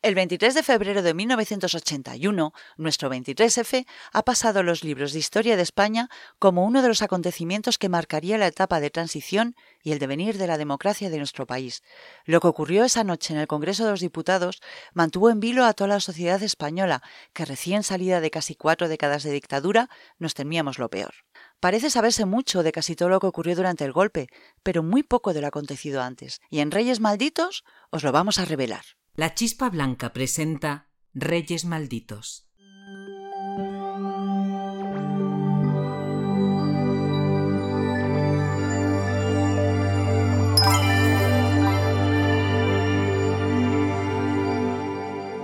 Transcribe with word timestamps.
El 0.00 0.14
23 0.14 0.54
de 0.54 0.62
febrero 0.62 1.02
de 1.02 1.12
1981, 1.12 2.52
nuestro 2.76 3.10
23F 3.10 3.84
ha 4.12 4.22
pasado 4.22 4.62
los 4.62 4.84
libros 4.84 5.12
de 5.12 5.18
historia 5.18 5.56
de 5.56 5.62
España 5.62 6.08
como 6.38 6.64
uno 6.64 6.82
de 6.82 6.88
los 6.88 7.02
acontecimientos 7.02 7.78
que 7.78 7.88
marcaría 7.88 8.38
la 8.38 8.46
etapa 8.46 8.78
de 8.78 8.90
transición 8.90 9.56
y 9.82 9.90
el 9.90 9.98
devenir 9.98 10.38
de 10.38 10.46
la 10.46 10.56
democracia 10.56 11.10
de 11.10 11.18
nuestro 11.18 11.48
país. 11.48 11.82
Lo 12.24 12.40
que 12.40 12.46
ocurrió 12.46 12.84
esa 12.84 13.02
noche 13.02 13.34
en 13.34 13.40
el 13.40 13.48
Congreso 13.48 13.84
de 13.84 13.90
los 13.90 13.98
Diputados 13.98 14.60
mantuvo 14.94 15.30
en 15.30 15.40
vilo 15.40 15.64
a 15.64 15.72
toda 15.72 15.88
la 15.88 16.00
sociedad 16.00 16.40
española, 16.44 17.02
que 17.32 17.44
recién 17.44 17.82
salida 17.82 18.20
de 18.20 18.30
casi 18.30 18.54
cuatro 18.54 18.86
décadas 18.86 19.24
de 19.24 19.32
dictadura 19.32 19.90
nos 20.20 20.34
temíamos 20.34 20.78
lo 20.78 20.90
peor. 20.90 21.12
Parece 21.58 21.90
saberse 21.90 22.24
mucho 22.24 22.62
de 22.62 22.70
casi 22.70 22.94
todo 22.94 23.08
lo 23.08 23.18
que 23.18 23.26
ocurrió 23.26 23.56
durante 23.56 23.84
el 23.84 23.90
golpe, 23.90 24.28
pero 24.62 24.84
muy 24.84 25.02
poco 25.02 25.34
de 25.34 25.40
lo 25.40 25.48
acontecido 25.48 26.02
antes, 26.02 26.40
y 26.50 26.60
en 26.60 26.70
Reyes 26.70 27.00
Malditos 27.00 27.64
os 27.90 28.04
lo 28.04 28.12
vamos 28.12 28.38
a 28.38 28.44
revelar. 28.44 28.97
La 29.18 29.34
Chispa 29.34 29.68
Blanca 29.68 30.12
presenta 30.12 30.90
Reyes 31.12 31.64
Malditos. 31.64 32.46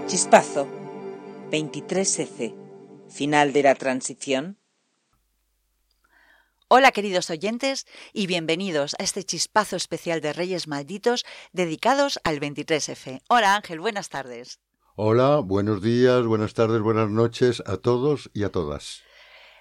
Chispazo, 0.06 0.68
23F, 1.50 2.54
final 3.08 3.52
de 3.52 3.62
la 3.64 3.74
transición. 3.74 4.56
Hola 6.68 6.92
queridos 6.92 7.28
oyentes 7.28 7.86
y 8.14 8.26
bienvenidos 8.26 8.96
a 8.98 9.02
este 9.02 9.22
chispazo 9.22 9.76
especial 9.76 10.22
de 10.22 10.32
Reyes 10.32 10.66
Malditos 10.66 11.26
dedicados 11.52 12.18
al 12.24 12.40
23F. 12.40 13.20
Hola 13.28 13.54
Ángel, 13.54 13.80
buenas 13.80 14.08
tardes. 14.08 14.60
Hola, 14.96 15.40
buenos 15.40 15.82
días, 15.82 16.24
buenas 16.24 16.54
tardes, 16.54 16.80
buenas 16.80 17.10
noches 17.10 17.62
a 17.66 17.76
todos 17.76 18.30
y 18.32 18.44
a 18.44 18.48
todas. 18.48 19.02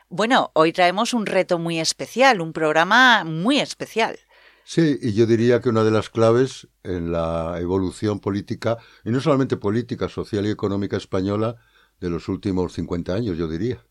Bueno, 0.07 0.51
hoy 0.53 0.71
traemos 0.71 1.13
un 1.13 1.25
reto 1.25 1.59
muy 1.59 1.78
especial, 1.78 2.39
un 2.39 2.53
programa 2.53 3.25
muy 3.25 3.59
especial. 3.59 4.17
Sí, 4.63 4.97
y 5.01 5.13
yo 5.13 5.25
diría 5.25 5.59
que 5.59 5.67
una 5.67 5.83
de 5.83 5.91
las 5.91 6.09
claves 6.09 6.69
en 6.83 7.11
la 7.11 7.57
evolución 7.59 8.22
política, 8.22 8.78
y 9.03 9.09
no 9.09 9.19
solamente 9.19 9.57
política, 9.57 10.07
social 10.07 10.45
y 10.45 10.51
económica 10.51 10.95
española, 10.95 11.57
de 11.99 12.09
los 12.09 12.29
últimos 12.29 12.72
50 12.73 13.13
años, 13.13 13.38
yo 13.38 13.49
diría. 13.49 13.83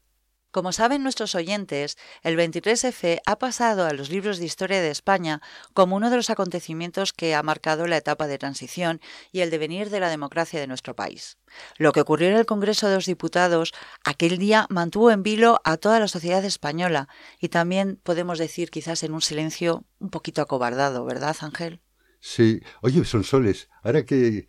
Como 0.53 0.73
saben 0.73 1.03
nuestros 1.03 1.35
oyentes, 1.35 1.97
el 2.23 2.37
23F 2.37 3.23
ha 3.25 3.39
pasado 3.39 3.87
a 3.87 3.95
los 3.95 4.11
libros 4.11 4.39
de 4.39 4.45
historia 4.45 4.83
de 4.83 4.91
España 4.91 5.41
como 5.73 5.97
uno 5.97 6.11
de 6.11 6.17
los 6.17 6.29
acontecimientos 6.29 7.15
que 7.15 7.35
ha 7.35 7.43
marcado 7.43 7.87
la 7.87 7.97
etapa 7.97 8.27
de 8.27 8.37
transición 8.37 9.01
y 9.33 9.41
el 9.41 9.49
devenir 9.49 9.89
de 9.89 9.99
la 9.99 10.11
democracia 10.11 10.61
de 10.61 10.67
nuestro 10.67 10.95
país. 10.95 11.39
Lo 11.79 11.93
que 11.93 12.03
ocurrió 12.03 12.29
en 12.29 12.37
el 12.37 12.45
Congreso 12.45 12.87
de 12.87 12.97
los 12.97 13.07
Diputados 13.07 13.73
aquel 14.05 14.37
día 14.37 14.67
mantuvo 14.69 15.11
en 15.11 15.23
vilo 15.23 15.59
a 15.65 15.79
toda 15.79 15.99
la 15.99 16.07
sociedad 16.07 16.45
española 16.45 17.09
y 17.41 17.49
también 17.49 17.99
podemos 18.03 18.39
decir 18.39 18.71
quizás 18.71 19.05
en 19.05 19.15
un 19.15 19.23
silencio 19.23 19.87
un 20.01 20.11
poquito 20.11 20.43
acobardado, 20.43 21.07
¿verdad, 21.07 21.35
Ángel? 21.41 21.81
Sí. 22.21 22.61
Oye, 22.83 23.03
Sonsoles, 23.07 23.71
ahora 23.83 24.05
que, 24.05 24.49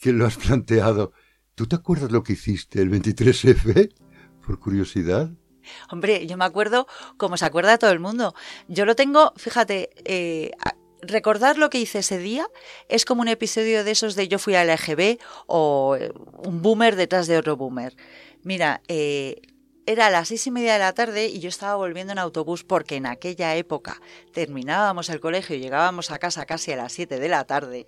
que 0.00 0.12
lo 0.12 0.26
has 0.26 0.36
planteado, 0.36 1.12
¿tú 1.54 1.68
te 1.68 1.76
acuerdas 1.76 2.10
lo 2.10 2.24
que 2.24 2.32
hiciste 2.32 2.82
el 2.82 2.90
23F? 2.90 3.94
Por 4.44 4.58
curiosidad. 4.58 5.30
Hombre, 5.90 6.26
yo 6.26 6.36
me 6.36 6.44
acuerdo 6.44 6.86
como 7.16 7.36
se 7.36 7.44
acuerda 7.44 7.78
todo 7.78 7.90
el 7.90 8.00
mundo. 8.00 8.34
Yo 8.68 8.84
lo 8.84 8.96
tengo, 8.96 9.32
fíjate, 9.36 9.90
eh, 10.04 10.52
recordar 11.02 11.58
lo 11.58 11.70
que 11.70 11.78
hice 11.78 12.00
ese 12.00 12.18
día 12.18 12.46
es 12.88 13.04
como 13.04 13.22
un 13.22 13.28
episodio 13.28 13.84
de 13.84 13.90
esos 13.90 14.14
de 14.14 14.28
yo 14.28 14.38
fui 14.38 14.54
a 14.54 14.64
la 14.64 14.74
EGB 14.74 15.18
o 15.46 15.96
eh, 15.98 16.12
un 16.44 16.62
boomer 16.62 16.96
detrás 16.96 17.26
de 17.26 17.38
otro 17.38 17.56
boomer. 17.56 17.96
Mira, 18.42 18.82
eh, 18.88 19.40
era 19.86 20.06
a 20.06 20.10
las 20.10 20.28
seis 20.28 20.46
y 20.46 20.50
media 20.50 20.74
de 20.74 20.78
la 20.78 20.92
tarde 20.94 21.26
y 21.26 21.40
yo 21.40 21.48
estaba 21.48 21.74
volviendo 21.76 22.12
en 22.12 22.18
autobús 22.18 22.64
porque 22.64 22.96
en 22.96 23.06
aquella 23.06 23.54
época 23.56 24.00
terminábamos 24.32 25.10
el 25.10 25.20
colegio 25.20 25.56
y 25.56 25.60
llegábamos 25.60 26.10
a 26.10 26.18
casa 26.18 26.46
casi 26.46 26.72
a 26.72 26.76
las 26.76 26.92
siete 26.92 27.18
de 27.18 27.28
la 27.28 27.44
tarde. 27.44 27.86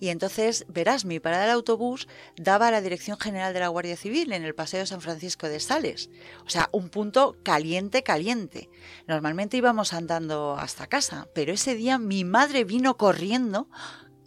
Y 0.00 0.08
entonces, 0.08 0.66
verás, 0.68 1.04
mi 1.04 1.20
parada 1.20 1.44
del 1.44 1.52
autobús 1.52 2.08
daba 2.36 2.68
a 2.68 2.70
la 2.70 2.80
Dirección 2.80 3.18
General 3.18 3.52
de 3.54 3.60
la 3.60 3.68
Guardia 3.68 3.96
Civil 3.96 4.32
en 4.32 4.44
el 4.44 4.54
Paseo 4.54 4.86
San 4.86 5.00
Francisco 5.00 5.48
de 5.48 5.60
Sales. 5.60 6.10
O 6.44 6.50
sea, 6.50 6.68
un 6.72 6.88
punto 6.88 7.36
caliente, 7.42 8.02
caliente. 8.02 8.68
Normalmente 9.06 9.56
íbamos 9.56 9.92
andando 9.92 10.56
hasta 10.58 10.86
casa, 10.86 11.28
pero 11.34 11.52
ese 11.52 11.74
día 11.74 11.98
mi 11.98 12.24
madre 12.24 12.64
vino 12.64 12.96
corriendo 12.96 13.68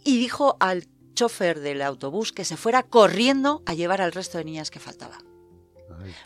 y 0.04 0.18
dijo 0.18 0.56
al 0.60 0.86
chofer 1.14 1.60
del 1.60 1.82
autobús 1.82 2.32
que 2.32 2.44
se 2.44 2.56
fuera 2.56 2.82
corriendo 2.82 3.62
a 3.66 3.74
llevar 3.74 4.00
al 4.00 4.12
resto 4.12 4.38
de 4.38 4.44
niñas 4.44 4.70
que 4.70 4.80
faltaban. 4.80 5.29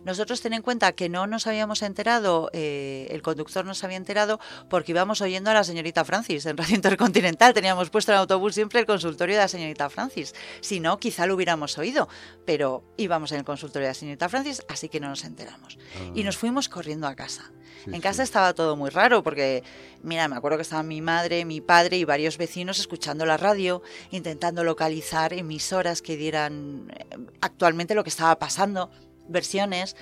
Nosotros 0.04 0.40
ten 0.40 0.52
en 0.52 0.62
cuenta 0.62 0.92
que 0.92 1.08
no 1.08 1.26
nos 1.26 1.46
habíamos 1.46 1.82
enterado, 1.82 2.50
eh, 2.52 3.08
el 3.10 3.22
conductor 3.22 3.64
nos 3.64 3.82
había 3.84 3.96
enterado 3.96 4.40
porque 4.68 4.92
íbamos 4.92 5.20
oyendo 5.20 5.50
a 5.50 5.54
la 5.54 5.64
señorita 5.64 6.04
Francis 6.04 6.46
en 6.46 6.56
Radio 6.56 6.76
Intercontinental. 6.76 7.54
Teníamos 7.54 7.90
puesto 7.90 8.12
en 8.12 8.18
autobús 8.18 8.54
siempre 8.54 8.80
el 8.80 8.86
consultorio 8.86 9.36
de 9.36 9.42
la 9.42 9.48
señorita 9.48 9.90
Francis. 9.90 10.34
Si 10.60 10.80
no, 10.80 10.98
quizá 10.98 11.26
lo 11.26 11.34
hubiéramos 11.34 11.78
oído, 11.78 12.08
pero 12.44 12.84
íbamos 12.96 13.32
en 13.32 13.38
el 13.38 13.44
consultorio 13.44 13.86
de 13.86 13.90
la 13.90 13.94
señorita 13.94 14.28
Francis, 14.28 14.62
así 14.68 14.88
que 14.88 15.00
no 15.00 15.08
nos 15.08 15.24
enteramos. 15.24 15.78
Y 16.14 16.24
nos 16.24 16.36
fuimos 16.36 16.68
corriendo 16.68 17.06
a 17.06 17.14
casa. 17.14 17.52
en 17.86 18.00
casa 18.00 18.22
estaba 18.22 18.54
todo 18.54 18.76
muy 18.76 18.90
raro 18.90 19.22
porque, 19.22 19.62
mira, 20.02 20.28
me 20.28 20.36
acuerdo 20.36 20.58
que 20.58 20.62
estaban 20.62 20.88
mi 20.88 21.00
madre, 21.00 21.44
mi 21.44 21.60
padre 21.60 21.98
y 21.98 22.04
varios 22.04 22.38
vecinos 22.38 22.78
escuchando 22.78 23.26
la 23.26 23.36
radio, 23.36 23.82
intentando 24.10 24.64
localizar 24.64 25.32
emisoras 25.32 26.02
que 26.02 26.16
dieran 26.16 26.92
eh, 26.96 27.16
actualmente 27.40 27.94
lo 27.94 28.04
que 28.04 28.10
estaba 28.10 28.38
pasando 28.38 28.90
versiones. 29.28 29.96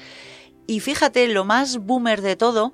Y 0.66 0.80
fíjate, 0.80 1.28
lo 1.28 1.44
más 1.44 1.78
boomer 1.78 2.22
de 2.22 2.36
todo 2.36 2.72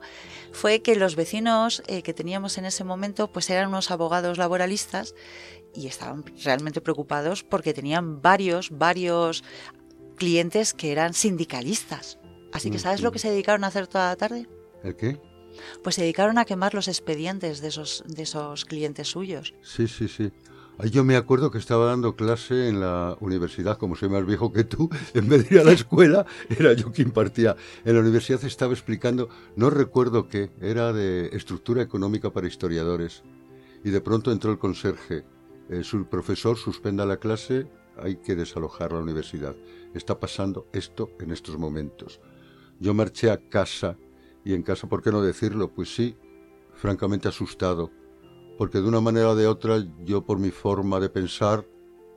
fue 0.53 0.83
que 0.83 0.97
los 0.97 1.17
vecinos 1.17 1.83
eh, 1.87 2.03
que 2.03 2.15
teníamos 2.15 2.59
en 2.59 2.65
ese 2.65 2.85
momento 2.85 3.31
pues 3.33 3.49
eran 3.51 3.69
unos 3.69 3.91
abogados 3.91 4.39
laboralistas 4.39 5.15
y 5.75 5.87
estaban 5.87 6.25
realmente 6.43 6.81
preocupados 6.81 7.45
porque 7.45 7.75
tenían 7.75 8.21
varios, 8.21 8.71
varios 8.71 9.45
clientes 10.17 10.75
que 10.75 10.93
eran 10.93 11.15
sindicalistas. 11.15 12.19
Así 12.53 12.71
que 12.71 12.79
¿sabes 12.79 13.03
lo 13.03 13.13
que 13.13 13.19
se 13.19 13.31
dedicaron 13.31 13.65
a 13.65 13.69
hacer 13.69 13.87
toda 13.87 14.09
la 14.09 14.17
tarde? 14.17 14.49
¿El 14.83 14.97
qué? 14.97 15.21
Pues 15.83 15.97
se 15.97 16.03
dedicaron 16.03 16.39
a 16.39 16.45
quemar 16.45 16.75
los 16.75 16.89
expedientes 16.89 17.61
de 17.61 17.69
esos, 17.69 18.05
de 18.07 18.23
esos 18.23 18.65
clientes 18.65 19.09
suyos. 19.09 19.55
Sí, 19.63 19.87
sí, 19.87 20.09
sí. 20.09 20.31
Yo 20.85 21.03
me 21.03 21.17
acuerdo 21.17 21.51
que 21.51 21.59
estaba 21.59 21.87
dando 21.87 22.15
clase 22.15 22.69
en 22.69 22.79
la 22.79 23.17
universidad, 23.19 23.79
como 23.79 23.97
soy 23.97 24.09
más 24.11 24.25
viejo 24.25 24.53
que 24.53 24.63
tú, 24.63 24.89
en 25.15 25.29
vez 25.29 25.49
de 25.49 25.57
ir 25.57 25.61
a 25.61 25.65
la 25.65 25.73
escuela, 25.73 26.25
era 26.49 26.73
yo 26.73 26.93
quien 26.93 27.09
impartía. 27.09 27.57
En 27.85 27.95
la 27.95 28.01
universidad 28.01 28.45
estaba 28.45 28.75
explicando, 28.75 29.29
no 29.57 29.71
recuerdo 29.71 30.29
qué, 30.29 30.51
era 30.61 30.93
de 30.93 31.31
estructura 31.33 31.83
económica 31.83 32.31
para 32.31 32.47
historiadores. 32.47 33.25
Y 33.83 33.91
de 33.91 34.01
pronto 34.01 34.31
entró 34.31 34.53
el 34.53 34.59
conserje. 34.59 35.25
Eh, 35.69 35.83
su 35.83 36.07
profesor 36.07 36.57
suspenda 36.57 37.05
la 37.05 37.17
clase, 37.17 37.67
hay 38.01 38.17
que 38.17 38.37
desalojar 38.37 38.93
la 38.93 39.01
universidad. 39.01 39.57
Está 39.95 40.21
pasando 40.21 40.69
esto 40.73 41.11
en 41.19 41.33
estos 41.33 41.59
momentos. 41.59 42.21
Yo 42.79 42.95
marché 42.95 43.33
a 43.33 43.49
casa, 43.49 43.97
y 44.45 44.55
en 44.55 44.63
casa, 44.63 44.89
¿por 44.89 45.03
qué 45.03 45.11
no 45.11 45.23
decirlo? 45.23 45.75
Pues 45.75 45.93
sí, 45.93 46.17
francamente 46.75 47.27
asustado 47.27 47.91
porque 48.59 48.81
de 48.81 48.89
una 48.89 49.01
manera 49.01 49.31
o 49.31 49.37
de 49.37 49.47
otra 49.47 49.87
yo 50.05 50.27
por 50.27 50.41
mi 50.41 50.51
forma 50.51 50.99
de 50.99 51.09
pensar 51.09 51.65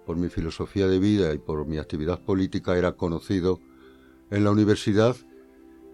por 0.05 0.17
mi 0.17 0.27
filosofía 0.27 0.87
de 0.87 0.99
vida 0.99 1.33
y 1.33 1.37
por 1.37 1.67
mi 1.67 1.77
actividad 1.77 2.19
política, 2.19 2.75
era 2.75 2.93
conocido 2.93 3.59
en 4.31 4.43
la 4.43 4.51
universidad. 4.51 5.15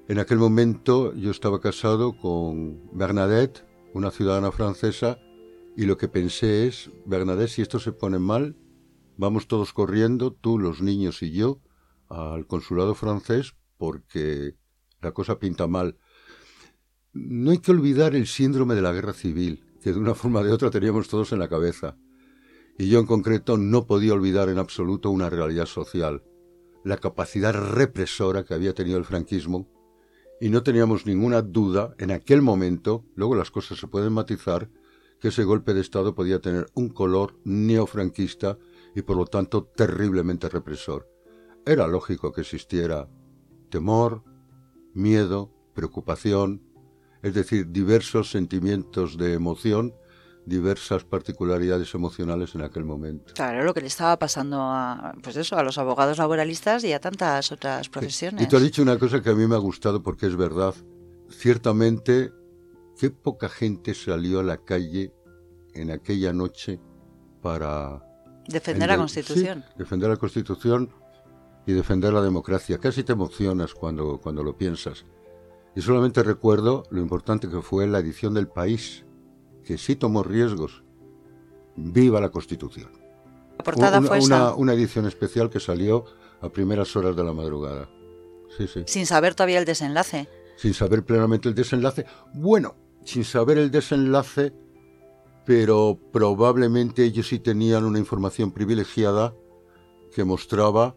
En 0.07 0.19
aquel 0.19 0.37
momento 0.37 1.13
yo 1.13 1.31
estaba 1.31 1.59
casado 1.59 2.17
con 2.17 2.89
Bernadette, 2.93 3.65
una 3.93 4.09
ciudadana 4.09 4.51
francesa, 4.51 5.19
y 5.75 5.85
lo 5.85 5.97
que 5.97 6.07
pensé 6.07 6.65
es, 6.65 6.89
Bernadette, 7.05 7.49
si 7.49 7.61
esto 7.61 7.79
se 7.79 7.91
pone 7.91 8.17
mal, 8.17 8.55
vamos 9.17 9.47
todos 9.47 9.73
corriendo, 9.73 10.31
tú, 10.31 10.57
los 10.57 10.81
niños 10.81 11.21
y 11.21 11.31
yo, 11.31 11.59
al 12.07 12.47
consulado 12.47 12.95
francés, 12.95 13.53
porque 13.77 14.55
la 15.01 15.11
cosa 15.11 15.39
pinta 15.39 15.67
mal. 15.67 15.97
No 17.13 17.51
hay 17.51 17.57
que 17.57 17.71
olvidar 17.71 18.15
el 18.15 18.27
síndrome 18.27 18.75
de 18.75 18.81
la 18.81 18.93
guerra 18.93 19.13
civil, 19.13 19.66
de 19.93 19.99
una 19.99 20.15
forma 20.15 20.39
o 20.39 20.43
de 20.43 20.51
otra 20.51 20.69
teníamos 20.69 21.07
todos 21.07 21.31
en 21.31 21.39
la 21.39 21.49
cabeza. 21.49 21.97
Y 22.77 22.89
yo 22.89 22.99
en 22.99 23.05
concreto 23.05 23.57
no 23.57 23.87
podía 23.87 24.13
olvidar 24.13 24.49
en 24.49 24.59
absoluto 24.59 25.09
una 25.09 25.29
realidad 25.29 25.65
social, 25.65 26.23
la 26.83 26.97
capacidad 26.97 27.53
represora 27.53 28.43
que 28.45 28.53
había 28.53 28.73
tenido 28.73 28.97
el 28.97 29.05
franquismo, 29.05 29.67
y 30.39 30.49
no 30.49 30.61
teníamos 30.61 31.05
ninguna 31.05 31.41
duda 31.41 31.95
en 31.97 32.11
aquel 32.11 32.41
momento, 32.41 33.05
luego 33.15 33.35
las 33.35 33.49
cosas 33.49 33.79
se 33.79 33.87
pueden 33.87 34.13
matizar, 34.13 34.69
que 35.19 35.29
ese 35.29 35.43
golpe 35.43 35.73
de 35.73 35.81
Estado 35.81 36.13
podía 36.13 36.41
tener 36.41 36.67
un 36.75 36.89
color 36.89 37.39
neofranquista 37.43 38.59
y 38.95 39.01
por 39.01 39.17
lo 39.17 39.25
tanto 39.25 39.63
terriblemente 39.63 40.47
represor. 40.47 41.09
Era 41.65 41.87
lógico 41.87 42.31
que 42.31 42.41
existiera 42.41 43.09
temor, 43.69 44.23
miedo, 44.93 45.51
preocupación, 45.73 46.61
es 47.27 47.33
decir, 47.33 47.71
diversos 47.71 48.31
sentimientos 48.31 49.17
de 49.17 49.33
emoción, 49.33 49.93
diversas 50.45 51.03
particularidades 51.03 51.93
emocionales 51.93 52.55
en 52.55 52.61
aquel 52.61 52.85
momento. 52.85 53.33
Claro, 53.35 53.63
lo 53.63 53.73
que 53.73 53.81
le 53.81 53.87
estaba 53.87 54.17
pasando 54.17 54.61
a, 54.61 55.13
pues 55.21 55.35
eso, 55.35 55.57
a 55.57 55.63
los 55.63 55.77
abogados 55.77 56.17
laboralistas 56.17 56.83
y 56.85 56.93
a 56.93 56.99
tantas 56.99 57.51
otras 57.51 57.89
profesiones. 57.89 58.41
Y 58.41 58.47
tú 58.47 58.55
has 58.55 58.63
dicho 58.63 58.81
una 58.81 58.97
cosa 58.97 59.21
que 59.21 59.29
a 59.29 59.33
mí 59.33 59.45
me 59.45 59.55
ha 59.55 59.59
gustado 59.59 60.01
porque 60.01 60.27
es 60.27 60.35
verdad. 60.37 60.73
Ciertamente, 61.29 62.31
qué 62.97 63.09
poca 63.09 63.49
gente 63.49 63.93
salió 63.93 64.39
a 64.39 64.43
la 64.43 64.57
calle 64.57 65.13
en 65.73 65.91
aquella 65.91 66.31
noche 66.31 66.79
para 67.41 68.01
defender 68.47 68.87
la 68.87 68.97
Constitución. 68.97 69.65
defender 69.77 70.09
la 70.09 70.17
Constitución 70.17 70.89
y 71.65 71.73
defender 71.73 72.13
la 72.13 72.21
democracia. 72.21 72.77
Casi 72.77 73.03
te 73.03 73.11
emocionas 73.11 73.73
cuando, 73.73 74.19
cuando 74.19 74.43
lo 74.43 74.57
piensas. 74.57 75.05
Y 75.77 75.81
solamente 75.83 76.23
recuerdo 76.23 76.85
lo 76.89 76.99
importante 77.01 77.47
que 77.47 77.61
fue 77.61 77.85
la 77.85 77.99
edición 77.99 78.33
del 78.33 78.47
país, 78.47 79.05
que 79.63 79.77
sí 79.77 79.95
tomó 79.95 80.23
riesgos. 80.23 80.83
Viva 81.75 82.19
la 82.19 82.29
Constitución. 82.29 82.89
La 83.59 83.63
portada 83.63 83.99
una, 83.99 84.07
fue 84.07 84.17
una, 84.17 84.37
esa. 84.37 84.55
una 84.55 84.73
edición 84.73 85.05
especial 85.05 85.51
que 85.51 85.59
salió 85.59 86.05
a 86.41 86.49
primeras 86.49 86.95
horas 86.95 87.15
de 87.15 87.23
la 87.23 87.31
madrugada. 87.31 87.87
Sí, 88.57 88.65
sí. 88.67 88.85
Sin 88.87 89.05
saber 89.05 89.35
todavía 89.35 89.59
el 89.59 89.65
desenlace. 89.65 90.27
Sin 90.55 90.73
saber 90.73 91.05
plenamente 91.05 91.47
el 91.47 91.53
desenlace. 91.53 92.07
Bueno, 92.33 92.73
sin 93.05 93.23
saber 93.23 93.59
el 93.59 93.69
desenlace, 93.69 94.53
pero 95.45 95.99
probablemente 96.11 97.03
ellos 97.03 97.27
sí 97.27 97.37
tenían 97.37 97.85
una 97.85 97.99
información 97.99 98.51
privilegiada 98.51 99.35
que 100.11 100.23
mostraba 100.23 100.95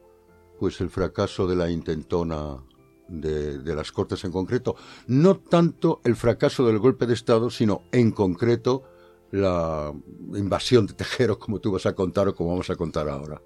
pues 0.59 0.81
el 0.81 0.89
fracaso 0.89 1.47
de 1.47 1.57
la 1.57 1.71
intentona 1.71 2.65
de, 3.11 3.59
de, 3.59 3.75
las 3.75 3.93
Cortes 3.93 4.25
en 4.25 4.33
concreto. 4.33 4.77
No 5.07 5.37
tanto 5.37 6.01
el 6.05 6.17
fracaso 6.17 6.67
del 6.67 6.79
golpe 6.79 7.07
de 7.07 7.15
Estado, 7.15 7.51
sino 7.51 7.83
en 7.93 8.13
concreto 8.13 8.85
la 9.33 9.93
invasión 10.35 10.87
de 10.87 10.95
Tejero, 10.95 11.39
como 11.39 11.61
tú 11.61 11.73
vas 11.73 11.87
a 11.87 11.95
contar 11.95 12.29
o 12.29 12.35
como 12.35 12.51
vamos 12.51 12.71
a 12.71 12.77
contar 12.77 13.09
ahora. 13.09 13.41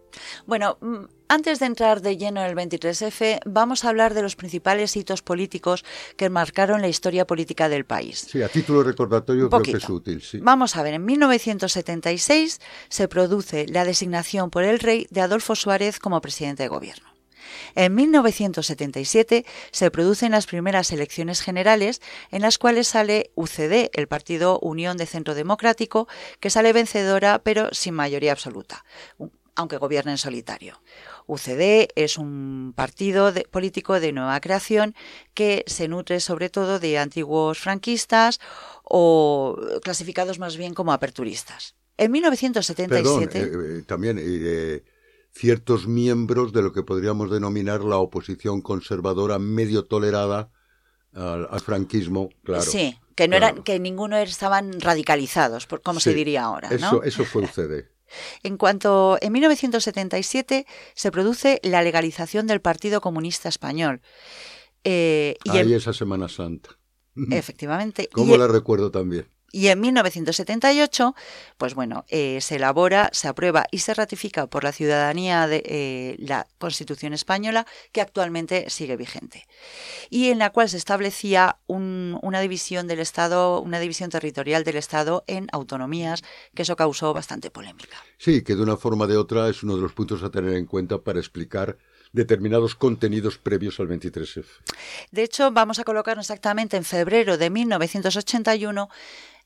Bueno, 0.47 0.79
antes 1.29 1.59
de 1.59 1.67
entrar 1.67 2.01
de 2.01 2.17
lleno 2.17 2.43
en 2.43 2.47
el 2.47 2.57
23F, 2.57 3.41
vamos 3.45 3.85
a 3.85 3.91
hablar 3.91 4.15
de 4.15 4.23
los 4.23 4.37
principales 4.37 4.97
hitos 4.97 5.23
políticos 5.23 5.85
que 6.17 6.31
marcaron 6.31 6.81
la 6.81 6.89
historia 6.89 7.27
política 7.27 7.69
del 7.69 7.85
país. 7.85 8.27
Sí, 8.31 8.43
a 8.43 8.49
título 8.49 8.83
recordatorio 8.83 9.51
creo 9.51 9.63
que 9.63 9.73
es 9.73 9.89
útil. 9.89 10.23
Sí. 10.23 10.39
Vamos 10.41 10.77
a 10.77 10.83
ver, 10.83 10.95
en 10.95 11.05
1976 11.05 12.61
se 12.89 13.09
produce 13.09 13.67
la 13.69 13.85
designación 13.85 14.51
por 14.51 14.65
el 14.65 14.79
rey 14.79 15.07
de 15.11 15.21
Adolfo 15.21 15.55
Suárez 15.55 15.99
como 15.99 16.21
presidente 16.21 16.63
de 16.63 16.69
gobierno. 16.69 17.14
En 17.75 17.95
1977 17.95 19.45
se 19.71 19.91
producen 19.91 20.33
las 20.33 20.47
primeras 20.47 20.93
elecciones 20.93 21.41
generales 21.41 22.01
en 22.31 22.43
las 22.43 22.59
cuales 22.59 22.89
sale 22.89 23.31
UCD, 23.35 23.91
el 23.93 24.09
Partido 24.09 24.59
Unión 24.61 24.97
de 24.97 25.07
Centro 25.07 25.35
Democrático, 25.35 26.09
que 26.41 26.51
sale 26.51 26.73
vencedora 26.73 27.41
pero 27.41 27.69
sin 27.73 27.95
mayoría 27.95 28.33
absoluta, 28.33 28.85
aunque 29.55 29.77
gobierna 29.77 30.13
en 30.13 30.19
solitario. 30.19 30.81
UCD 31.27 31.89
es 31.95 32.19
un 32.19 32.75
partido 32.77 33.33
político 33.51 33.99
de 33.99 34.13
nueva 34.13 34.39
creación 34.41 34.95
que 35.33 35.65
se 35.67 35.89
nutre 35.89 36.21
sobre 36.21 36.51
todo 36.51 36.79
de 36.79 36.99
antiguos 36.99 37.59
franquistas 37.59 38.41
o 38.83 39.57
clasificados 39.83 40.39
más 40.39 40.57
bien 40.57 40.75
como 40.75 40.93
aperturistas. 40.93 41.75
En 41.97 42.11
1977... 42.11 43.29
Perdón, 43.31 43.75
eh, 43.75 43.79
eh, 43.79 43.83
también... 43.87 44.19
Eh, 44.21 44.83
ciertos 45.35 45.87
miembros 45.89 46.53
de 46.53 46.63
lo 46.63 46.73
que 46.73 46.83
podríamos 46.83 47.31
denominar 47.31 47.83
la 47.83 47.97
oposición 47.97 48.63
conservadora 48.63 49.39
medio 49.39 49.85
tolerada 49.85 50.51
al, 51.13 51.49
al 51.51 51.61
franquismo, 51.61 52.31
claro. 52.45 52.63
Sí, 52.63 52.97
que 53.15 53.29
no 53.29 53.37
claro. 53.37 53.55
eran, 53.55 53.65
que 53.65 53.79
ninguno 53.81 54.17
estaban 54.17 54.81
radicalizados, 54.81 55.67
por 55.67 55.83
como 55.83 56.01
sí, 56.01 56.11
se 56.11 56.15
diría 56.15 56.45
ahora. 56.45 56.71
¿no? 56.71 56.77
Eso, 56.77 57.03
eso 57.03 57.25
fue 57.25 57.43
UCD. 57.43 57.85
En 58.43 58.59
cuanto 58.59 59.19
en 59.21 59.33
1977 59.33 60.67
se 60.95 61.11
produce 61.11 61.59
la 61.65 61.83
legalización 61.83 62.47
del 62.47 62.61
Partido 62.61 63.01
Comunista 63.01 63.49
Español. 63.49 64.03
Eh, 64.85 65.37
y 65.43 65.51
Ahí 65.51 65.73
esa 65.73 65.93
Semana 65.93 66.29
Santa. 66.29 66.79
Efectivamente. 67.31 68.09
¿Cómo 68.13 68.35
y 68.35 68.39
la 68.39 68.47
recuerdo 68.47 68.91
también? 68.91 69.27
Y 69.55 69.69
en 69.69 69.81
1978, 69.81 71.15
pues 71.59 71.77
bueno, 71.77 72.05
eh, 72.09 72.41
se 72.41 72.57
elabora, 72.57 73.09
se 73.13 73.29
aprueba 73.29 73.67
y 73.71 73.79
se 73.79 73.95
ratifica 73.95 74.49
por 74.49 74.65
la 74.65 74.73
ciudadanía 74.73 75.47
de 75.47 75.63
eh, 75.65 76.17
la 76.19 76.49
Constitución 76.59 77.13
española, 77.13 77.65
que 77.93 78.01
actualmente 78.01 78.69
sigue 78.69 78.97
vigente, 78.97 79.47
y 80.11 80.31
en 80.31 80.41
la 80.41 80.51
cual 80.51 80.69
se 80.69 80.77
establecía 80.77 81.59
un, 81.69 82.19
una 82.23 82.41
división 82.41 82.89
del 82.89 82.99
Estado, 82.99 83.61
una 83.61 83.79
división 83.79 84.11
territorial 84.11 84.65
del 84.65 84.75
Estado 84.75 85.23
en 85.29 85.47
autonomías, 85.53 86.25
que 86.53 86.63
eso 86.63 86.75
causó 86.75 87.15
bastante 87.15 87.53
polémica. 87.53 87.97
Sí, 88.19 88.43
que 88.43 88.57
de 88.57 88.63
una 88.63 88.77
forma 88.77 89.05
o 89.05 89.07
de 89.07 89.17
otra 89.17 89.49
es 89.49 89.63
uno 89.63 89.77
de 89.77 89.83
los 89.83 89.93
puntos 89.93 90.25
a 90.25 90.31
tener 90.31 90.55
en 90.55 90.67
cuenta 90.67 90.99
para 90.99 91.21
explicar 91.21 91.79
determinados 92.13 92.75
contenidos 92.75 93.39
previos 93.39 93.79
al 93.79 93.89
23F. 93.89 94.47
De 95.11 95.23
hecho, 95.23 95.53
vamos 95.53 95.79
a 95.79 95.85
colocarnos 95.85 96.27
exactamente 96.27 96.77
en 96.77 96.85
febrero 96.85 97.39
de 97.39 97.51
1981 97.51 98.89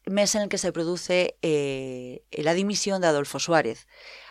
mes 0.07 0.35
en 0.35 0.43
el 0.43 0.49
que 0.49 0.59
se 0.59 0.73
produce 0.73 1.37
eh, 1.43 2.23
la 2.31 2.55
dimisión 2.55 3.01
de 3.01 3.09
Adolfo 3.09 3.39
Suárez. 3.39 3.87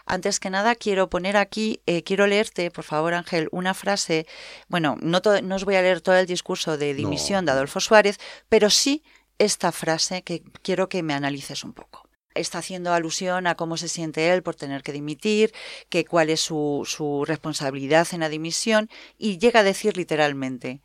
Antes 0.06 0.40
que 0.40 0.50
nada, 0.50 0.76
quiero 0.76 1.10
poner 1.10 1.36
aquí, 1.36 1.82
eh, 1.86 2.02
quiero 2.04 2.28
leerte, 2.28 2.72
por 2.72 2.86
favor, 2.86 3.14
Ángel, 3.14 3.50
una 3.52 3.74
frase. 3.74 4.26
Bueno, 4.70 4.98
no, 5.02 5.22
no, 5.44 5.56
os 5.56 5.66
voy 5.66 5.76
a 5.76 5.82
leer 5.82 6.02
todo 6.02 6.16
el 6.16 6.26
discurso 6.26 6.78
de 6.78 6.94
dimisión 6.94 7.44
no. 7.44 7.52
de 7.52 7.58
Adolfo 7.58 7.80
Suárez, 7.80 8.18
pero 8.48 8.70
sí 8.70 9.04
esta 9.38 9.72
frase 9.72 10.24
que 10.24 10.44
quiero 10.62 10.88
que 10.90 11.04
me 11.04 11.14
analices 11.14 11.64
un 11.64 11.74
poco. 11.74 12.08
Está 12.34 12.60
haciendo 12.60 12.94
alusión 12.94 13.48
a 13.48 13.56
cómo 13.56 13.78
se 13.78 13.88
siente 13.88 14.32
él 14.32 14.44
por 14.44 14.56
tener 14.56 14.84
que 14.84 14.94
dimitir, 14.94 15.54
que 15.90 16.06
cuál 16.06 16.30
es 16.30 16.40
su, 16.40 16.84
su 16.86 17.26
responsabilidad 17.26 18.08
en 18.12 18.22
la 18.22 18.30
dimisión, 18.30 18.90
y 19.18 19.40
llega 19.40 19.62
a 19.62 19.64
decir 19.64 19.98
literalmente: 19.98 20.82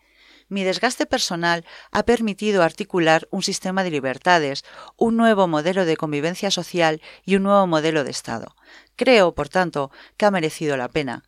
mi 0.53 0.65
desgaste 0.65 1.07
personal 1.07 1.65
ha 1.91 2.03
permitido 2.03 2.63
articular 2.63 3.27
un 3.31 3.43
sistema 3.43 3.83
de 3.83 3.91
libertades, 3.91 4.65
un 4.97 5.17
nuevo 5.17 5.49
modelo 5.49 5.87
de 5.87 5.97
convivencia 5.97 6.51
social 6.51 7.01
y 7.25 7.37
un 7.37 7.45
nuevo 7.45 7.67
modelo 7.67 8.05
de 8.05 8.11
Estado. 8.11 8.55
Creo, 8.95 9.35
por 9.35 9.49
tanto, 9.49 9.91
que 10.19 10.27
ha 10.27 10.31
merecido 10.31 10.77
la 10.77 10.89
pena. 10.89 11.25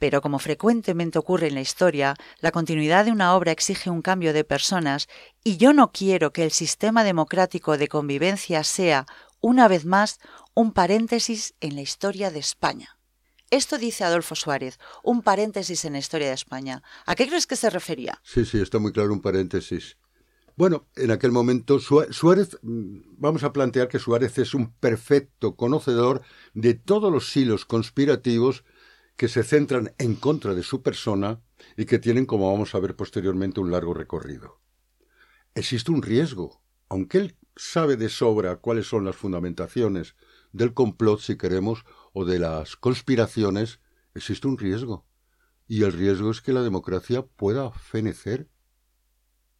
Pero 0.00 0.20
como 0.20 0.40
frecuentemente 0.40 1.20
ocurre 1.20 1.46
en 1.46 1.54
la 1.54 1.60
historia, 1.60 2.16
la 2.40 2.50
continuidad 2.50 3.04
de 3.04 3.12
una 3.12 3.36
obra 3.36 3.52
exige 3.52 3.90
un 3.90 4.02
cambio 4.02 4.32
de 4.32 4.42
personas 4.42 5.08
y 5.44 5.56
yo 5.56 5.72
no 5.72 5.92
quiero 5.92 6.32
que 6.32 6.42
el 6.42 6.50
sistema 6.50 7.04
democrático 7.04 7.78
de 7.78 7.86
convivencia 7.86 8.64
sea, 8.64 9.06
una 9.40 9.68
vez 9.68 9.84
más, 9.84 10.18
un 10.52 10.72
paréntesis 10.72 11.54
en 11.60 11.76
la 11.76 11.82
historia 11.82 12.32
de 12.32 12.40
España. 12.40 12.98
Esto 13.50 13.78
dice 13.78 14.04
Adolfo 14.04 14.34
Suárez, 14.34 14.78
un 15.02 15.22
paréntesis 15.22 15.84
en 15.84 15.92
la 15.92 15.98
historia 15.98 16.28
de 16.28 16.34
España. 16.34 16.82
¿A 17.06 17.14
qué 17.14 17.26
crees 17.26 17.46
que 17.46 17.56
se 17.56 17.70
refería? 17.70 18.20
Sí, 18.24 18.44
sí, 18.44 18.60
está 18.60 18.78
muy 18.78 18.92
claro 18.92 19.12
un 19.12 19.20
paréntesis. 19.20 19.96
Bueno, 20.56 20.86
en 20.94 21.10
aquel 21.10 21.32
momento 21.32 21.80
Suárez, 21.80 22.58
vamos 22.62 23.42
a 23.42 23.52
plantear 23.52 23.88
que 23.88 23.98
Suárez 23.98 24.38
es 24.38 24.54
un 24.54 24.72
perfecto 24.72 25.56
conocedor 25.56 26.22
de 26.52 26.74
todos 26.74 27.12
los 27.12 27.36
hilos 27.36 27.64
conspirativos 27.64 28.64
que 29.16 29.28
se 29.28 29.42
centran 29.42 29.94
en 29.98 30.14
contra 30.14 30.54
de 30.54 30.62
su 30.62 30.82
persona 30.82 31.40
y 31.76 31.86
que 31.86 31.98
tienen, 31.98 32.26
como 32.26 32.50
vamos 32.52 32.74
a 32.74 32.80
ver 32.80 32.94
posteriormente, 32.94 33.60
un 33.60 33.72
largo 33.72 33.94
recorrido. 33.94 34.60
Existe 35.54 35.90
un 35.90 36.02
riesgo, 36.02 36.62
aunque 36.88 37.18
él 37.18 37.36
sabe 37.56 37.96
de 37.96 38.08
sobra 38.08 38.56
cuáles 38.56 38.86
son 38.86 39.04
las 39.04 39.16
fundamentaciones 39.16 40.14
del 40.52 40.72
complot, 40.72 41.20
si 41.20 41.36
queremos, 41.36 41.84
o 42.14 42.24
de 42.24 42.38
las 42.38 42.76
conspiraciones, 42.76 43.80
existe 44.14 44.46
un 44.48 44.56
riesgo. 44.56 45.04
Y 45.66 45.82
el 45.82 45.92
riesgo 45.92 46.30
es 46.30 46.40
que 46.40 46.52
la 46.52 46.62
democracia 46.62 47.26
pueda 47.26 47.70
fenecer. 47.72 48.48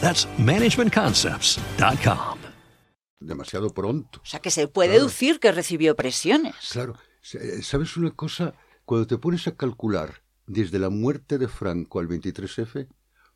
That's 0.00 0.26
managementconcepts.com. 0.38 2.38
demasiado 3.22 3.68
pronto. 3.70 4.20
O 4.22 4.26
sea, 4.26 4.40
que 4.40 4.50
se 4.50 4.66
puede 4.66 4.88
Claro. 4.90 5.00
deducir 5.02 5.40
que 5.40 5.52
recibió 5.52 5.94
presiones. 5.94 6.54
Claro, 6.72 6.94
eh, 7.34 7.60
¿sabes 7.62 7.98
una 7.98 8.12
cosa? 8.12 8.54
Cuando 8.86 9.06
te 9.06 9.18
pones 9.18 9.46
a 9.46 9.54
calcular 9.54 10.22
desde 10.46 10.78
la 10.78 10.88
muerte 10.88 11.36
de 11.36 11.46
Franco 11.46 12.00
al 12.00 12.08
23F, 12.08 12.88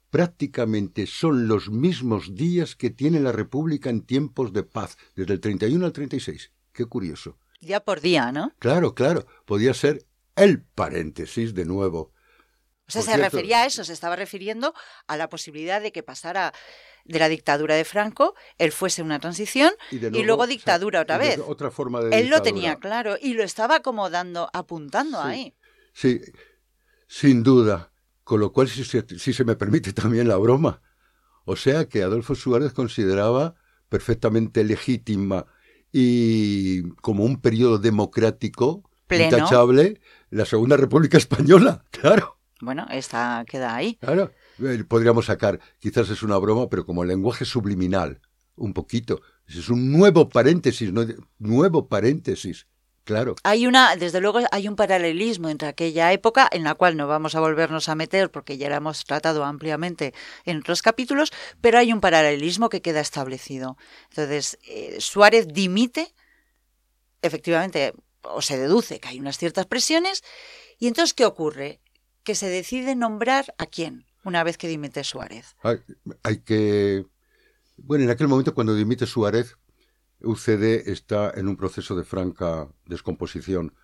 prácticamente 0.09 1.07
son 1.07 1.49
los 1.49 1.69
mismos 1.71 2.35
días 2.35 2.77
que 2.77 2.89
tiene 2.89 3.21
la 3.21 3.33
República 3.33 3.91
en 3.91 4.01
tiempos 4.01 4.55
de 4.55 4.63
paz, 4.63 4.97
desde 5.15 5.35
el 5.35 5.41
31 5.41 5.85
al 5.85 5.93
36. 5.93 6.51
Qué 6.73 6.87
curioso. 6.87 7.37
Día 7.61 7.81
por 7.85 8.01
día, 8.01 8.33
¿no? 8.33 8.53
Claro, 8.59 8.95
claro, 8.95 9.27
podía 9.45 9.75
ser 9.75 10.07
el 10.35 10.63
paréntesis 10.63 11.53
de 11.55 11.67
nuevo. 11.67 12.14
O 12.87 12.93
sea, 12.93 13.01
Por 13.01 13.07
se 13.07 13.17
cierto- 13.17 13.23
refería 13.37 13.63
a 13.63 13.67
eso, 13.67 13.85
se 13.85 13.93
estaba 13.93 14.17
refiriendo 14.17 14.75
a 15.07 15.17
la 15.17 15.29
posibilidad 15.29 15.81
de 15.81 15.91
que 15.93 16.03
pasara 16.03 16.53
de 17.05 17.19
la 17.19 17.29
dictadura 17.29 17.75
de 17.75 17.85
Franco, 17.85 18.35
él 18.59 18.73
fuese 18.73 19.03
una 19.03 19.19
transición 19.19 19.71
y, 19.91 19.99
luego 20.23 20.43
o 20.43 20.47
sea, 20.47 20.55
dictadura 20.55 21.01
otra 21.03 21.19
vez. 21.19 21.39
Otra 21.47 21.71
forma 21.71 22.01
de 22.01 22.19
Él 22.19 22.29
lo 22.29 22.41
tenía 22.43 22.77
claro 22.77 23.17
y 23.21 23.35
lo 23.35 23.43
estaba 23.43 23.81
como 23.81 24.09
dando, 24.11 24.49
apuntando 24.53 25.21
Sí. 25.23 25.29
ahí. 25.29 25.55
Sí, 25.93 26.21
sin 27.07 27.43
duda. 27.43 27.91
Con 28.23 28.41
lo 28.41 28.53
cual, 28.53 28.69
si 28.69 28.85
se, 28.85 29.05
si 29.19 29.33
se 29.35 29.45
me 29.45 29.55
permite 29.55 29.93
también 29.93 30.29
la 30.29 30.37
broma. 30.37 30.81
O 31.45 31.57
sea 31.57 31.85
que 31.87 32.03
Adolfo 32.03 32.35
Suárez 32.35 32.73
consideraba 32.73 33.55
perfectamente 33.91 34.65
legítima 34.65 35.45
y 35.93 36.83
como 37.03 37.25
un 37.25 37.41
periodo 37.41 37.79
democrático 37.79 38.83
Pleno. 39.07 39.25
intachable 39.37 40.01
la 40.31 40.47
Segunda 40.47 40.77
República 40.79 41.19
Española. 41.19 41.85
Claro, 41.91 42.39
Bueno, 42.61 42.87
esta 42.91 43.45
queda 43.49 43.75
ahí. 43.75 43.97
claro. 43.97 44.33
Eh, 44.63 44.85
Podríamos 44.87 45.27
sacar, 45.27 45.59
quizás 45.81 46.09
es 46.11 46.23
una 46.23 46.39
broma, 46.39 46.69
pero 46.69 46.87
como 46.87 47.05
lenguaje 47.05 47.45
subliminal, 47.45 48.21
un 48.57 48.73
poquito. 48.73 49.21
Es 49.47 49.69
un 49.69 49.91
nuevo 49.91 50.29
paréntesis, 50.29 50.93
¿no? 50.93 51.05
nuevo 51.39 51.89
paréntesis. 51.89 52.67
Claro. 53.05 53.35
Hay 53.43 53.67
una, 53.67 53.97
desde 53.97 54.21
luego, 54.21 54.41
hay 54.51 54.67
un 54.67 54.77
paralelismo 54.77 55.51
entre 55.51 55.69
aquella 55.69 56.11
época, 56.13 56.49
en 56.51 56.65
la 56.65 56.75
cual 56.75 56.97
no 56.97 57.07
vamos 57.07 57.35
a 57.35 57.41
volvernos 57.41 57.91
a 57.91 57.95
meter 57.95 58.31
porque 58.31 58.57
ya 58.57 58.71
la 58.71 58.77
hemos 58.77 59.05
tratado 59.05 59.45
ampliamente 59.45 60.15
en 60.47 60.59
otros 60.59 60.81
capítulos, 60.81 61.31
pero 61.61 61.79
hay 61.79 61.93
un 61.93 62.01
paralelismo 62.01 62.71
que 62.71 62.81
queda 62.81 63.01
establecido. 63.01 63.77
Entonces, 64.09 64.59
eh, 64.67 64.97
Suárez 65.01 65.49
dimite, 65.49 66.15
efectivamente, 67.21 67.93
o 68.23 68.41
se 68.41 68.57
deduce 68.57 69.01
que 69.01 69.09
hay 69.09 69.21
unas 69.21 69.37
ciertas 69.37 69.67
presiones, 69.67 70.23
y 70.79 70.87
entonces, 70.87 71.13
¿qué 71.13 71.27
ocurre? 71.27 71.81
Que 72.25 72.35
se 72.35 72.49
decide 72.49 72.97
nombrar 72.97 73.55
a 73.59 73.67
quién 73.67 74.07
una 74.25 74.43
vez 74.43 74.59
que 74.59 74.69
dimite 74.69 75.05
Suárez. 75.05 75.57
Hay, 76.23 76.39
que... 76.39 77.07
Bueno, 77.77 78.05
en 78.05 78.11
aquel 78.11 78.29
momento 78.29 78.55
cuando 78.55 78.75
dimite 78.75 79.07
Suárez, 79.07 79.57
UCD 80.21 80.89
está 80.89 81.31
en 81.37 81.49
un 81.49 81.57
proceso 81.57 81.95
de 81.95 82.05
franca 82.05 82.69
descomposición. 82.87 83.75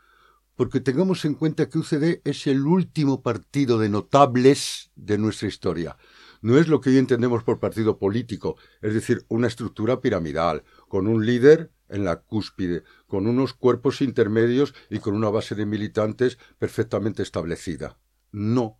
Porque 0.56 0.80
tengamos 0.80 1.24
en 1.24 1.34
cuenta 1.34 1.68
que 1.68 1.78
UCD 1.78 2.20
es 2.24 2.46
el 2.46 2.66
último 2.66 3.22
partido 3.22 3.78
de 3.78 3.88
notables 3.88 4.90
de 4.96 5.18
nuestra 5.18 5.48
historia. 5.48 5.96
No 6.42 6.58
es 6.58 6.68
lo 6.68 6.80
que 6.80 6.90
hoy 6.90 6.98
entendemos 6.98 7.44
por 7.44 7.60
partido 7.60 7.98
político, 7.98 8.56
es 8.80 8.94
decir, 8.94 9.24
una 9.28 9.46
estructura 9.46 10.00
piramidal, 10.00 10.64
con 10.88 11.06
un 11.06 11.26
líder 11.26 11.70
en 11.88 12.04
la 12.04 12.20
cúspide, 12.20 12.84
con 13.06 13.26
unos 13.26 13.52
cuerpos 13.52 14.00
intermedios 14.00 14.74
y 14.88 15.00
con 15.00 15.14
una 15.14 15.28
base 15.28 15.54
de 15.54 15.66
militantes 15.66 16.38
perfectamente 16.58 17.22
establecida. 17.22 17.98
No, 18.32 18.78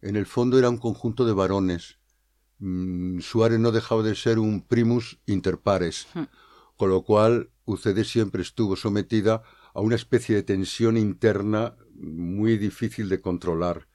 en 0.00 0.16
el 0.16 0.26
fondo 0.26 0.58
era 0.58 0.70
un 0.70 0.78
conjunto 0.78 1.24
de 1.24 1.32
varones. 1.32 1.98
Mm, 2.58 3.20
Suárez 3.20 3.58
no 3.58 3.72
dejaba 3.72 4.02
de 4.02 4.14
ser 4.14 4.38
un 4.38 4.62
primus 4.62 5.20
inter 5.26 5.58
pares, 5.58 6.08
con 6.76 6.90
lo 6.90 7.02
cual 7.02 7.50
UCD 7.64 8.04
siempre 8.04 8.42
estuvo 8.42 8.76
sometida 8.76 9.42
a 9.72 9.80
una 9.80 9.96
especie 9.96 10.34
de 10.34 10.42
tensión 10.42 10.96
interna 10.96 11.76
muy 11.94 12.58
difícil 12.58 13.08
de 13.08 13.20
controlar. 13.20 13.88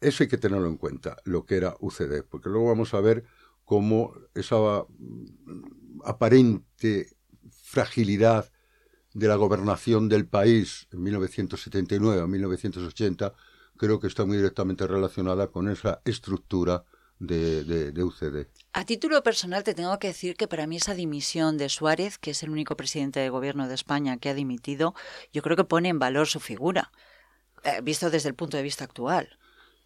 Eso 0.00 0.22
hay 0.22 0.28
que 0.28 0.38
tenerlo 0.38 0.68
en 0.68 0.76
cuenta, 0.76 1.16
lo 1.24 1.44
que 1.44 1.56
era 1.56 1.76
UCD, 1.80 2.22
porque 2.28 2.48
luego 2.48 2.68
vamos 2.68 2.94
a 2.94 3.00
ver 3.00 3.24
cómo 3.64 4.14
esa 4.34 4.56
mm, 4.56 6.00
aparente 6.04 7.08
fragilidad 7.50 8.50
de 9.14 9.28
la 9.28 9.36
gobernación 9.36 10.08
del 10.08 10.26
país 10.26 10.86
en 10.92 11.02
1979 11.02 12.22
a 12.22 12.26
1980 12.26 13.34
creo 13.76 14.00
que 14.00 14.06
está 14.06 14.24
muy 14.24 14.36
directamente 14.36 14.86
relacionada 14.86 15.48
con 15.48 15.68
esa 15.68 16.00
estructura 16.04 16.84
de, 17.18 17.64
de, 17.64 17.92
de, 17.92 18.02
UCD. 18.02 18.46
A 18.72 18.84
título 18.84 19.22
personal 19.22 19.62
te 19.62 19.74
tengo 19.74 19.96
que 19.98 20.08
decir 20.08 20.36
que 20.36 20.48
para 20.48 20.66
mí 20.66 20.76
esa 20.76 20.94
dimisión 20.94 21.56
de 21.56 21.68
Suárez, 21.68 22.18
que 22.18 22.32
es 22.32 22.42
el 22.42 22.50
único 22.50 22.76
presidente 22.76 23.20
de 23.20 23.28
gobierno 23.28 23.68
de 23.68 23.74
España 23.74 24.16
que 24.18 24.28
ha 24.28 24.34
dimitido, 24.34 24.94
yo 25.32 25.42
creo 25.42 25.56
que 25.56 25.64
pone 25.64 25.88
en 25.88 25.98
valor 25.98 26.26
su 26.26 26.40
figura, 26.40 26.90
eh, 27.64 27.80
visto 27.82 28.10
desde 28.10 28.28
el 28.28 28.34
punto 28.34 28.56
de 28.56 28.62
vista 28.62 28.84
actual. 28.84 29.38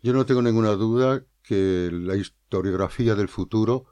Yo 0.03 0.13
no 0.13 0.25
tengo 0.25 0.41
ninguna 0.41 0.71
duda 0.73 1.25
que 1.43 1.91
la 1.93 2.17
historiografía 2.17 3.15
del 3.15 3.29
futuro 3.29 3.87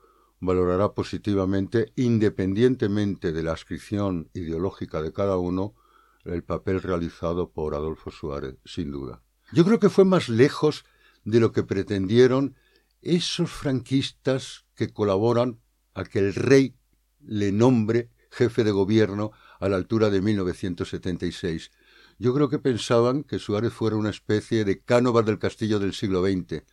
valorará 0.44 0.92
positivamente, 0.92 1.92
independientemente 1.96 3.32
de 3.32 3.42
la 3.42 3.52
ascripción 3.52 4.30
ideológica 4.34 5.02
de 5.02 5.12
cada 5.12 5.36
uno, 5.36 5.74
el 6.24 6.42
papel 6.42 6.80
realizado 6.82 7.50
por 7.50 7.74
Adolfo 7.74 8.10
Suárez, 8.10 8.56
sin 8.64 8.90
duda. 8.90 9.22
Yo 9.52 9.64
creo 9.64 9.78
que 9.78 9.90
fue 9.90 10.04
más 10.04 10.28
lejos 10.28 10.84
de 11.24 11.40
lo 11.40 11.52
que 11.52 11.62
pretendieron 11.62 12.56
esos 13.02 13.50
franquistas 13.50 14.64
que 14.74 14.92
colaboran 14.92 15.60
a 15.94 16.04
que 16.04 16.18
el 16.18 16.34
rey 16.34 16.74
le 17.20 17.52
nombre 17.52 18.10
jefe 18.30 18.64
de 18.64 18.72
gobierno 18.72 19.32
a 19.60 19.68
la 19.68 19.76
altura 19.76 20.10
de 20.10 20.20
1976. 20.20 21.70
Yo 22.18 22.34
creo 22.34 22.48
que 22.48 22.58
pensaban 22.58 23.22
que 23.22 23.38
Suárez 23.38 23.72
fuera 23.72 23.96
una 23.96 24.10
especie 24.10 24.64
de 24.64 24.80
Cánovas 24.80 25.24
del 25.24 25.38
Castillo 25.38 25.78
del 25.78 25.94
siglo 25.94 26.22
XX. 26.22 26.64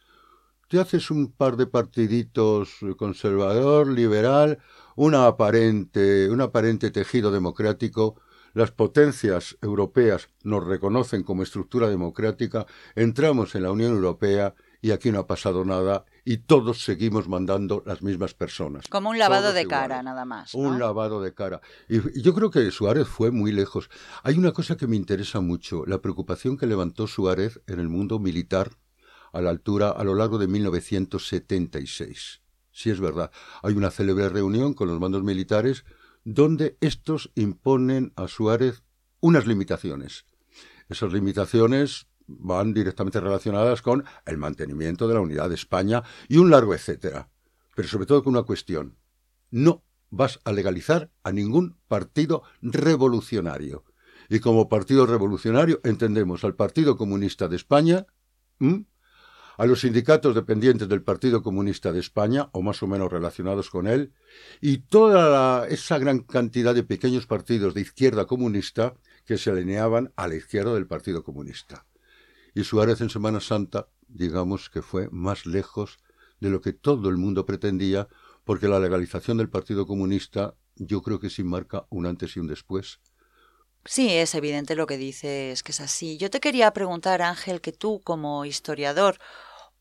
Te 0.72 0.80
haces 0.80 1.12
un 1.12 1.34
par 1.34 1.58
de 1.58 1.68
partiditos 1.68 2.78
conservador, 2.96 3.90
liberal, 3.90 4.60
una 4.96 5.28
aparente, 5.28 6.30
un 6.30 6.40
aparente 6.40 6.92
tejido 6.92 7.30
democrático, 7.30 8.16
las 8.54 8.72
potencias 8.72 9.58
europeas 9.62 10.30
nos 10.44 10.66
reconocen 10.66 11.24
como 11.24 11.44
estructura 11.44 11.90
democrática, 11.90 12.68
entramos 12.96 13.54
en 13.56 13.64
la 13.64 13.72
Unión 13.74 13.92
Europea 13.92 14.56
y 14.82 14.92
aquí 14.92 15.12
no 15.12 15.20
ha 15.20 15.28
pasado 15.28 15.66
nada 15.66 16.06
y 16.24 16.38
todos 16.38 16.86
seguimos 16.86 17.28
mandando 17.28 17.84
las 17.86 18.02
mismas 18.02 18.34
personas. 18.34 18.88
Como 18.88 19.10
un 19.10 19.20
lavado 19.20 19.42
Todos 19.42 19.56
de 19.56 19.62
iguales. 19.64 19.82
cara, 19.82 20.04
nada 20.04 20.24
más. 20.24 20.56
¿no? 20.56 20.62
Un 20.62 20.80
lavado 20.80 21.22
de 21.22 21.34
cara. 21.34 21.60
Y, 21.90 21.98
y 22.18 22.22
yo 22.22 22.34
creo 22.34 22.50
que 22.50 22.72
Suárez 22.72 23.10
fue 23.10 23.30
muy 23.32 23.52
lejos. 23.52 23.90
Hay 24.24 24.38
una 24.38 24.54
cosa 24.54 24.78
que 24.78 24.88
me 24.88 24.96
interesa 24.96 25.42
mucho, 25.42 25.84
la 25.86 26.02
preocupación 26.02 26.56
que 26.56 26.66
levantó 26.66 27.08
Suárez 27.08 27.60
en 27.68 27.82
el 27.82 27.90
mundo 27.90 28.20
militar 28.20 28.72
a 29.32 29.42
la 29.42 29.50
altura, 29.50 29.90
a 29.90 30.04
lo 30.04 30.16
largo 30.16 30.38
de 30.38 30.48
1976. 30.48 32.42
Sí 32.72 32.90
es 32.90 33.00
verdad. 33.00 33.32
Hay 33.64 33.74
una 33.74 33.92
célebre 33.92 34.30
reunión 34.30 34.74
con 34.74 34.88
los 34.88 35.00
mandos 35.00 35.24
militares 35.24 35.84
donde 36.24 36.78
estos 36.82 37.32
imponen 37.36 38.14
a 38.16 38.28
Suárez 38.28 38.84
unas 39.20 39.48
limitaciones. 39.48 40.26
Esas 40.90 41.14
limitaciones 41.14 42.08
van 42.28 42.74
directamente 42.74 43.20
relacionadas 43.20 43.82
con 43.82 44.06
el 44.26 44.38
mantenimiento 44.38 45.08
de 45.08 45.14
la 45.16 45.22
unidad 45.22 45.50
de 45.50 45.56
España 45.56 46.04
y 46.28 46.38
un 46.38 46.50
largo 46.50 46.74
etcétera. 46.74 47.30
Pero 47.76 47.88
sobre 47.88 48.06
todo 48.06 48.24
con 48.24 48.34
una 48.34 48.44
cuestión. 48.44 48.98
No 49.50 49.84
vas 50.10 50.40
a 50.44 50.52
legalizar 50.52 51.12
a 51.24 51.32
ningún 51.32 51.78
partido 51.88 52.44
revolucionario. 52.62 53.84
Y 54.30 54.40
como 54.40 54.70
partido 54.70 55.06
revolucionario 55.06 55.82
entendemos 55.84 56.44
al 56.44 56.56
Partido 56.56 56.96
Comunista 56.96 57.48
de 57.48 57.56
España. 57.56 58.06
A 59.58 59.66
los 59.66 59.82
sindicatos 59.82 60.36
dependientes 60.36 60.88
del 60.88 61.04
Partido 61.04 61.42
Comunista 61.42 61.92
de 61.92 62.00
España, 62.00 62.50
o 62.52 62.62
más 62.62 62.82
o 62.84 62.88
menos 62.88 63.12
relacionados 63.12 63.70
con 63.70 63.88
él, 63.88 64.14
y 64.60 64.80
toda 64.80 65.68
esa 65.68 65.98
gran 65.98 66.20
cantidad 66.20 66.74
de 66.74 66.84
pequeños 66.84 67.28
partidos 67.28 67.74
de 67.74 67.82
izquierda 67.82 68.26
comunista 68.26 68.96
que 69.26 69.38
se 69.38 69.52
alineaban 69.52 70.12
a 70.16 70.28
la 70.28 70.36
izquierda 70.36 70.74
del 70.74 70.88
Partido 70.88 71.24
Comunista. 71.24 71.86
Y 72.54 72.64
Suárez 72.64 73.02
en 73.02 73.10
Semana 73.10 73.40
Santa, 73.40 73.88
digamos 74.08 74.70
que 74.70 74.82
fue 74.82 75.10
más 75.12 75.46
lejos 75.46 76.00
de 76.40 76.50
lo 76.50 76.62
que 76.62 76.74
todo 76.74 77.10
el 77.10 77.18
mundo 77.18 77.46
pretendía, 77.46 78.08
porque 78.44 78.68
la 78.68 78.80
legalización 78.80 79.38
del 79.38 79.50
Partido 79.50 79.86
Comunista 79.86 80.56
yo 80.76 81.02
creo 81.02 81.20
que 81.20 81.30
sí 81.30 81.44
marca 81.44 81.86
un 81.90 82.06
antes 82.06 82.36
y 82.36 82.40
un 82.40 82.48
después. 82.48 83.00
Sí, 83.86 84.10
es 84.10 84.36
evidente 84.36 84.76
lo 84.76 84.86
que 84.86 84.98
dices, 84.98 85.64
que 85.64 85.72
es 85.72 85.82
así. 85.82 86.18
Yo 86.18 86.30
te 86.30 86.40
quería 86.40 86.72
preguntar, 86.72 87.22
Ángel, 87.22 87.62
que 87.62 87.72
tú 87.72 88.00
como 88.04 88.46
historiador 88.46 89.18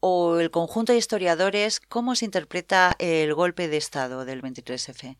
o 0.00 0.38
el 0.40 0.50
conjunto 0.50 0.92
de 0.92 0.98
historiadores, 0.98 1.80
¿cómo 1.80 2.14
se 2.14 2.24
interpreta 2.24 2.96
el 2.98 3.34
golpe 3.34 3.68
de 3.68 3.76
Estado 3.76 4.24
del 4.24 4.42
23F? 4.42 5.18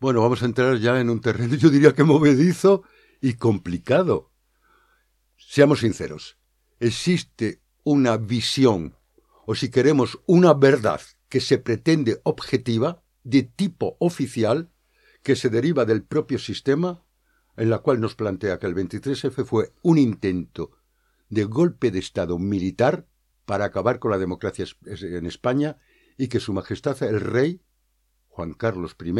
Bueno, 0.00 0.22
vamos 0.22 0.42
a 0.42 0.46
entrar 0.46 0.78
ya 0.78 0.98
en 0.98 1.10
un 1.10 1.20
terreno, 1.20 1.54
yo 1.56 1.68
diría 1.68 1.94
que 1.94 2.04
movedizo 2.04 2.82
y 3.20 3.34
complicado. 3.34 4.30
Seamos 5.36 5.80
sinceros, 5.80 6.38
existe 6.80 7.60
una 7.84 8.16
visión, 8.16 8.96
o 9.44 9.54
si 9.54 9.70
queremos, 9.70 10.18
una 10.26 10.54
verdad 10.54 11.00
que 11.28 11.40
se 11.40 11.58
pretende 11.58 12.20
objetiva, 12.24 13.02
de 13.22 13.42
tipo 13.42 13.96
oficial, 14.00 14.70
que 15.22 15.36
se 15.36 15.50
deriva 15.50 15.84
del 15.84 16.02
propio 16.04 16.38
sistema, 16.38 17.02
en 17.56 17.70
la 17.70 17.78
cual 17.78 18.00
nos 18.00 18.14
plantea 18.14 18.58
que 18.58 18.66
el 18.66 18.74
23F 18.74 19.44
fue 19.44 19.72
un 19.82 19.98
intento 19.98 20.72
de 21.28 21.44
golpe 21.44 21.90
de 21.90 21.98
Estado 21.98 22.38
militar 22.38 23.06
para 23.44 23.64
acabar 23.64 23.98
con 23.98 24.10
la 24.10 24.18
democracia 24.18 24.66
en 24.84 25.26
España 25.26 25.78
y 26.16 26.28
que 26.28 26.40
Su 26.40 26.52
Majestad 26.52 27.02
el 27.02 27.20
Rey, 27.20 27.62
Juan 28.28 28.54
Carlos 28.54 28.96
I, 29.02 29.14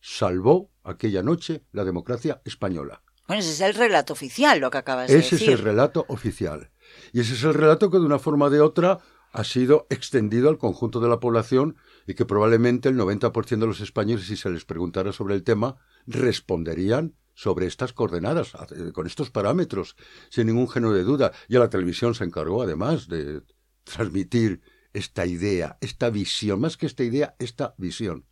salvó 0.00 0.70
aquella 0.82 1.22
noche 1.22 1.64
la 1.72 1.84
democracia 1.84 2.42
española. 2.44 3.02
Bueno, 3.26 3.40
ese 3.40 3.52
es 3.52 3.60
el 3.60 3.74
relato 3.74 4.12
oficial, 4.12 4.60
lo 4.60 4.70
que 4.70 4.78
acabas 4.78 5.08
de 5.08 5.16
decir. 5.16 5.34
Ese 5.34 5.44
es 5.44 5.58
el 5.58 5.64
relato 5.64 6.04
oficial. 6.08 6.70
Y 7.12 7.20
ese 7.20 7.34
es 7.34 7.44
el 7.44 7.54
relato 7.54 7.90
que 7.90 7.98
de 7.98 8.04
una 8.04 8.18
forma 8.18 8.46
o 8.46 8.50
de 8.50 8.60
otra 8.60 8.98
ha 9.32 9.44
sido 9.44 9.86
extendido 9.88 10.48
al 10.48 10.58
conjunto 10.58 11.00
de 11.00 11.08
la 11.08 11.20
población 11.20 11.76
y 12.06 12.14
que 12.14 12.26
probablemente 12.26 12.88
el 12.88 12.98
90% 12.98 13.58
de 13.58 13.66
los 13.66 13.80
españoles, 13.80 14.26
si 14.26 14.36
se 14.36 14.50
les 14.50 14.64
preguntara 14.64 15.12
sobre 15.12 15.34
el 15.34 15.44
tema, 15.44 15.76
responderían 16.06 17.14
sobre 17.34 17.66
estas 17.66 17.92
coordenadas, 17.92 18.52
con 18.92 19.06
estos 19.06 19.30
parámetros, 19.30 19.96
sin 20.30 20.46
ningún 20.46 20.68
género 20.68 20.92
de 20.92 21.04
duda. 21.04 21.32
Y 21.48 21.56
a 21.56 21.60
la 21.60 21.70
televisión 21.70 22.14
se 22.14 22.24
encargó, 22.24 22.62
además, 22.62 23.08
de 23.08 23.42
transmitir 23.84 24.62
esta 24.92 25.26
idea, 25.26 25.78
esta 25.80 26.10
visión, 26.10 26.60
más 26.60 26.76
que 26.76 26.86
esta 26.86 27.02
idea, 27.02 27.34
esta 27.38 27.74
visión. 27.78 28.26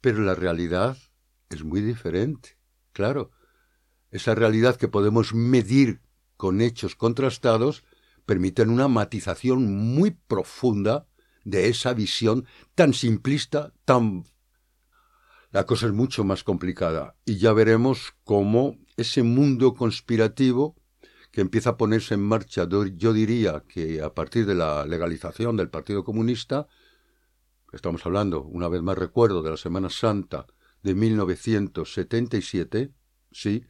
Pero 0.00 0.20
la 0.22 0.34
realidad 0.34 0.96
es 1.48 1.64
muy 1.64 1.80
diferente. 1.80 2.58
Claro, 2.92 3.30
esa 4.10 4.34
realidad 4.34 4.76
que 4.76 4.88
podemos 4.88 5.34
medir 5.34 6.02
con 6.36 6.60
hechos 6.60 6.96
contrastados 6.96 7.84
permiten 8.26 8.70
una 8.70 8.88
matización 8.88 9.94
muy 9.94 10.10
profunda 10.10 11.06
de 11.44 11.68
esa 11.68 11.94
visión 11.94 12.46
tan 12.74 12.94
simplista, 12.94 13.72
tan... 13.84 14.24
La 15.54 15.66
cosa 15.66 15.86
es 15.86 15.92
mucho 15.92 16.24
más 16.24 16.42
complicada 16.42 17.14
y 17.24 17.36
ya 17.36 17.52
veremos 17.52 18.14
cómo 18.24 18.76
ese 18.96 19.22
mundo 19.22 19.74
conspirativo 19.74 20.74
que 21.30 21.42
empieza 21.42 21.70
a 21.70 21.76
ponerse 21.76 22.14
en 22.14 22.24
marcha, 22.24 22.66
yo 22.68 23.12
diría 23.12 23.62
que 23.68 24.02
a 24.02 24.12
partir 24.12 24.46
de 24.46 24.56
la 24.56 24.84
legalización 24.84 25.56
del 25.56 25.70
Partido 25.70 26.02
Comunista, 26.02 26.66
estamos 27.72 28.04
hablando, 28.04 28.42
una 28.42 28.66
vez 28.66 28.82
más 28.82 28.98
recuerdo, 28.98 29.44
de 29.44 29.50
la 29.50 29.56
Semana 29.56 29.90
Santa 29.90 30.48
de 30.82 30.96
1977, 30.96 32.92
sí, 33.30 33.64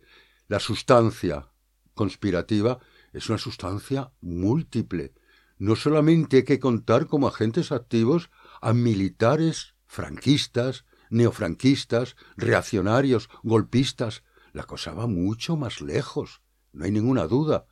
la 0.49 0.61
sustancia 0.61 1.51
conspirativa 1.93 2.79
es 3.13 3.29
una 3.29 3.37
sustancia 3.37 4.11
múltiple. 4.23 5.13
No 5.59 5.77
solamente 5.77 6.39
hay 6.39 6.45
que 6.45 6.61
contar 6.61 7.09
como 7.09 7.29
agentes 7.29 7.73
activos 7.73 8.31
a 8.63 8.73
militares 8.73 9.75
franquistas, 9.85 10.87
neofranquistas, 11.15 12.17
reaccionarios, 12.37 13.31
golpistas. 13.45 14.25
La 14.53 14.65
cosa 14.65 14.93
va 14.93 15.07
mucho 15.07 15.57
más 15.57 15.81
lejos, 15.81 16.43
no 16.73 16.85
hay 16.85 16.91
ninguna 16.91 17.27
duda. 17.27 17.67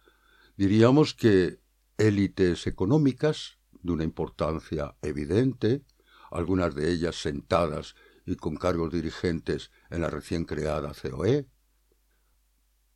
Diríamos 0.56 1.14
que 1.14 1.60
élites 1.98 2.66
económicas 2.68 3.58
de 3.72 3.92
una 3.92 4.04
importancia 4.04 4.96
evidente, 5.02 5.84
algunas 6.30 6.74
de 6.74 6.90
ellas 6.92 7.16
sentadas 7.20 7.96
y 8.24 8.36
con 8.36 8.56
cargos 8.56 8.92
dirigentes 8.92 9.72
en 9.90 10.02
la 10.02 10.10
recién 10.10 10.44
creada 10.44 10.92
COE, 10.94 11.48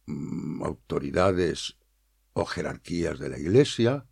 mm, 0.06 0.62
autoridades 0.62 1.76
o 2.34 2.44
jerarquías 2.44 3.18
de 3.18 3.30
la 3.30 3.38
Iglesia, 3.38 4.06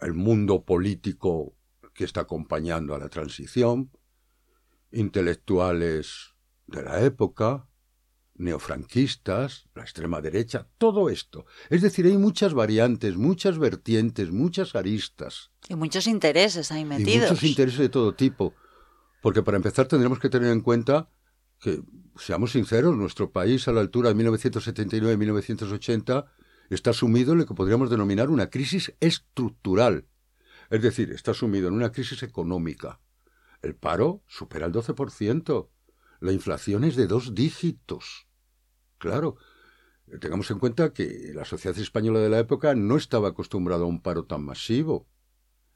el 0.00 0.14
mundo 0.14 0.64
político 0.64 1.54
que 1.94 2.04
está 2.04 2.22
acompañando 2.22 2.96
a 2.96 2.98
la 2.98 3.08
transición, 3.08 3.92
intelectuales 4.92 6.34
de 6.66 6.82
la 6.82 7.02
época, 7.02 7.68
neofranquistas, 8.34 9.68
la 9.74 9.82
extrema 9.82 10.20
derecha, 10.20 10.68
todo 10.78 11.10
esto. 11.10 11.44
Es 11.70 11.82
decir, 11.82 12.06
hay 12.06 12.16
muchas 12.16 12.54
variantes, 12.54 13.16
muchas 13.16 13.58
vertientes, 13.58 14.30
muchas 14.30 14.74
aristas. 14.74 15.50
Y 15.68 15.74
muchos 15.74 16.06
intereses 16.06 16.72
ahí 16.72 16.84
metidos. 16.84 17.28
Y 17.28 17.32
muchos 17.32 17.42
intereses 17.42 17.80
de 17.80 17.88
todo 17.88 18.14
tipo. 18.14 18.54
Porque 19.20 19.42
para 19.42 19.56
empezar 19.56 19.86
tendremos 19.86 20.18
que 20.18 20.28
tener 20.28 20.50
en 20.50 20.60
cuenta 20.60 21.08
que, 21.60 21.82
seamos 22.16 22.52
sinceros, 22.52 22.96
nuestro 22.96 23.32
país 23.32 23.68
a 23.68 23.72
la 23.72 23.80
altura 23.80 24.12
de 24.12 24.24
1979-1980 24.24 26.26
está 26.70 26.92
sumido 26.92 27.32
en 27.32 27.38
lo 27.38 27.46
que 27.46 27.54
podríamos 27.54 27.90
denominar 27.90 28.30
una 28.30 28.50
crisis 28.50 28.94
estructural. 29.00 30.06
Es 30.70 30.82
decir, 30.82 31.12
está 31.12 31.34
sumido 31.34 31.68
en 31.68 31.74
una 31.74 31.92
crisis 31.92 32.22
económica. 32.22 33.00
El 33.62 33.76
paro 33.76 34.22
supera 34.26 34.66
el 34.66 34.72
12%. 34.72 35.68
La 36.20 36.32
inflación 36.32 36.84
es 36.84 36.96
de 36.96 37.06
dos 37.06 37.34
dígitos. 37.34 38.26
Claro, 38.98 39.36
tengamos 40.20 40.50
en 40.50 40.58
cuenta 40.58 40.92
que 40.92 41.32
la 41.34 41.44
sociedad 41.44 41.78
española 41.78 42.20
de 42.20 42.28
la 42.28 42.40
época 42.40 42.74
no 42.74 42.96
estaba 42.96 43.28
acostumbrada 43.28 43.84
a 43.84 43.86
un 43.86 44.02
paro 44.02 44.24
tan 44.24 44.44
masivo. 44.44 45.08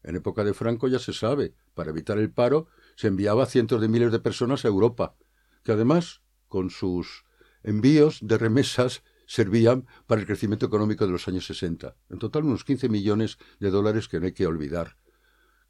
En 0.03 0.17
época 0.17 0.45
de 0.45 0.55
Franco 0.55 0.89
ya 0.89 0.99
se 0.99 1.13
sabe, 1.13 1.55
para 1.75 1.91
evitar 1.91 2.19
el 2.19 2.31
paro 2.31 2.69
se 2.97 3.09
enviaba 3.09 3.45
a 3.45 3.47
cientos 3.47 3.81
de 3.81 3.89
miles 3.89 4.13
de 4.13 4.21
personas 4.21 4.65
a 4.65 4.69
Europa, 4.69 5.17
que 5.65 5.73
además, 5.73 6.23
con 6.49 6.71
sus 6.71 7.25
envíos 7.63 8.21
de 8.23 8.39
remesas, 8.39 9.03
servían 9.27 9.87
para 10.07 10.21
el 10.21 10.27
crecimiento 10.27 10.67
económico 10.67 11.07
de 11.07 11.13
los 11.13 11.27
años 11.27 11.47
60. 11.47 11.97
En 12.09 12.19
total, 12.19 12.45
unos 12.45 12.65
15 12.65 12.89
millones 12.89 13.39
de 13.59 13.71
dólares 13.71 14.09
que 14.09 14.21
no 14.21 14.27
hay 14.27 14.33
que 14.33 14.47
olvidar. 14.47 14.97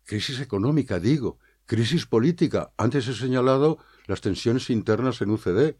Crisis 0.05 0.40
económica, 0.40 1.00
digo. 1.00 1.38
Crisis 1.66 2.07
política. 2.07 2.72
Antes 2.76 3.09
he 3.09 3.14
señalado 3.14 3.79
las 4.07 4.20
tensiones 4.20 4.70
internas 4.70 5.20
en 5.20 5.31
UCD. 5.31 5.74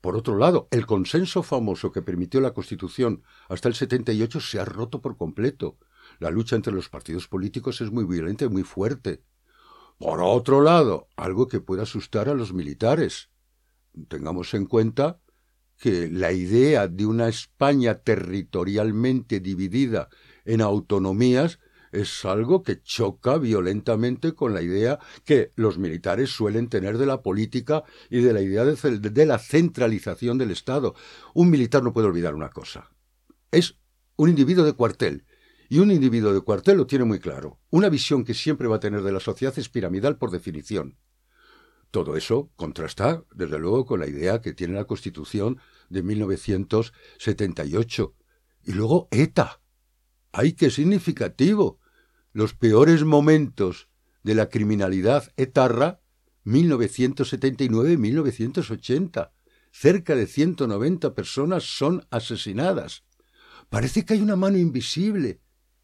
Por 0.00 0.16
otro 0.16 0.38
lado, 0.38 0.68
el 0.70 0.86
consenso 0.86 1.42
famoso 1.42 1.90
que 1.90 2.00
permitió 2.00 2.40
la 2.40 2.54
Constitución 2.54 3.24
hasta 3.48 3.68
el 3.68 3.74
78 3.74 4.40
se 4.40 4.60
ha 4.60 4.64
roto 4.64 5.00
por 5.00 5.16
completo. 5.16 5.78
La 6.20 6.30
lucha 6.30 6.54
entre 6.54 6.72
los 6.72 6.88
partidos 6.88 7.26
políticos 7.26 7.80
es 7.80 7.90
muy 7.90 8.04
violenta 8.04 8.44
y 8.44 8.50
muy 8.50 8.62
fuerte. 8.62 9.24
Por 9.98 10.22
otro 10.22 10.62
lado, 10.62 11.08
algo 11.16 11.48
que 11.48 11.60
puede 11.60 11.82
asustar 11.82 12.28
a 12.28 12.34
los 12.34 12.52
militares. 12.52 13.30
Tengamos 14.08 14.54
en 14.54 14.66
cuenta 14.66 15.18
que 15.76 16.08
la 16.08 16.30
idea 16.30 16.86
de 16.86 17.04
una 17.04 17.26
España 17.26 17.94
territorialmente 17.94 19.40
dividida 19.40 20.08
en 20.44 20.60
autonomías 20.60 21.58
es 21.92 22.24
algo 22.24 22.62
que 22.62 22.82
choca 22.82 23.36
violentamente 23.36 24.34
con 24.34 24.54
la 24.54 24.62
idea 24.62 24.98
que 25.24 25.50
los 25.56 25.78
militares 25.78 26.30
suelen 26.30 26.68
tener 26.68 26.96
de 26.96 27.06
la 27.06 27.22
política 27.22 27.84
y 28.08 28.20
de 28.20 28.32
la 28.32 28.40
idea 28.40 28.64
de, 28.64 29.26
la 29.26 29.38
centralización 29.38 30.38
del 30.38 30.50
Estado. 30.50 30.94
Un 31.34 31.50
militar 31.50 31.82
no 31.82 31.92
puede 31.92 32.08
olvidar 32.08 32.34
una 32.34 32.48
cosa. 32.48 32.90
Es 33.50 33.78
un 34.16 34.30
individuo 34.30 34.64
de 34.64 34.72
cuartel. 34.72 35.26
Y 35.68 35.78
un 35.78 35.90
individuo 35.90 36.32
de 36.32 36.40
cuartel 36.40 36.78
lo 36.78 36.86
tiene 36.86 37.04
muy 37.04 37.18
claro. 37.18 37.58
Una 37.70 37.88
visión 37.88 38.24
que 38.24 38.34
siempre 38.34 38.68
va 38.68 38.76
a 38.76 38.80
tener 38.80 39.02
de 39.02 39.12
la 39.12 39.20
sociedad 39.20 39.58
es 39.58 39.68
piramidal 39.68 40.18
por 40.18 40.30
definición. 40.30 40.98
Todo 41.90 42.16
eso 42.16 42.50
contrasta, 42.56 43.24
desde 43.34 43.58
luego, 43.58 43.84
con 43.84 44.00
la 44.00 44.06
idea 44.06 44.40
que 44.40 44.54
tiene 44.54 44.74
la 44.74 44.86
Constitución 44.86 45.60
de 45.90 46.02
1978. 46.02 48.14
Y 48.64 48.72
luego 48.72 49.08
ETA. 49.10 49.60
¡Ay, 50.32 50.54
qué 50.54 50.70
significativo! 50.70 51.81
Los 52.34 52.54
peores 52.54 53.04
momentos 53.04 53.90
de 54.22 54.34
la 54.34 54.48
criminalidad 54.48 55.30
etarra, 55.36 56.00
1979-1980. 56.46 59.32
Cerca 59.70 60.16
de 60.16 60.26
190 60.26 61.14
personas 61.14 61.64
son 61.64 62.06
asesinadas. 62.10 63.04
Parece 63.68 64.06
que 64.06 64.14
hay 64.14 64.22
una 64.22 64.36
mano 64.36 64.56
invisible 64.56 65.42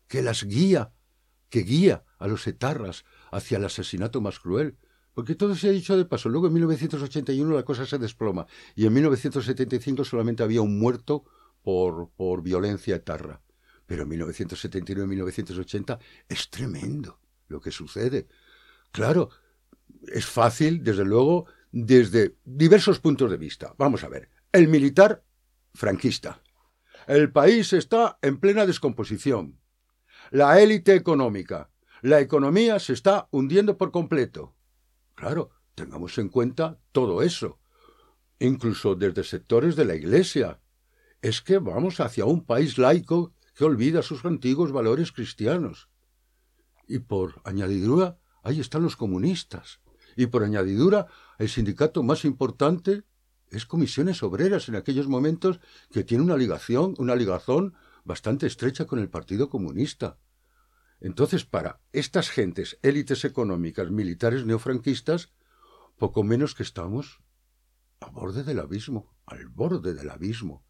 que 0.08 0.22
las 0.22 0.44
guía, 0.44 0.94
que 1.50 1.60
guía 1.60 2.06
a 2.18 2.28
los 2.28 2.46
etarras 2.46 3.04
hacia 3.30 3.58
el 3.58 3.66
asesinato 3.66 4.22
más 4.22 4.40
cruel. 4.40 4.78
Porque 5.12 5.34
todo 5.34 5.54
se 5.54 5.68
ha 5.68 5.72
dicho 5.72 5.98
de 5.98 6.06
paso. 6.06 6.30
Luego 6.30 6.46
en 6.46 6.54
1981 6.54 7.54
la 7.54 7.64
cosa 7.64 7.84
se 7.84 7.98
desploma 7.98 8.46
y 8.74 8.86
en 8.86 8.94
1975 8.94 10.02
solamente 10.04 10.42
había 10.42 10.62
un 10.62 10.78
muerto 10.78 11.26
por, 11.62 12.08
por 12.16 12.42
violencia 12.42 12.96
etarra. 12.96 13.42
Pero 13.88 14.02
en 14.02 14.10
1979-1980 14.10 15.98
es 16.28 16.50
tremendo 16.50 17.18
lo 17.48 17.58
que 17.58 17.70
sucede. 17.70 18.28
Claro, 18.92 19.30
es 20.06 20.26
fácil, 20.26 20.84
desde 20.84 21.06
luego, 21.06 21.46
desde 21.72 22.36
diversos 22.44 23.00
puntos 23.00 23.30
de 23.30 23.38
vista. 23.38 23.74
Vamos 23.78 24.04
a 24.04 24.08
ver, 24.08 24.28
el 24.52 24.68
militar 24.68 25.24
franquista. 25.72 26.42
El 27.06 27.32
país 27.32 27.72
está 27.72 28.18
en 28.20 28.38
plena 28.38 28.66
descomposición. 28.66 29.58
La 30.30 30.60
élite 30.60 30.94
económica. 30.94 31.70
La 32.02 32.20
economía 32.20 32.78
se 32.80 32.92
está 32.92 33.26
hundiendo 33.30 33.78
por 33.78 33.90
completo. 33.90 34.54
Claro, 35.14 35.50
tengamos 35.74 36.18
en 36.18 36.28
cuenta 36.28 36.78
todo 36.92 37.22
eso. 37.22 37.58
Incluso 38.38 38.94
desde 38.94 39.24
sectores 39.24 39.76
de 39.76 39.86
la 39.86 39.94
Iglesia. 39.94 40.60
Es 41.22 41.40
que 41.40 41.56
vamos 41.56 42.00
hacia 42.00 42.26
un 42.26 42.44
país 42.44 42.76
laico 42.76 43.32
que 43.58 43.64
olvida 43.64 44.02
sus 44.02 44.24
antiguos 44.24 44.70
valores 44.70 45.10
cristianos. 45.10 45.88
Y 46.86 47.00
por 47.00 47.42
añadidura, 47.42 48.20
ahí 48.44 48.60
están 48.60 48.84
los 48.84 48.94
comunistas. 48.94 49.80
Y 50.14 50.26
por 50.26 50.44
añadidura, 50.44 51.08
el 51.40 51.48
sindicato 51.48 52.04
más 52.04 52.24
importante 52.24 53.02
es 53.50 53.66
Comisiones 53.66 54.22
Obreras 54.22 54.68
en 54.68 54.76
aquellos 54.76 55.08
momentos 55.08 55.58
que 55.90 56.04
tiene 56.04 56.22
una 56.22 56.36
ligación, 56.36 56.94
una 56.98 57.16
ligazón 57.16 57.74
bastante 58.04 58.46
estrecha 58.46 58.84
con 58.84 59.00
el 59.00 59.10
Partido 59.10 59.50
Comunista. 59.50 60.20
Entonces, 61.00 61.44
para 61.44 61.80
estas 61.90 62.30
gentes, 62.30 62.78
élites 62.82 63.24
económicas, 63.24 63.90
militares 63.90 64.46
neofranquistas, 64.46 65.32
poco 65.98 66.22
menos 66.22 66.54
que 66.54 66.62
estamos 66.62 67.18
a 67.98 68.08
borde 68.08 68.44
del 68.44 68.60
abismo, 68.60 69.16
al 69.26 69.48
borde 69.48 69.94
del 69.94 70.10
abismo. 70.10 70.64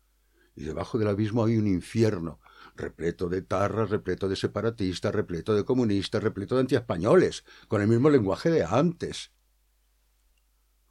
Y 0.56 0.64
debajo 0.64 0.98
del 0.98 1.08
abismo 1.08 1.44
hay 1.44 1.58
un 1.58 1.66
infierno, 1.66 2.40
repleto 2.78 3.28
de 3.28 3.42
tarras, 3.42 3.90
repleto 3.90 4.28
de 4.28 4.36
separatistas, 4.36 5.14
repleto 5.14 5.54
de 5.54 5.64
comunistas, 5.64 6.22
repleto 6.22 6.54
de 6.54 6.62
antiespañoles, 6.62 7.44
con 7.68 7.82
el 7.82 7.88
mismo 7.88 8.08
lenguaje 8.08 8.50
de 8.50 8.64
antes. 8.64 9.32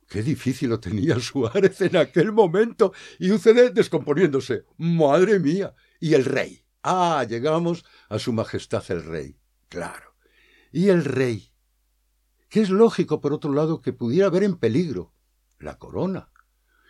Qué 0.07 0.23
difícil 0.23 0.69
lo 0.69 0.79
tenía 0.79 1.19
Suárez 1.19 1.81
en 1.81 1.97
aquel 1.97 2.31
momento. 2.31 2.93
Y 3.19 3.31
UCD 3.31 3.71
descomponiéndose. 3.73 4.65
Madre 4.77 5.39
mía. 5.39 5.73
Y 5.99 6.13
el 6.13 6.25
rey. 6.25 6.63
Ah, 6.83 7.25
llegamos 7.27 7.83
a 8.09 8.19
su 8.19 8.31
majestad 8.31 8.83
el 8.89 9.03
rey. 9.03 9.39
Claro. 9.69 10.15
Y 10.71 10.89
el 10.89 11.03
rey. 11.03 11.51
Que 12.49 12.61
es 12.61 12.69
lógico, 12.69 13.19
por 13.19 13.33
otro 13.33 13.51
lado, 13.51 13.81
que 13.81 13.91
pudiera 13.91 14.27
haber 14.27 14.43
en 14.43 14.55
peligro 14.55 15.13
la 15.59 15.77
corona. 15.77 16.31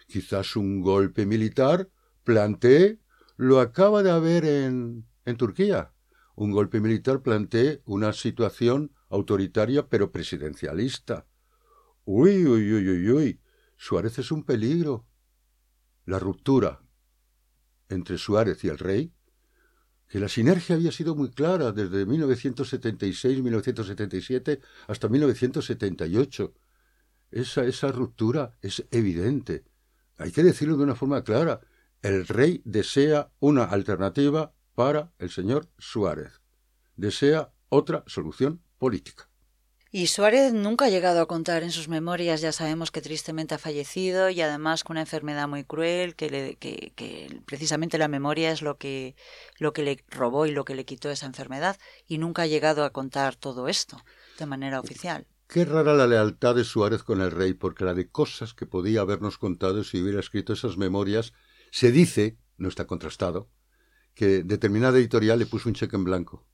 Quizás 0.07 0.55
un 0.55 0.81
golpe 0.81 1.25
militar 1.25 1.89
plantee 2.23 2.99
lo 3.37 3.59
acaba 3.59 4.03
de 4.03 4.11
haber 4.11 4.45
en, 4.45 5.07
en 5.25 5.37
Turquía. 5.37 5.93
Un 6.35 6.51
golpe 6.51 6.81
militar 6.81 7.21
plantee 7.21 7.81
una 7.85 8.13
situación 8.13 8.91
autoritaria 9.09 9.87
pero 9.87 10.11
presidencialista. 10.11 11.25
Uy, 12.03 12.45
uy, 12.45 12.73
uy, 12.73 12.89
uy, 12.89 13.11
uy. 13.11 13.41
Suárez 13.77 14.19
es 14.19 14.31
un 14.31 14.43
peligro. 14.43 15.07
La 16.05 16.19
ruptura 16.19 16.81
entre 17.89 18.17
Suárez 18.17 18.63
y 18.63 18.69
el 18.69 18.77
rey, 18.77 19.13
que 20.07 20.19
la 20.19 20.29
sinergia 20.29 20.75
había 20.75 20.91
sido 20.91 21.15
muy 21.15 21.31
clara 21.31 21.71
desde 21.71 22.05
1976-1977 22.07 24.61
hasta 24.87 25.09
1978. 25.09 26.53
Esa, 27.31 27.65
esa 27.65 27.91
ruptura 27.91 28.55
es 28.61 28.85
evidente. 28.91 29.65
Hay 30.17 30.31
que 30.31 30.43
decirlo 30.43 30.77
de 30.77 30.83
una 30.83 30.93
forma 30.95 31.23
clara. 31.23 31.59
El 32.01 32.27
rey 32.27 32.61
desea 32.63 33.31
una 33.39 33.63
alternativa 33.63 34.53
para 34.75 35.11
el 35.17 35.29
señor 35.29 35.67
Suárez. 35.77 36.41
Desea 36.95 37.51
otra 37.69 38.03
solución 38.07 38.61
política. 38.77 39.29
Y 39.89 40.07
Suárez 40.07 40.53
nunca 40.53 40.85
ha 40.85 40.89
llegado 40.89 41.21
a 41.21 41.27
contar 41.27 41.63
en 41.63 41.71
sus 41.71 41.87
memorias, 41.87 42.41
ya 42.41 42.51
sabemos 42.51 42.91
que 42.91 43.01
tristemente 43.01 43.55
ha 43.55 43.57
fallecido 43.57 44.29
y 44.29 44.41
además 44.41 44.83
con 44.83 44.95
una 44.95 45.01
enfermedad 45.01 45.47
muy 45.47 45.63
cruel, 45.63 46.15
que, 46.15 46.29
le, 46.29 46.55
que, 46.57 46.91
que, 46.95 47.41
precisamente 47.45 47.97
la 47.97 48.09
memoria 48.09 48.51
es 48.51 48.61
lo 48.61 48.77
que, 48.77 49.15
lo 49.57 49.71
que 49.71 49.83
le 49.83 50.03
robó 50.09 50.45
y 50.45 50.51
lo 50.51 50.65
que 50.65 50.75
le 50.75 50.85
quitó 50.85 51.09
esa 51.09 51.25
enfermedad, 51.25 51.77
y 52.05 52.17
nunca 52.17 52.43
ha 52.43 52.47
llegado 52.47 52.83
a 52.83 52.91
contar 52.91 53.35
todo 53.35 53.69
esto 53.69 53.97
de 54.37 54.45
manera 54.45 54.79
oficial. 54.81 55.25
Qué 55.47 55.63
rara 55.63 55.93
la 55.93 56.05
lealtad 56.05 56.55
de 56.55 56.65
Suárez 56.65 57.03
con 57.03 57.21
el 57.21 57.31
rey, 57.31 57.53
porque 57.53 57.85
la 57.85 57.93
de 57.93 58.09
cosas 58.09 58.53
que 58.53 58.65
podía 58.65 59.01
habernos 59.01 59.37
contado 59.37 59.85
si 59.85 60.01
hubiera 60.01 60.19
escrito 60.19 60.51
esas 60.51 60.77
memorias, 60.77 61.31
se 61.71 61.91
dice, 61.91 62.37
no 62.57 62.69
está 62.69 62.85
contrastado, 62.87 63.49
que 64.13 64.43
determinada 64.43 64.97
editorial 64.97 65.39
le 65.39 65.45
puso 65.45 65.69
un 65.69 65.75
cheque 65.75 65.95
en 65.95 66.03
blanco. 66.03 66.45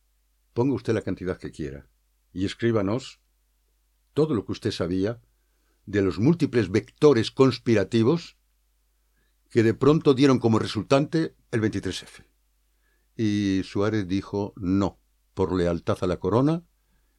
Ponga 0.54 0.76
usted 0.76 0.94
la 0.94 1.02
cantidad 1.02 1.38
que 1.38 1.52
quiera 1.52 1.88
y 2.34 2.46
escríbanos 2.46 3.22
todo 4.14 4.36
lo 4.36 4.46
que 4.46 4.52
usted 4.52 4.72
sabía 4.72 5.22
de 5.86 6.02
los 6.02 6.20
múltiples 6.20 6.72
vectores 6.72 7.32
conspirativos 7.32 8.38
que 9.50 9.64
de 9.64 9.74
pronto 9.74 10.14
dieron 10.14 10.40
como 10.40 10.60
resultante 10.60 11.36
el 11.52 11.62
23F. 11.62 12.26
Y 13.16 13.62
Suárez 13.64 14.08
dijo 14.08 14.54
no, 14.58 15.00
por 15.34 15.54
lealtad 15.54 15.98
a 16.02 16.08
la 16.08 16.18
corona 16.18 16.64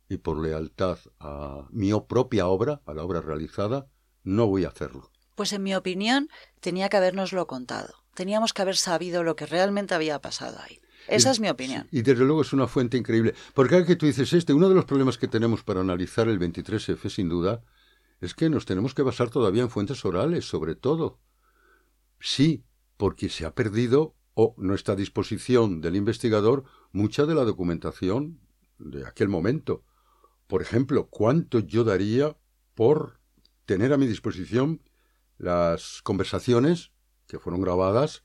y 0.08 0.18
por 0.18 0.38
lealtad 0.38 0.98
a 1.20 1.68
mi 1.70 1.92
propia 2.08 2.48
obra, 2.48 2.82
a 2.86 2.94
la 2.94 3.04
obra 3.04 3.20
realizada, 3.20 3.88
no 4.24 4.46
voy 4.46 4.64
a 4.64 4.68
hacerlo. 4.68 5.13
Pues 5.34 5.52
en 5.52 5.62
mi 5.62 5.74
opinión 5.74 6.28
tenía 6.60 6.88
que 6.88 6.96
habernoslo 6.96 7.46
contado. 7.46 7.94
Teníamos 8.14 8.52
que 8.52 8.62
haber 8.62 8.76
sabido 8.76 9.22
lo 9.22 9.36
que 9.36 9.46
realmente 9.46 9.94
había 9.94 10.20
pasado 10.20 10.58
ahí. 10.60 10.80
Esa 11.08 11.30
es 11.30 11.40
mi 11.40 11.50
opinión. 11.50 11.86
Y 11.90 12.02
desde 12.02 12.24
luego 12.24 12.42
es 12.42 12.52
una 12.52 12.66
fuente 12.66 12.96
increíble. 12.96 13.34
Porque 13.52 13.70
cada 13.70 13.86
que 13.86 13.96
tú 13.96 14.06
dices 14.06 14.32
este, 14.32 14.54
uno 14.54 14.68
de 14.68 14.74
los 14.74 14.84
problemas 14.84 15.18
que 15.18 15.28
tenemos 15.28 15.62
para 15.62 15.80
analizar 15.80 16.28
el 16.28 16.38
23F, 16.38 17.10
sin 17.10 17.28
duda, 17.28 17.62
es 18.20 18.34
que 18.34 18.48
nos 18.48 18.64
tenemos 18.64 18.94
que 18.94 19.02
basar 19.02 19.28
todavía 19.28 19.62
en 19.62 19.70
fuentes 19.70 20.04
orales, 20.04 20.46
sobre 20.46 20.74
todo. 20.74 21.18
Sí, 22.20 22.64
porque 22.96 23.28
se 23.28 23.44
ha 23.44 23.54
perdido 23.54 24.14
o 24.34 24.54
no 24.56 24.74
está 24.74 24.92
a 24.92 24.96
disposición 24.96 25.80
del 25.80 25.96
investigador 25.96 26.64
mucha 26.92 27.26
de 27.26 27.34
la 27.34 27.44
documentación 27.44 28.40
de 28.78 29.06
aquel 29.06 29.28
momento. 29.28 29.84
Por 30.46 30.62
ejemplo, 30.62 31.08
¿cuánto 31.08 31.60
yo 31.60 31.84
daría 31.84 32.36
por 32.74 33.20
tener 33.66 33.92
a 33.92 33.96
mi 33.96 34.06
disposición 34.06 34.80
las 35.38 36.00
conversaciones 36.02 36.92
que 37.26 37.38
fueron 37.38 37.60
grabadas 37.62 38.22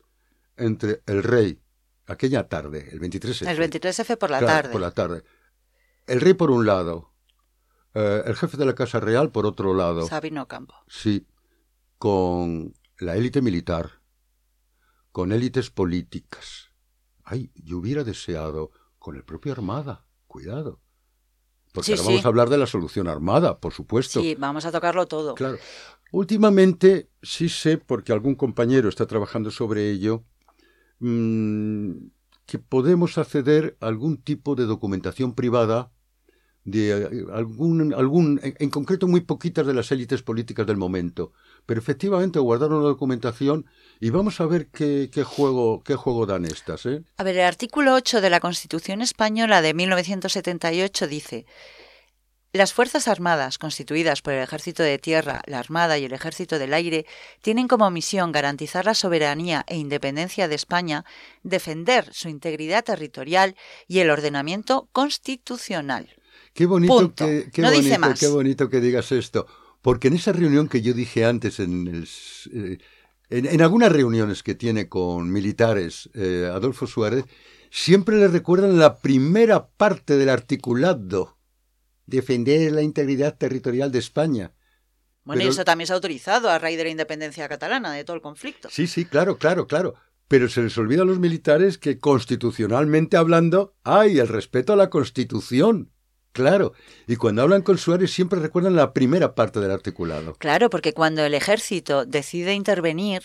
entre 0.57 1.01
el 1.05 1.23
rey, 1.23 1.61
aquella 2.05 2.47
tarde, 2.47 2.89
el 2.91 2.99
23F. 2.99 3.47
El 3.47 3.57
23F 3.57 4.17
por 4.17 4.29
la 4.29 4.39
claro, 4.39 4.53
tarde. 4.55 4.71
Por 4.71 4.81
la 4.81 4.91
tarde. 4.91 5.23
El 6.07 6.21
rey 6.21 6.33
por 6.33 6.51
un 6.51 6.65
lado, 6.65 7.13
eh, 7.93 8.23
el 8.25 8.35
jefe 8.35 8.57
de 8.57 8.65
la 8.65 8.75
Casa 8.75 8.99
Real 8.99 9.31
por 9.31 9.45
otro 9.45 9.73
lado. 9.73 10.07
Sabino 10.07 10.47
Campo. 10.47 10.75
Sí, 10.87 11.27
con 11.97 12.73
la 12.97 13.15
élite 13.15 13.41
militar, 13.41 14.01
con 15.11 15.31
élites 15.31 15.69
políticas. 15.69 16.71
Ay, 17.23 17.51
yo 17.55 17.77
hubiera 17.77 18.03
deseado 18.03 18.71
con 18.97 19.15
el 19.15 19.23
propio 19.23 19.51
Armada, 19.53 20.05
cuidado. 20.27 20.81
Porque 21.71 21.85
Sí, 21.85 21.91
ahora 21.91 22.03
sí. 22.03 22.09
vamos 22.09 22.25
a 22.25 22.27
hablar 22.27 22.49
de 22.49 22.57
la 22.57 22.65
solución 22.65 23.07
armada, 23.07 23.59
por 23.59 23.73
supuesto. 23.73 24.21
Sí, 24.21 24.35
vamos 24.35 24.65
a 24.65 24.71
tocarlo 24.71 25.07
todo. 25.07 25.35
Claro. 25.35 25.59
Últimamente 26.11 27.09
sí 27.21 27.49
sé, 27.49 27.77
porque 27.77 28.11
algún 28.11 28.35
compañero 28.35 28.89
está 28.89 29.05
trabajando 29.05 29.51
sobre 29.51 29.89
ello, 29.91 30.23
mm, 30.99 31.91
que 32.45 32.59
podemos 32.59 33.17
acceder 33.17 33.77
a 33.79 33.87
algún 33.87 34.17
tipo 34.17 34.55
de 34.55 34.65
documentación 34.65 35.35
privada 35.35 35.91
de 36.65 36.91
eh, 36.91 37.25
algún, 37.33 37.93
algún, 37.93 38.39
en, 38.43 38.69
concreto 38.69 39.07
muy 39.07 39.21
poquitas 39.21 39.65
de 39.65 39.73
las 39.73 39.91
élites 39.91 40.23
políticas 40.23 40.65
del 40.65 40.77
momento, 40.77 41.31
pero 41.65 41.79
efectivamente 41.79 42.39
guardaron 42.39 42.81
la 42.81 42.89
documentación 42.89 43.65
y 43.99 44.09
vamos 44.09 44.41
a 44.41 44.45
ver 44.45 44.67
qué, 44.67 45.09
qué 45.11 45.23
juego, 45.23 45.83
qué 45.83 45.95
juego 45.95 46.25
dan 46.25 46.45
estas, 46.45 46.85
¿eh? 46.85 47.03
A 47.17 47.23
ver, 47.23 47.37
el 47.37 47.45
artículo 47.45 47.93
8 47.93 48.21
de 48.21 48.29
la 48.29 48.39
Constitución 48.39 49.01
Española 49.01 49.61
de 49.61 49.73
1978 49.73 51.07
dice 51.07 51.45
las 52.51 52.73
Fuerzas 52.73 53.07
Armadas, 53.07 53.57
constituidas 53.59 54.21
por 54.21 54.33
el 54.33 54.43
Ejército 54.43 54.81
de 54.81 54.97
Tierra, 54.97 55.41
la 55.45 55.59
Armada 55.59 55.97
y 55.99 56.05
el 56.05 56.13
Ejército 56.13 56.57
del 56.57 56.73
Aire, 56.73 57.05
tienen 57.41 57.67
como 57.67 57.89
misión 57.91 58.31
garantizar 58.31 58.85
la 58.85 58.95
soberanía 58.95 59.63
e 59.67 59.77
independencia 59.77 60.47
de 60.47 60.55
España, 60.55 61.05
defender 61.43 62.09
su 62.11 62.27
integridad 62.27 62.83
territorial 62.83 63.55
y 63.87 63.99
el 63.99 64.09
ordenamiento 64.09 64.89
constitucional. 64.91 66.09
Qué 66.53 66.65
bonito, 66.65 66.97
Punto. 66.97 67.25
que, 67.25 67.49
qué 67.53 67.61
No 67.61 67.69
dice 67.71 67.89
bonito, 67.89 67.99
más. 67.99 68.19
qué 68.19 68.27
bonito 68.27 68.69
que 68.69 68.81
digas 68.81 69.11
esto. 69.11 69.45
Porque 69.81 70.07
en 70.09 70.15
esa 70.15 70.33
reunión 70.33 70.67
que 70.67 70.81
yo 70.81 70.93
dije 70.93 71.25
antes, 71.25 71.59
en, 71.59 71.87
el 71.87 72.07
eh, 72.53 72.79
en, 73.29 73.45
en 73.45 73.61
algunas 73.61 73.91
reuniones 73.91 74.43
que 74.43 74.55
tiene 74.55 74.89
con 74.89 75.31
militares, 75.31 76.09
eh, 76.15 76.49
Adolfo 76.51 76.87
Suárez, 76.87 77.25
siempre 77.69 78.17
le 78.17 78.27
recuerdan 78.27 78.77
la 78.79 78.97
primera 78.97 79.67
parte 79.69 80.17
del 80.17 80.29
articulado, 80.29 81.37
defender 82.09 82.71
la 82.71 82.81
integridad 82.81 83.37
territorial 83.37 83.91
de 83.91 83.99
España. 83.99 84.51
Bueno, 85.23 85.39
Pero- 85.39 85.49
y 85.49 85.53
eso 85.53 85.63
también 85.65 85.87
se 85.87 85.93
ha 85.93 85.95
autorizado 85.95 86.49
a 86.49 86.57
raíz 86.59 86.77
de 86.77 86.85
la 86.85 86.89
independencia 86.89 87.47
catalana, 87.47 87.93
de 87.93 88.03
todo 88.03 88.15
el 88.15 88.21
conflicto. 88.21 88.69
Sí, 88.71 88.87
sí, 88.87 89.05
claro, 89.05 89.37
claro, 89.37 89.67
claro. 89.67 89.95
pero 90.27 90.47
se 90.47 90.61
les 90.61 90.77
olvida 90.77 91.01
a 91.01 91.05
los 91.05 91.17
militares 91.19 91.79
que 91.79 91.97
constitucionalmente 91.99 93.17
hablando 93.17 93.73
hay 93.83 94.19
el 94.19 94.27
respeto 94.27 94.73
a 94.73 94.75
la 94.75 94.91
Constitución. 94.91 95.91
Claro, 96.33 96.73
y 97.07 97.15
cuando 97.15 97.41
hablan 97.41 97.63
con 97.63 97.79
Suárez 97.79 98.11
siempre 98.11 98.39
recuerdan 98.39 98.75
la 98.75 98.93
primera 98.93 99.33
parte 99.33 99.59
del 99.59 99.71
articulado. 99.71 100.35
Claro, 100.35 100.69
porque 100.69 100.93
cuando 100.93 101.25
el 101.25 101.33
ejército 101.33 102.05
decide 102.05 102.53
intervenir 102.53 103.23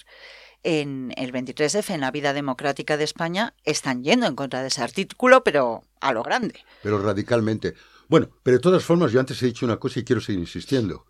en 0.62 1.12
el 1.18 1.30
23F, 1.30 1.92
en 1.92 2.00
la 2.00 2.10
vida 2.10 2.32
democrática 2.32 2.96
de 2.96 3.04
España, 3.04 3.54
están 3.64 4.02
yendo 4.02 4.26
en 4.26 4.34
contra 4.34 4.62
de 4.62 4.68
ese 4.68 4.82
artículo, 4.82 5.44
pero 5.44 5.82
a 6.00 6.12
lo 6.14 6.22
grande. 6.22 6.64
Pero 6.82 6.98
radicalmente. 7.02 7.74
Bueno, 8.08 8.30
pero 8.42 8.58
de 8.58 8.62
todas 8.62 8.84
formas 8.84 9.12
yo 9.12 9.20
antes 9.20 9.42
he 9.42 9.46
dicho 9.46 9.66
una 9.66 9.78
cosa 9.78 10.00
y 10.00 10.04
quiero 10.04 10.20
seguir 10.20 10.40
insistiendo. 10.40 11.06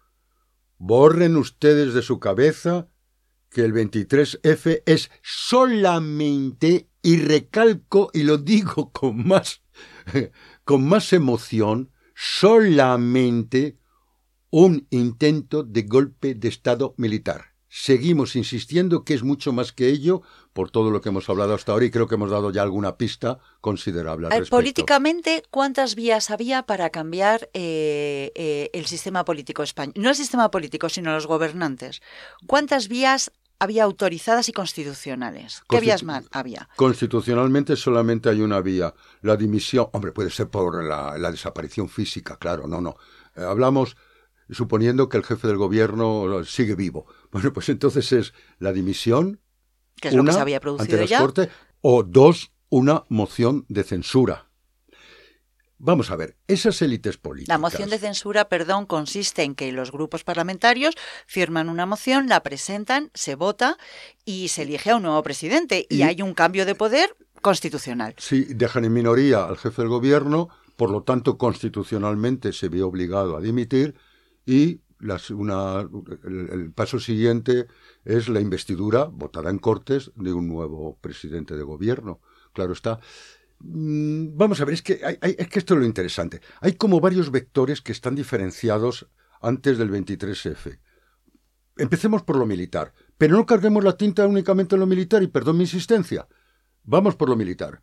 Borren 0.78 1.37
ustedes 1.37 1.94
de 1.94 2.02
su 2.02 2.18
cabeza 2.18 2.88
que 3.50 3.62
el 3.62 3.72
23F 3.72 4.83
es 4.85 5.11
solamente, 5.22 6.90
y 7.02 7.18
recalco 7.18 8.11
y 8.12 8.24
lo 8.24 8.38
digo 8.38 8.90
con 8.90 9.26
más, 9.26 9.62
con 10.64 10.87
más 10.87 11.12
emoción, 11.12 11.92
solamente 12.14 13.78
un 14.50 14.87
intento 14.90 15.62
de 15.62 15.83
golpe 15.83 16.35
de 16.35 16.48
Estado 16.48 16.94
militar. 16.96 17.54
Seguimos 17.68 18.37
insistiendo 18.37 19.04
que 19.04 19.14
es 19.14 19.22
mucho 19.22 19.52
más 19.52 19.72
que 19.72 19.88
ello 19.88 20.22
por 20.55 20.71
todo 20.71 20.90
lo 20.90 21.03
que 21.03 21.11
hemos 21.11 21.29
hablado 21.29 21.53
hasta 21.53 21.73
ahora 21.73 21.85
y 21.85 21.90
creo 21.90 22.07
que 22.07 22.14
hemos 22.14 22.31
dado 22.31 22.51
ya 22.51 22.62
alguna 22.62 22.97
pista 22.97 23.38
considerable. 23.61 24.29
Al 24.29 24.31
respecto. 24.33 24.57
Políticamente, 24.57 25.43
¿cuántas 25.51 25.95
vías 25.97 26.31
había 26.31 26.62
para 26.62 26.88
cambiar 26.90 27.51
eh, 27.53 28.33
eh, 28.35 28.71
el 28.73 28.87
sistema 28.87 29.25
político 29.27 29.62
español? 29.62 29.95
No 29.97 30.09
el 30.09 30.14
sistema 30.17 30.51
político, 30.51 30.88
sino 30.88 31.12
los 31.12 31.27
gobernantes. 31.27 32.01
¿Cuántas 32.47 32.88
vías 32.88 33.33
había 33.59 33.83
autorizadas 33.85 34.49
y 34.49 34.53
constitucionales? 34.53 35.62
¿Qué 35.69 35.77
Constitu- 35.77 35.81
vías 35.81 36.03
más 36.05 36.25
había? 36.31 36.69
Constitucionalmente 36.77 37.77
solamente 37.77 38.29
hay 38.29 38.40
una 38.40 38.61
vía, 38.61 38.95
la 39.23 39.37
dimisión. 39.37 39.88
Hombre, 39.93 40.12
puede 40.12 40.31
ser 40.31 40.49
por 40.49 40.85
la, 40.85 41.19
la 41.19 41.31
desaparición 41.31 41.88
física, 41.88 42.37
claro, 42.37 42.67
no, 42.69 42.81
no. 42.81 42.97
Eh, 43.37 43.43
hablamos 43.43 43.97
suponiendo 44.51 45.09
que 45.09 45.17
el 45.17 45.25
jefe 45.25 45.49
del 45.49 45.57
gobierno 45.57 46.45
sigue 46.45 46.75
vivo. 46.75 47.07
Bueno, 47.33 47.53
pues 47.53 47.69
entonces 47.71 48.12
es 48.12 48.35
la 48.59 48.73
dimisión, 48.73 49.40
Que 50.00 50.09
es 50.09 50.14
lo 50.14 50.24
que 50.24 50.33
se 50.33 50.40
había 50.40 50.57
ante 50.57 50.62
producido 50.62 51.00
las 51.00 51.11
ya. 51.11 51.18
Cortes, 51.20 51.48
o 51.80 52.02
dos, 52.02 52.52
una 52.70 53.04
moción 53.09 53.64
de 53.68 53.85
censura. 53.85 54.48
Vamos 55.78 56.11
a 56.11 56.16
ver, 56.16 56.37
esas 56.46 56.80
élites 56.83 57.18
políticas. 57.18 57.52
La 57.54 57.59
moción 57.59 57.90
de 57.90 57.98
censura, 57.98 58.48
perdón, 58.48 58.87
consiste 58.87 59.42
en 59.42 59.54
que 59.54 59.70
los 59.72 59.92
grupos 59.92 60.24
parlamentarios 60.24 60.94
firman 61.26 61.68
una 61.68 61.85
moción, 61.85 62.28
la 62.28 62.42
presentan, 62.42 63.11
se 63.12 63.35
vota 63.35 63.76
y 64.24 64.48
se 64.48 64.62
elige 64.62 64.90
a 64.92 64.96
un 64.96 65.02
nuevo 65.02 65.22
presidente. 65.22 65.87
Y, 65.90 65.96
Y- 65.96 66.02
hay 66.02 66.22
un 66.22 66.33
cambio 66.33 66.64
de 66.64 66.74
poder 66.74 67.14
constitucional. 67.42 68.14
Sí, 68.18 68.46
dejan 68.50 68.85
en 68.87 68.92
minoría 68.94 69.44
al 69.44 69.59
jefe 69.59 69.83
del 69.83 69.90
gobierno, 69.90 70.48
por 70.76 70.90
lo 70.90 71.02
tanto, 71.02 71.37
constitucionalmente 71.37 72.52
se 72.52 72.68
ve 72.68 72.83
obligado 72.83 73.37
a 73.37 73.40
dimitir 73.40 73.94
y 74.46 74.80
las- 75.00 75.30
una- 75.30 75.80
el, 76.24 76.48
el 76.50 76.72
paso 76.72 76.98
siguiente 76.98 77.66
es 78.05 78.29
la 78.29 78.40
investidura, 78.40 79.05
votada 79.05 79.51
en 79.51 79.59
Cortes, 79.59 80.12
de 80.17 80.33
un 80.33 80.49
nuevo 80.49 80.99
presidente 81.01 81.57
de 81.57 81.62
gobierno. 81.62 82.21
Claro 82.53 82.73
está. 82.73 83.01
Mm, 83.61 84.37
Vamos 84.37 84.61
a 84.61 84.64
ver, 84.64 84.75
es 84.75 84.83
que, 84.83 85.01
es 85.23 85.49
que 85.49 85.59
esto 85.59 85.75
es 85.75 85.81
lo 85.81 85.87
interesante. 85.87 86.40
Hay 86.61 86.75
como 86.75 87.01
varios 87.01 87.31
vectores 87.31 87.81
que 87.81 87.93
están 87.93 88.14
diferenciados 88.14 89.09
antes 89.40 89.79
del 89.79 89.90
23F. 89.90 90.79
Empecemos 91.77 92.23
por 92.23 92.37
lo 92.37 92.47
militar, 92.47 92.93
pero 93.19 93.37
no 93.37 93.47
carguemos 93.47 93.83
la 93.83 93.97
tinta 93.97 94.27
únicamente 94.27 94.77
en 94.77 94.81
lo 94.81 94.87
militar 94.87 95.23
y 95.23 95.27
perdón 95.27 95.57
mi 95.57 95.64
insistencia. 95.64 96.29
Vamos 96.85 97.17
por 97.17 97.29
lo 97.29 97.37
militar. 97.37 97.83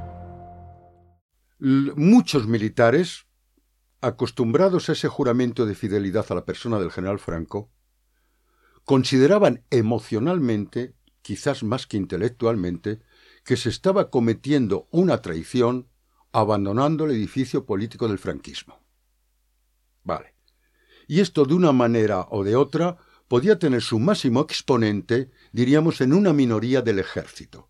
Muchos 1.63 2.47
militares, 2.47 3.27
acostumbrados 4.01 4.89
a 4.89 4.93
ese 4.93 5.07
juramento 5.07 5.67
de 5.67 5.75
fidelidad 5.75 6.25
a 6.29 6.33
la 6.33 6.43
persona 6.43 6.79
del 6.79 6.89
general 6.89 7.19
Franco, 7.19 7.69
consideraban 8.83 9.63
emocionalmente, 9.69 10.95
quizás 11.21 11.61
más 11.61 11.85
que 11.85 11.97
intelectualmente, 11.97 13.01
que 13.45 13.57
se 13.57 13.69
estaba 13.69 14.09
cometiendo 14.09 14.87
una 14.89 15.21
traición 15.21 15.87
abandonando 16.31 17.05
el 17.05 17.11
edificio 17.11 17.67
político 17.67 18.07
del 18.07 18.17
franquismo. 18.17 18.83
Vale. 20.03 20.33
Y 21.07 21.19
esto 21.19 21.45
de 21.45 21.53
una 21.53 21.73
manera 21.73 22.25
o 22.31 22.43
de 22.43 22.55
otra 22.55 22.97
podía 23.27 23.59
tener 23.59 23.83
su 23.83 23.99
máximo 23.99 24.41
exponente, 24.41 25.29
diríamos, 25.51 26.01
en 26.01 26.13
una 26.13 26.33
minoría 26.33 26.81
del 26.81 26.97
ejército. 26.97 27.69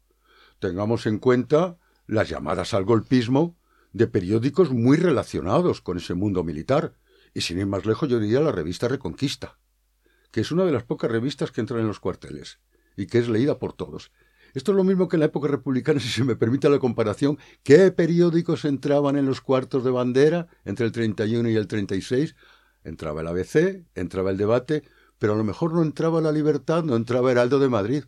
Tengamos 0.59 1.07
en 1.07 1.19
cuenta 1.19 1.77
las 2.07 2.29
llamadas 2.29 2.73
al 2.73 2.85
golpismo 2.85 3.57
de 3.93 4.07
periódicos 4.07 4.71
muy 4.71 4.97
relacionados 4.97 5.81
con 5.81 5.97
ese 5.97 6.13
mundo 6.13 6.43
militar, 6.43 6.93
y 7.33 7.41
sin 7.41 7.59
ir 7.59 7.65
más 7.65 7.85
lejos 7.85 8.09
yo 8.09 8.19
diría 8.19 8.39
la 8.41 8.51
revista 8.51 8.87
Reconquista, 8.87 9.57
que 10.31 10.41
es 10.41 10.51
una 10.51 10.65
de 10.65 10.71
las 10.71 10.83
pocas 10.83 11.11
revistas 11.11 11.51
que 11.51 11.61
entran 11.61 11.81
en 11.81 11.87
los 11.87 11.99
cuarteles 11.99 12.59
y 12.95 13.07
que 13.07 13.19
es 13.19 13.29
leída 13.29 13.59
por 13.59 13.73
todos. 13.73 14.11
Esto 14.53 14.71
es 14.71 14.75
lo 14.75 14.83
mismo 14.83 15.07
que 15.07 15.15
en 15.15 15.21
la 15.21 15.27
época 15.27 15.47
republicana, 15.47 15.99
si 16.01 16.09
se 16.09 16.23
me 16.23 16.35
permite 16.35 16.69
la 16.69 16.79
comparación. 16.79 17.37
¿Qué 17.63 17.91
periódicos 17.91 18.65
entraban 18.65 19.17
en 19.17 19.25
los 19.25 19.41
cuartos 19.41 19.83
de 19.83 19.91
bandera 19.91 20.47
entre 20.65 20.85
el 20.85 20.91
31 20.91 21.49
y 21.49 21.55
el 21.55 21.67
36? 21.67 22.35
Entraba 22.83 23.21
el 23.21 23.27
ABC, 23.27 23.85
entraba 23.95 24.31
el 24.31 24.37
debate, 24.37 24.83
pero 25.19 25.33
a 25.33 25.37
lo 25.37 25.43
mejor 25.43 25.73
no 25.73 25.83
entraba 25.83 26.19
la 26.19 26.31
libertad, 26.31 26.83
no 26.83 26.95
entraba 26.95 27.31
Heraldo 27.31 27.59
de 27.59 27.69
Madrid. 27.69 28.03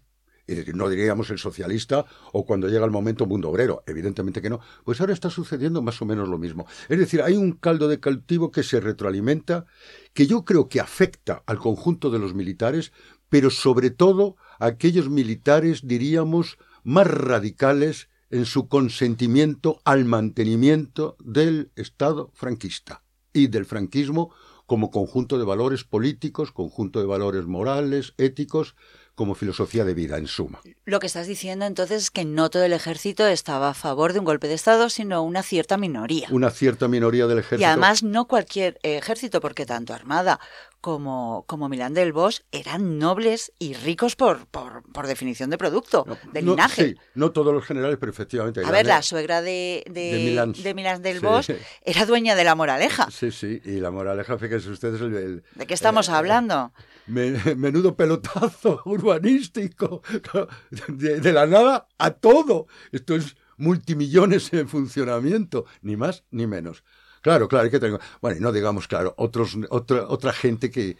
No 0.48 0.90
diríamos 0.90 1.30
el 1.30 1.38
socialista 1.38 2.06
o 2.34 2.46
cuando 2.46 2.68
llega 2.68 2.86
el 2.86 2.92
momento 2.92 3.26
mundo 3.26 3.50
obrero. 3.50 3.84
Evidentemente 3.88 4.42
que 4.42 4.50
no. 4.50 4.60
Pues 4.84 5.00
ahora 5.00 5.14
está 5.14 5.30
sucediendo 5.30 5.82
más 5.82 6.02
o 6.02 6.06
menos 6.06 6.28
lo 6.28 6.38
mismo. 6.38 6.66
Es 6.90 7.00
decir, 7.00 7.22
hay 7.22 7.36
un 7.36 7.54
caldo 7.54 7.88
de 7.88 8.00
cultivo 8.00 8.52
que 8.52 8.64
se 8.64 8.80
retroalimenta, 8.80 9.66
que 10.14 10.28
yo 10.28 10.44
creo 10.44 10.68
que 10.68 10.82
afecta 10.82 11.44
al 11.46 11.60
conjunto 11.60 12.10
de 12.10 12.20
los 12.20 12.34
militares, 12.34 12.92
pero 13.30 13.50
sobre 13.50 13.90
todo 13.90 14.36
a 14.60 14.68
aquellos 14.68 15.10
militares, 15.10 15.88
diríamos, 15.88 16.58
más 16.84 17.08
radicales 17.08 18.10
en 18.30 18.46
su 18.46 18.68
consentimiento 18.68 19.80
al 19.86 20.06
mantenimiento 20.06 21.16
del 21.24 21.72
Estado 21.76 22.32
franquista 22.34 23.04
y 23.32 23.48
del 23.48 23.66
franquismo 23.66 24.34
como 24.66 24.92
conjunto 24.92 25.38
de 25.38 25.46
valores 25.46 25.84
políticos, 25.84 26.52
conjunto 26.52 27.00
de 27.00 27.06
valores 27.06 27.46
morales, 27.46 28.14
éticos, 28.18 28.76
como 29.16 29.36
filosofía 29.36 29.86
de 29.86 29.94
vida, 29.94 30.18
en 30.18 30.28
suma. 30.28 30.62
Lo 30.86 31.00
que 31.00 31.08
estás 31.08 31.28
diciendo 31.28 31.66
entonces 31.66 32.04
es 32.04 32.12
que 32.12 32.26
no 32.26 32.50
todo 32.50 32.64
el 32.64 32.74
ejército 32.74 33.28
estaba 33.28 33.70
a 33.70 33.74
favor 33.74 34.14
de 34.14 34.20
un 34.20 34.26
golpe 34.26 34.48
de 34.48 34.56
Estado, 34.56 34.90
sino 34.90 35.22
una 35.24 35.44
cierta 35.44 35.78
minoría. 35.78 36.28
Una 36.32 36.50
cierta 36.50 36.88
minoría 36.88 37.28
del 37.28 37.40
ejército. 37.40 37.62
Y 37.62 37.66
además 37.66 38.04
no 38.04 38.26
cualquier 38.26 38.80
ejército, 38.84 39.40
porque 39.40 39.66
tanto 39.66 39.94
Armada 39.94 40.40
como, 40.84 41.46
como 41.48 41.70
Milán 41.70 41.94
del 41.94 42.12
Bosch 42.12 42.42
eran 42.52 43.00
nobles 43.00 43.54
y 43.58 43.74
ricos 43.74 44.18
por, 44.18 44.48
por, 44.48 44.84
por 44.92 45.08
definición 45.08 45.50
de 45.50 45.58
producto, 45.58 46.06
de 46.34 46.42
No, 46.42 46.52
linaje. 46.52 46.90
sí, 46.90 46.96
no 47.16 47.32
todos 47.32 47.54
los 47.54 47.64
generales, 47.64 47.96
pero 48.02 48.12
efectivamente. 48.12 48.62
A 48.66 48.70
ver, 48.70 48.86
la 48.86 49.02
suegra 49.02 49.42
de, 49.42 49.86
de, 49.90 50.12
De 50.12 50.18
Milán. 50.26 50.52
de 50.52 50.74
Milán 50.74 51.02
del 51.02 51.20
Sí. 51.22 51.26
Bosch 51.26 51.50
era 51.86 52.06
dueña 52.06 52.36
de 52.36 52.44
la 52.44 52.56
moraleja. 52.56 53.10
Sí, 53.12 53.32
sí, 53.32 53.62
y 53.64 53.80
la 53.80 53.92
moraleja, 53.92 54.38
fíjense 54.38 54.70
ustedes, 54.72 55.00
el, 55.00 55.16
el- 55.16 55.44
¿De 55.56 55.66
qué 55.66 55.74
estamos 55.74 56.10
eh, 56.10 56.12
hablando? 56.12 56.74
me- 57.08 57.32
menudo 57.56 57.96
pelotazo 57.96 58.82
urbanístico, 58.86 60.02
de, 60.90 61.22
de 61.22 61.32
la 61.32 61.48
nada 61.48 61.88
a 61.98 62.12
todo. 62.12 62.68
Esto 62.92 63.16
es 63.16 63.38
multimillones 63.56 64.52
en 64.52 64.68
funcionamiento, 64.68 65.64
ni 65.82 65.96
más 65.96 66.26
ni 66.30 66.46
menos. 66.46 66.84
Claro, 67.24 67.48
claro, 67.48 67.64
hay 67.64 67.72
que 67.72 67.80
tener... 67.80 68.00
Bueno, 68.22 68.42
no 68.42 68.52
digamos, 68.52 68.88
claro, 68.88 69.16
otros, 69.18 69.58
otra, 69.70 70.08
otra 70.10 70.34
gente 70.34 70.70
que... 70.70 70.98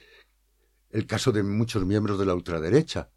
El 0.90 1.06
caso 1.06 1.34
de 1.34 1.44
muchos 1.44 1.86
miembros 1.86 2.18
de 2.18 2.26
la 2.26 2.34
ultraderecha. 2.34 3.12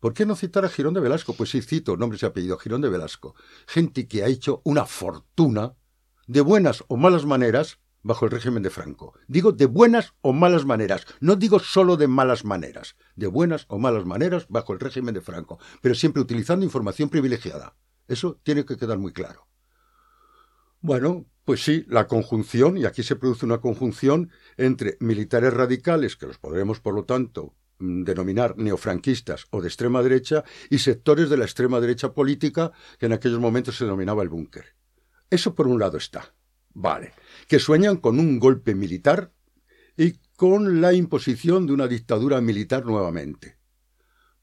¿Por 0.00 0.14
qué 0.14 0.26
no 0.26 0.34
citar 0.34 0.64
a 0.64 0.68
Girón 0.68 0.94
de 0.94 1.00
Velasco? 1.00 1.34
Pues 1.34 1.50
sí, 1.50 1.62
cito 1.62 1.96
nombres 1.96 2.22
y 2.22 2.26
apellido, 2.26 2.58
Girón 2.58 2.80
de 2.80 2.88
Velasco. 2.88 3.36
Gente 3.68 4.08
que 4.08 4.24
ha 4.24 4.26
hecho 4.26 4.62
una 4.64 4.84
fortuna 4.84 5.74
de 6.26 6.40
buenas 6.40 6.82
o 6.88 6.96
malas 6.96 7.24
maneras 7.24 7.78
bajo 8.02 8.24
el 8.24 8.32
régimen 8.32 8.64
de 8.64 8.70
Franco. 8.70 9.14
Digo 9.28 9.52
de 9.52 9.66
buenas 9.66 10.14
o 10.20 10.32
malas 10.32 10.64
maneras, 10.64 11.06
no 11.20 11.36
digo 11.36 11.60
solo 11.60 11.96
de 11.96 12.08
malas 12.08 12.44
maneras, 12.44 12.96
de 13.14 13.28
buenas 13.28 13.66
o 13.68 13.78
malas 13.78 14.06
maneras 14.06 14.46
bajo 14.48 14.72
el 14.72 14.80
régimen 14.80 15.14
de 15.14 15.20
Franco, 15.20 15.60
pero 15.82 15.94
siempre 15.94 16.22
utilizando 16.22 16.64
información 16.64 17.10
privilegiada. 17.10 17.76
Eso 18.08 18.40
tiene 18.42 18.64
que 18.64 18.76
quedar 18.76 18.98
muy 18.98 19.12
claro. 19.12 19.46
Bueno, 20.80 21.26
pues 21.44 21.62
sí, 21.62 21.84
la 21.88 22.06
conjunción, 22.06 22.78
y 22.78 22.86
aquí 22.86 23.02
se 23.02 23.16
produce 23.16 23.44
una 23.44 23.60
conjunción 23.60 24.30
entre 24.56 24.96
militares 25.00 25.52
radicales, 25.52 26.16
que 26.16 26.26
los 26.26 26.38
podremos, 26.38 26.80
por 26.80 26.94
lo 26.94 27.04
tanto, 27.04 27.54
mm, 27.78 28.04
denominar 28.04 28.56
neofranquistas 28.56 29.46
o 29.50 29.60
de 29.60 29.68
extrema 29.68 30.02
derecha, 30.02 30.42
y 30.70 30.78
sectores 30.78 31.28
de 31.28 31.36
la 31.36 31.44
extrema 31.44 31.80
derecha 31.80 32.14
política, 32.14 32.72
que 32.98 33.06
en 33.06 33.12
aquellos 33.12 33.40
momentos 33.40 33.76
se 33.76 33.84
denominaba 33.84 34.22
el 34.22 34.30
búnker. 34.30 34.74
Eso 35.28 35.54
por 35.54 35.66
un 35.66 35.78
lado 35.78 35.98
está. 35.98 36.34
Vale. 36.72 37.12
Que 37.46 37.58
sueñan 37.58 37.96
con 37.96 38.18
un 38.18 38.38
golpe 38.38 38.74
militar 38.74 39.32
y 39.96 40.14
con 40.36 40.80
la 40.80 40.94
imposición 40.94 41.66
de 41.66 41.74
una 41.74 41.88
dictadura 41.88 42.40
militar 42.40 42.86
nuevamente. 42.86 43.58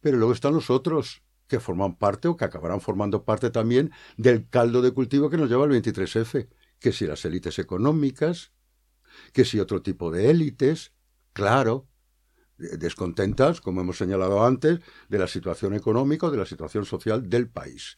Pero 0.02 0.18
luego 0.18 0.34
están 0.34 0.54
los 0.54 0.70
otros, 0.70 1.24
que 1.48 1.60
forman 1.60 1.96
parte 1.96 2.28
o 2.28 2.36
que 2.38 2.46
acabarán 2.46 2.82
formando 2.82 3.24
parte 3.24 3.50
también 3.50 3.92
del 4.18 4.48
caldo 4.50 4.82
de 4.82 4.92
cultivo 4.92 5.30
que 5.30 5.38
nos 5.38 5.50
lleva 5.50 5.66
el 5.66 5.72
23F, 5.72 6.48
que 6.80 6.92
si 6.92 7.06
las 7.08 7.24
élites 7.26 7.58
económicas, 7.60 8.52
que 9.34 9.46
si 9.46 9.60
otro 9.60 9.82
tipo 9.82 10.12
de 10.12 10.30
élites, 10.30 10.92
claro, 11.34 11.88
de- 12.58 12.78
descontentas, 12.78 13.62
como 13.62 13.82
hemos 13.82 13.98
señalado 13.98 14.46
antes, 14.46 14.80
de 15.10 15.18
la 15.20 15.28
situación 15.28 15.74
económica 15.74 16.28
o 16.28 16.32
de 16.32 16.38
la 16.38 16.46
situación 16.46 16.86
social 16.86 17.30
del 17.30 17.50
país, 17.50 17.98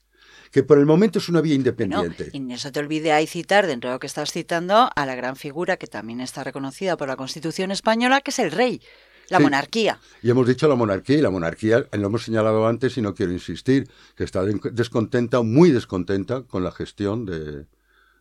que 0.51 0.63
por 0.63 0.77
el 0.77 0.85
momento 0.85 1.19
es 1.19 1.27
una 1.29 1.41
vía 1.41 1.55
independiente. 1.55 2.29
y 2.33 2.39
no 2.39 2.57
se 2.57 2.71
te 2.71 2.79
olvide 2.79 3.11
ahí 3.11 3.25
citar, 3.25 3.65
dentro 3.67 3.89
de 3.89 3.95
lo 3.95 3.99
que 3.99 4.07
estás 4.07 4.31
citando, 4.31 4.89
a 4.95 5.05
la 5.05 5.15
gran 5.15 5.35
figura 5.35 5.77
que 5.77 5.87
también 5.87 6.21
está 6.21 6.43
reconocida 6.43 6.97
por 6.97 7.07
la 7.07 7.15
Constitución 7.15 7.71
española, 7.71 8.21
que 8.21 8.31
es 8.31 8.39
el 8.39 8.51
rey, 8.51 8.81
la 9.29 9.37
Sí. 9.37 9.43
monarquía. 9.43 9.99
Y 10.23 10.29
hemos 10.29 10.47
dicho 10.47 10.67
la 10.67 10.75
monarquía, 10.75 11.17
y 11.17 11.21
la 11.21 11.29
monarquía, 11.29 11.87
lo 11.91 12.05
hemos 12.07 12.23
señalado 12.23 12.67
antes 12.67 12.97
y 12.97 13.01
no 13.01 13.13
quiero 13.13 13.31
insistir, 13.31 13.89
que 14.15 14.23
está 14.23 14.43
de- 14.43 14.59
descontenta, 14.73 15.41
muy 15.41 15.71
descontenta 15.71 16.43
con 16.43 16.63
la 16.63 16.71
gestión 16.71 17.25
de, 17.25 17.65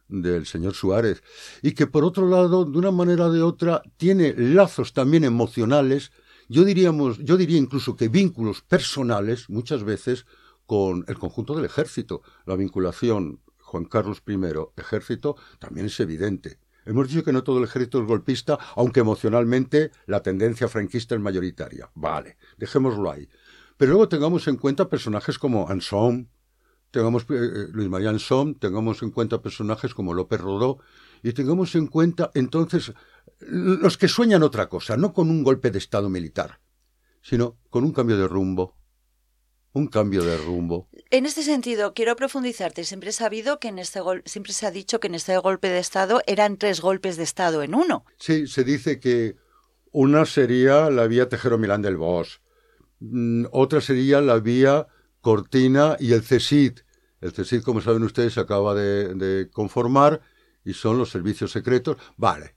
del 0.08 0.46
señor 0.46 0.74
Suárez. 0.74 1.22
Y 1.62 1.72
que 1.72 1.86
por 1.86 2.04
otro 2.04 2.28
lado, 2.28 2.64
de 2.64 2.78
una 2.78 2.90
manera 2.90 3.26
o 3.26 3.32
de 3.32 3.42
otra, 3.42 3.82
tiene 3.96 4.34
lazos 4.36 4.92
también 4.92 5.24
emocionales, 5.24 6.12
yo, 6.48 6.64
diríamos, 6.64 7.18
yo 7.18 7.36
diría 7.36 7.58
incluso 7.58 7.94
que 7.96 8.08
vínculos 8.08 8.62
personales, 8.62 9.50
muchas 9.50 9.84
veces, 9.84 10.24
con 10.66 11.04
el 11.08 11.18
conjunto 11.18 11.54
del 11.54 11.64
ejército. 11.66 12.22
La 12.46 12.56
vinculación 12.56 13.40
Juan 13.60 13.84
Carlos 13.84 14.22
I, 14.26 14.38
ejército, 14.80 15.36
también 15.58 15.86
es 15.86 16.00
evidente. 16.00 16.58
Hemos 16.88 17.06
dicho 17.06 17.22
que 17.22 17.34
no 17.34 17.44
todo 17.44 17.58
el 17.58 17.64
ejército 17.64 18.00
es 18.00 18.06
golpista, 18.06 18.58
aunque 18.74 19.00
emocionalmente 19.00 19.90
la 20.06 20.22
tendencia 20.22 20.68
franquista 20.68 21.14
es 21.14 21.20
mayoritaria. 21.20 21.90
Vale, 21.94 22.38
dejémoslo 22.56 23.10
ahí. 23.10 23.28
Pero 23.76 23.90
luego 23.90 24.08
tengamos 24.08 24.48
en 24.48 24.56
cuenta 24.56 24.88
personajes 24.88 25.38
como 25.38 25.68
Anson, 25.68 26.30
tengamos 26.90 27.24
eh, 27.24 27.34
eh, 27.34 27.66
Luis 27.72 27.90
María 27.90 28.08
Anson, 28.08 28.54
tengamos 28.54 29.02
en 29.02 29.10
cuenta 29.10 29.42
personajes 29.42 29.92
como 29.92 30.14
López 30.14 30.40
Rodó, 30.40 30.78
y 31.22 31.34
tengamos 31.34 31.74
en 31.74 31.88
cuenta 31.88 32.30
entonces 32.32 32.94
los 33.38 33.98
que 33.98 34.08
sueñan 34.08 34.42
otra 34.42 34.70
cosa, 34.70 34.96
no 34.96 35.12
con 35.12 35.28
un 35.28 35.44
golpe 35.44 35.70
de 35.70 35.78
Estado 35.78 36.08
militar, 36.08 36.58
sino 37.20 37.58
con 37.68 37.84
un 37.84 37.92
cambio 37.92 38.16
de 38.16 38.28
rumbo. 38.28 38.78
Un 39.78 39.86
cambio 39.86 40.24
de 40.24 40.36
rumbo. 40.36 40.88
En 41.10 41.24
este 41.24 41.42
sentido, 41.42 41.94
quiero 41.94 42.16
profundizarte. 42.16 42.82
Siempre 42.84 43.10
he 43.10 43.12
sabido 43.12 43.60
que 43.60 43.68
en 43.68 43.78
este 43.78 44.00
gol- 44.00 44.22
siempre 44.26 44.52
se 44.52 44.66
ha 44.66 44.72
dicho 44.72 44.98
que 44.98 45.06
en 45.06 45.14
este 45.14 45.36
golpe 45.38 45.68
de 45.68 45.78
Estado 45.78 46.20
eran 46.26 46.56
tres 46.56 46.80
golpes 46.80 47.16
de 47.16 47.22
Estado 47.22 47.62
en 47.62 47.74
uno. 47.76 48.04
Sí, 48.18 48.48
se 48.48 48.64
dice 48.64 48.98
que 48.98 49.36
una 49.92 50.26
sería 50.26 50.90
la 50.90 51.06
vía 51.06 51.28
Tejero 51.28 51.58
Milán 51.58 51.82
del 51.82 51.96
Bosch, 51.96 52.40
mm, 52.98 53.46
otra 53.52 53.80
sería 53.80 54.20
la 54.20 54.40
vía 54.40 54.88
Cortina 55.20 55.96
y 56.00 56.12
el 56.12 56.22
CESID. 56.22 56.80
El 57.20 57.32
CESID, 57.32 57.62
como 57.62 57.80
saben 57.80 58.02
ustedes, 58.02 58.34
se 58.34 58.40
acaba 58.40 58.74
de, 58.74 59.14
de 59.14 59.48
conformar 59.50 60.20
y 60.64 60.72
son 60.74 60.98
los 60.98 61.10
servicios 61.10 61.52
secretos. 61.52 61.96
Vale. 62.16 62.54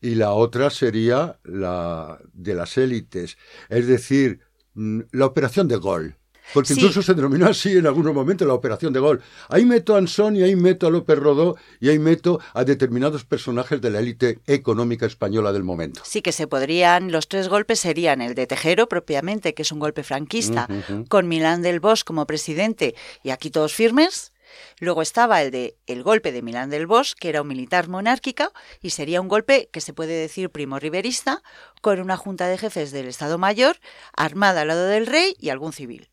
Y 0.00 0.14
la 0.14 0.30
otra 0.32 0.70
sería 0.70 1.40
la 1.42 2.18
de 2.32 2.54
las 2.54 2.78
élites, 2.78 3.36
es 3.68 3.86
decir, 3.88 4.40
mm, 4.74 5.00
la 5.12 5.26
operación 5.26 5.66
de 5.66 5.76
Gol. 5.76 6.16
Porque 6.54 6.74
Sí. 6.74 6.80
incluso 6.80 7.02
se 7.02 7.14
denominó 7.14 7.46
así 7.46 7.76
en 7.76 7.86
algunos 7.86 8.14
momentos 8.14 8.46
la 8.46 8.54
operación 8.54 8.92
de 8.92 9.00
Gol. 9.00 9.22
Ahí 9.48 9.64
meto 9.64 9.94
a 9.94 9.98
Anson 9.98 10.36
y 10.36 10.42
ahí 10.42 10.56
meto 10.56 10.86
a 10.86 10.90
López 10.90 11.18
Rodó 11.18 11.56
y 11.80 11.88
ahí 11.88 11.98
meto 11.98 12.40
a 12.54 12.64
determinados 12.64 13.24
personajes 13.24 13.80
de 13.80 13.90
la 13.90 14.00
élite 14.00 14.40
económica 14.46 15.06
española 15.06 15.52
del 15.52 15.62
momento. 15.64 16.02
Sí 16.04 16.22
que 16.22 16.32
se 16.32 16.46
podrían, 16.46 17.12
los 17.12 17.28
tres 17.28 17.48
golpes 17.48 17.80
serían 17.80 18.20
el 18.22 18.34
de 18.34 18.46
Tejero 18.46 18.88
propiamente, 18.88 19.54
que 19.54 19.62
es 19.62 19.72
un 19.72 19.78
golpe 19.78 20.02
franquista, 20.02 20.68
con 21.08 21.28
Milán 21.28 21.62
del 21.62 21.80
Bosch 21.80 22.04
como 22.04 22.26
presidente 22.26 22.94
y 23.22 23.30
aquí 23.30 23.50
todos 23.50 23.72
firmes. 23.74 24.32
Luego 24.80 25.00
estaba 25.00 25.42
el 25.42 25.52
de 25.52 25.76
el 25.86 26.02
golpe 26.02 26.32
de 26.32 26.42
Milán 26.42 26.70
del 26.70 26.88
Bosch, 26.88 27.14
que 27.14 27.28
era 27.28 27.42
un 27.42 27.46
militar 27.48 27.88
monárquica 27.88 28.50
y 28.82 28.90
sería 28.90 29.20
un 29.20 29.28
golpe 29.28 29.68
que 29.72 29.80
se 29.80 29.92
puede 29.92 30.14
decir 30.14 30.50
primo 30.50 30.80
riverista, 30.80 31.42
con 31.80 32.00
una 32.00 32.16
junta 32.16 32.48
de 32.48 32.58
jefes 32.58 32.90
del 32.90 33.06
Estado 33.06 33.38
Mayor, 33.38 33.76
armada 34.16 34.62
al 34.62 34.68
lado 34.68 34.86
del 34.86 35.06
rey 35.06 35.36
y 35.38 35.50
algún 35.50 35.72
civil. 35.72 36.09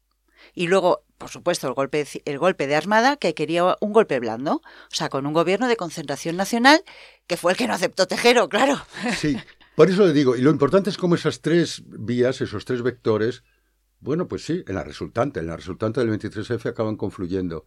Y 0.57 0.65
luego, 0.65 1.05
por 1.19 1.29
supuesto, 1.29 1.67
el 1.67 1.75
golpe, 1.75 2.07
el 2.25 2.39
golpe 2.39 2.65
de 2.65 2.75
Armada, 2.75 3.17
que 3.17 3.35
quería 3.35 3.75
un 3.79 3.93
golpe 3.93 4.19
blando, 4.19 4.53
o 4.55 4.95
sea, 4.95 5.07
con 5.07 5.27
un 5.27 5.33
gobierno 5.33 5.67
de 5.67 5.77
concentración 5.77 6.35
nacional, 6.35 6.83
que 7.27 7.37
fue 7.37 7.51
el 7.51 7.57
que 7.59 7.67
no 7.67 7.75
aceptó 7.75 8.07
Tejero, 8.07 8.49
claro. 8.49 8.81
Sí, 9.15 9.37
por 9.75 9.87
eso 9.87 10.07
le 10.07 10.13
digo, 10.13 10.35
y 10.35 10.41
lo 10.41 10.49
importante 10.49 10.89
es 10.89 10.97
cómo 10.97 11.13
esas 11.13 11.41
tres 11.41 11.83
vías, 11.85 12.41
esos 12.41 12.65
tres 12.65 12.81
vectores, 12.81 13.43
bueno, 13.99 14.27
pues 14.27 14.45
sí, 14.45 14.63
en 14.67 14.73
la 14.73 14.83
resultante, 14.83 15.41
en 15.41 15.45
la 15.45 15.57
resultante 15.57 15.99
del 15.99 16.09
23F 16.09 16.65
acaban 16.65 16.95
confluyendo. 16.95 17.65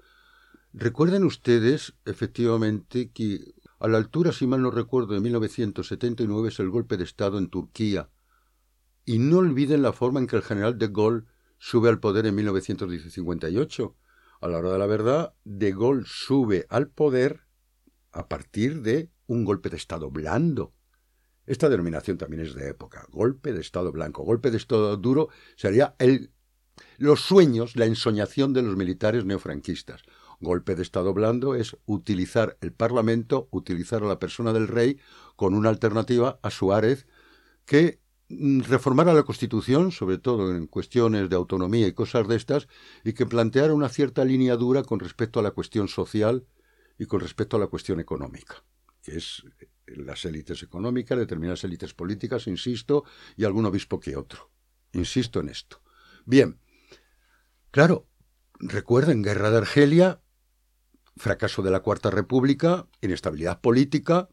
Recuerden 0.72 1.22
ustedes, 1.22 1.94
efectivamente, 2.06 3.12
que 3.12 3.54
a 3.78 3.86
la 3.86 3.98
altura, 3.98 4.32
si 4.32 4.48
mal 4.48 4.62
no 4.62 4.72
recuerdo, 4.72 5.14
de 5.14 5.20
1979 5.20 6.48
es 6.48 6.58
el 6.58 6.70
golpe 6.70 6.96
de 6.96 7.04
Estado 7.04 7.38
en 7.38 7.50
Turquía. 7.50 8.08
Y 9.04 9.20
no 9.20 9.38
olviden 9.38 9.82
la 9.82 9.92
forma 9.92 10.18
en 10.18 10.26
que 10.26 10.34
el 10.34 10.42
general 10.42 10.76
de 10.76 10.88
Gaulle 10.88 11.24
sube 11.60 11.90
al 11.90 12.00
poder 12.00 12.26
en 12.26 12.34
1958. 12.34 13.96
A 14.40 14.48
la 14.48 14.58
hora 14.58 14.72
de 14.72 14.78
la 14.78 14.86
verdad, 14.86 15.34
de 15.44 15.70
Gaulle 15.70 16.06
sube 16.06 16.66
al 16.70 16.88
poder 16.88 17.42
a 18.10 18.26
partir 18.26 18.80
de 18.80 19.10
un 19.26 19.44
golpe 19.44 19.68
de 19.68 19.76
Estado 19.76 20.10
blando. 20.10 20.72
Esta 21.46 21.68
denominación 21.68 22.16
también 22.16 22.42
es 22.42 22.54
de 22.54 22.68
época. 22.68 23.06
Golpe 23.10 23.52
de 23.52 23.60
Estado 23.60 23.92
blanco. 23.92 24.24
Golpe 24.24 24.50
de 24.50 24.56
Estado 24.56 24.96
duro 24.96 25.28
sería 25.56 25.94
el, 25.98 26.32
los 26.96 27.20
sueños, 27.20 27.76
la 27.76 27.84
ensoñación 27.84 28.54
de 28.54 28.62
los 28.62 28.76
militares 28.76 29.24
neofranquistas. 29.26 30.02
Golpe 30.40 30.74
de 30.74 30.82
Estado 30.82 31.12
blando 31.12 31.54
es 31.54 31.76
utilizar 31.84 32.56
el 32.62 32.72
Parlamento, 32.72 33.48
utilizar 33.50 34.02
a 34.02 34.06
la 34.06 34.18
persona 34.18 34.54
del 34.54 34.68
rey 34.68 34.98
con 35.36 35.54
una 35.54 35.68
alternativa 35.68 36.40
a 36.42 36.50
Suárez 36.50 37.06
que 37.66 38.00
reformara 38.30 39.12
la 39.12 39.24
Constitución, 39.24 39.90
sobre 39.90 40.18
todo 40.18 40.54
en 40.54 40.66
cuestiones 40.66 41.28
de 41.28 41.36
autonomía 41.36 41.86
y 41.88 41.92
cosas 41.92 42.28
de 42.28 42.36
estas, 42.36 42.68
y 43.04 43.12
que 43.12 43.26
planteara 43.26 43.74
una 43.74 43.88
cierta 43.88 44.24
línea 44.24 44.56
dura 44.56 44.84
con 44.84 45.00
respecto 45.00 45.40
a 45.40 45.42
la 45.42 45.50
cuestión 45.50 45.88
social 45.88 46.46
y 46.98 47.06
con 47.06 47.20
respecto 47.20 47.56
a 47.56 47.60
la 47.60 47.66
cuestión 47.66 47.98
económica, 47.98 48.62
que 49.02 49.16
es 49.16 49.42
las 49.86 50.24
élites 50.24 50.62
económicas, 50.62 51.18
determinadas 51.18 51.64
élites 51.64 51.92
políticas, 51.92 52.46
insisto, 52.46 53.04
y 53.36 53.44
algún 53.44 53.66
obispo 53.66 53.98
que 53.98 54.16
otro. 54.16 54.50
Insisto 54.92 55.40
en 55.40 55.48
esto. 55.48 55.82
Bien, 56.24 56.60
claro, 57.72 58.06
recuerden, 58.60 59.22
guerra 59.22 59.50
de 59.50 59.58
Argelia, 59.58 60.22
fracaso 61.16 61.62
de 61.62 61.70
la 61.72 61.80
Cuarta 61.80 62.10
República, 62.10 62.86
inestabilidad 63.00 63.60
política, 63.60 64.28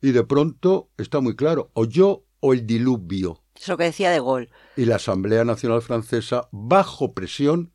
y 0.00 0.10
de 0.10 0.24
pronto 0.24 0.90
está 0.96 1.20
muy 1.20 1.36
claro, 1.36 1.70
o 1.74 1.84
yo 1.84 2.25
o 2.40 2.52
el 2.52 2.66
diluvio. 2.66 3.42
Es 3.54 3.68
lo 3.68 3.76
que 3.76 3.84
decía 3.84 4.10
de 4.10 4.18
Gaulle. 4.18 4.50
Y 4.76 4.84
la 4.84 4.96
Asamblea 4.96 5.44
Nacional 5.44 5.82
Francesa, 5.82 6.48
bajo 6.52 7.14
presión, 7.14 7.72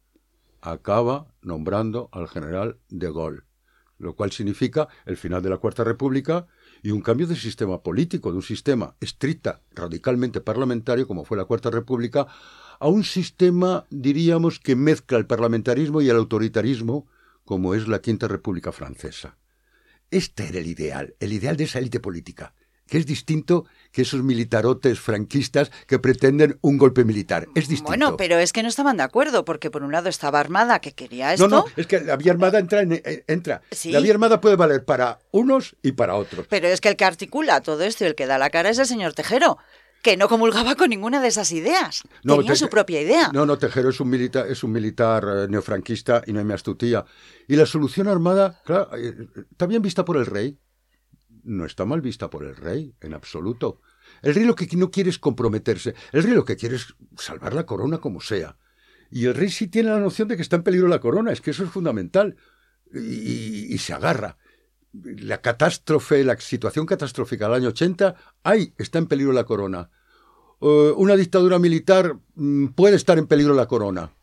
acaba 0.61 1.27
nombrando 1.41 2.09
al 2.11 2.27
general 2.27 2.79
de 2.89 3.11
Gaulle, 3.11 3.41
lo 3.97 4.15
cual 4.15 4.31
significa 4.31 4.87
el 5.05 5.17
final 5.17 5.41
de 5.41 5.49
la 5.49 5.57
Cuarta 5.57 5.83
República 5.83 6.47
y 6.83 6.91
un 6.91 7.01
cambio 7.01 7.27
de 7.27 7.35
sistema 7.35 7.81
político, 7.81 8.31
de 8.31 8.37
un 8.37 8.43
sistema 8.43 8.95
estricta, 8.99 9.61
radicalmente 9.71 10.41
parlamentario, 10.41 11.07
como 11.07 11.25
fue 11.25 11.37
la 11.37 11.45
Cuarta 11.45 11.69
República, 11.69 12.27
a 12.79 12.87
un 12.87 13.03
sistema, 13.03 13.85
diríamos, 13.89 14.59
que 14.59 14.75
mezcla 14.75 15.17
el 15.17 15.27
parlamentarismo 15.27 16.01
y 16.01 16.09
el 16.09 16.15
autoritarismo, 16.15 17.07
como 17.45 17.75
es 17.75 17.87
la 17.87 18.01
Quinta 18.01 18.27
República 18.27 18.71
Francesa. 18.71 19.37
Este 20.09 20.47
era 20.47 20.59
el 20.59 20.67
ideal, 20.67 21.15
el 21.19 21.33
ideal 21.33 21.57
de 21.57 21.65
esa 21.65 21.79
élite 21.79 21.99
política, 21.99 22.53
que 22.91 22.97
es 22.97 23.05
distinto 23.05 23.65
que 23.93 24.01
esos 24.01 24.21
militarotes 24.21 24.99
franquistas 24.99 25.71
que 25.87 25.97
pretenden 25.97 26.59
un 26.59 26.77
golpe 26.77 27.05
militar. 27.05 27.47
Es 27.55 27.69
distinto. 27.69 27.87
Bueno, 27.87 28.17
pero 28.17 28.37
es 28.37 28.51
que 28.51 28.63
no 28.63 28.67
estaban 28.67 28.97
de 28.97 29.03
acuerdo, 29.03 29.45
porque 29.45 29.71
por 29.71 29.83
un 29.83 29.93
lado 29.93 30.09
estaba 30.09 30.41
Armada, 30.41 30.79
que 30.79 30.91
quería 30.91 31.33
esto. 31.33 31.47
No, 31.47 31.59
no, 31.59 31.65
es 31.77 31.87
que 31.87 32.01
la 32.01 32.17
vía 32.17 32.33
armada 32.33 32.59
entra. 32.59 32.81
En, 32.81 32.91
eh, 32.91 33.23
entra. 33.27 33.61
La 33.85 34.01
vía 34.01 34.11
armada 34.11 34.41
puede 34.41 34.57
valer 34.57 34.83
para 34.83 35.19
unos 35.31 35.77
y 35.81 35.93
para 35.93 36.15
otros. 36.15 36.47
Pero 36.49 36.67
es 36.67 36.81
que 36.81 36.89
el 36.89 36.97
que 36.97 37.05
articula 37.05 37.61
todo 37.61 37.81
esto 37.83 38.03
y 38.03 38.07
el 38.07 38.15
que 38.15 38.25
da 38.25 38.37
la 38.37 38.49
cara 38.49 38.69
es 38.69 38.77
el 38.77 38.85
señor 38.85 39.13
Tejero 39.13 39.57
que 40.01 40.17
no 40.17 40.27
comulgaba 40.27 40.75
con 40.75 40.89
ninguna 40.89 41.21
de 41.21 41.29
esas 41.29 41.53
ideas. 41.53 42.01
No, 42.23 42.39
Tenía 42.39 42.57
su 42.57 42.67
propia 42.67 43.01
idea. 43.01 43.29
No, 43.31 43.45
no, 43.45 43.57
Tejero 43.57 43.89
es 43.89 44.01
un 44.01 44.09
militar, 44.09 44.47
es 44.49 44.65
un 44.65 44.73
militar 44.73 45.23
eh, 45.23 45.47
neofranquista 45.47 46.23
y 46.27 46.33
no 46.33 46.39
hay 46.39 46.45
más 46.45 46.63
tutía. 46.63 47.05
Y 47.47 47.55
la 47.55 47.65
solución 47.65 48.09
armada, 48.09 48.59
claro, 48.65 48.89
eh, 48.97 49.15
está 49.49 49.65
bien 49.65 49.81
vista 49.81 50.03
por 50.03 50.17
el 50.17 50.25
rey. 50.25 50.57
No 51.43 51.65
está 51.65 51.85
mal 51.85 52.01
vista 52.01 52.29
por 52.29 52.43
el 52.43 52.55
rey, 52.55 52.93
en 53.01 53.13
absoluto. 53.13 53.81
El 54.21 54.35
rey 54.35 54.45
lo 54.45 54.55
que 54.55 54.67
no 54.77 54.91
quiere 54.91 55.09
es 55.09 55.19
comprometerse. 55.19 55.95
El 56.11 56.23
rey 56.23 56.33
lo 56.33 56.45
que 56.45 56.55
quiere 56.55 56.75
es 56.75 56.95
salvar 57.17 57.53
la 57.53 57.65
corona 57.65 57.99
como 57.99 58.21
sea. 58.21 58.57
Y 59.09 59.25
el 59.25 59.35
rey 59.35 59.49
sí 59.49 59.67
tiene 59.67 59.89
la 59.89 59.99
noción 59.99 60.27
de 60.27 60.35
que 60.35 60.41
está 60.41 60.55
en 60.55 60.63
peligro 60.63 60.87
la 60.87 60.99
corona, 60.99 61.31
es 61.31 61.41
que 61.41 61.51
eso 61.51 61.63
es 61.63 61.69
fundamental. 61.69 62.37
Y, 62.93 63.77
se 63.77 63.93
agarra 63.93 64.37
la 64.93 65.41
catástrofe, 65.41 66.23
la 66.23 66.39
situación 66.39 66.85
catastrófica 66.85 67.45
del 67.45 67.55
año 67.55 67.69
80, 67.69 68.15
ahí 68.43 68.73
está 68.77 68.99
en 68.99 69.07
peligro 69.07 69.33
la 69.33 69.45
corona. 69.45 69.89
Eh, 70.61 70.93
una 70.95 71.15
dictadura 71.15 71.59
militar 71.59 72.17
mm, 72.35 72.67
puede 72.67 72.95
estar 72.95 73.17
en 73.17 73.27
peligro 73.27 73.53
la 73.53 73.67
corona. 73.67 74.13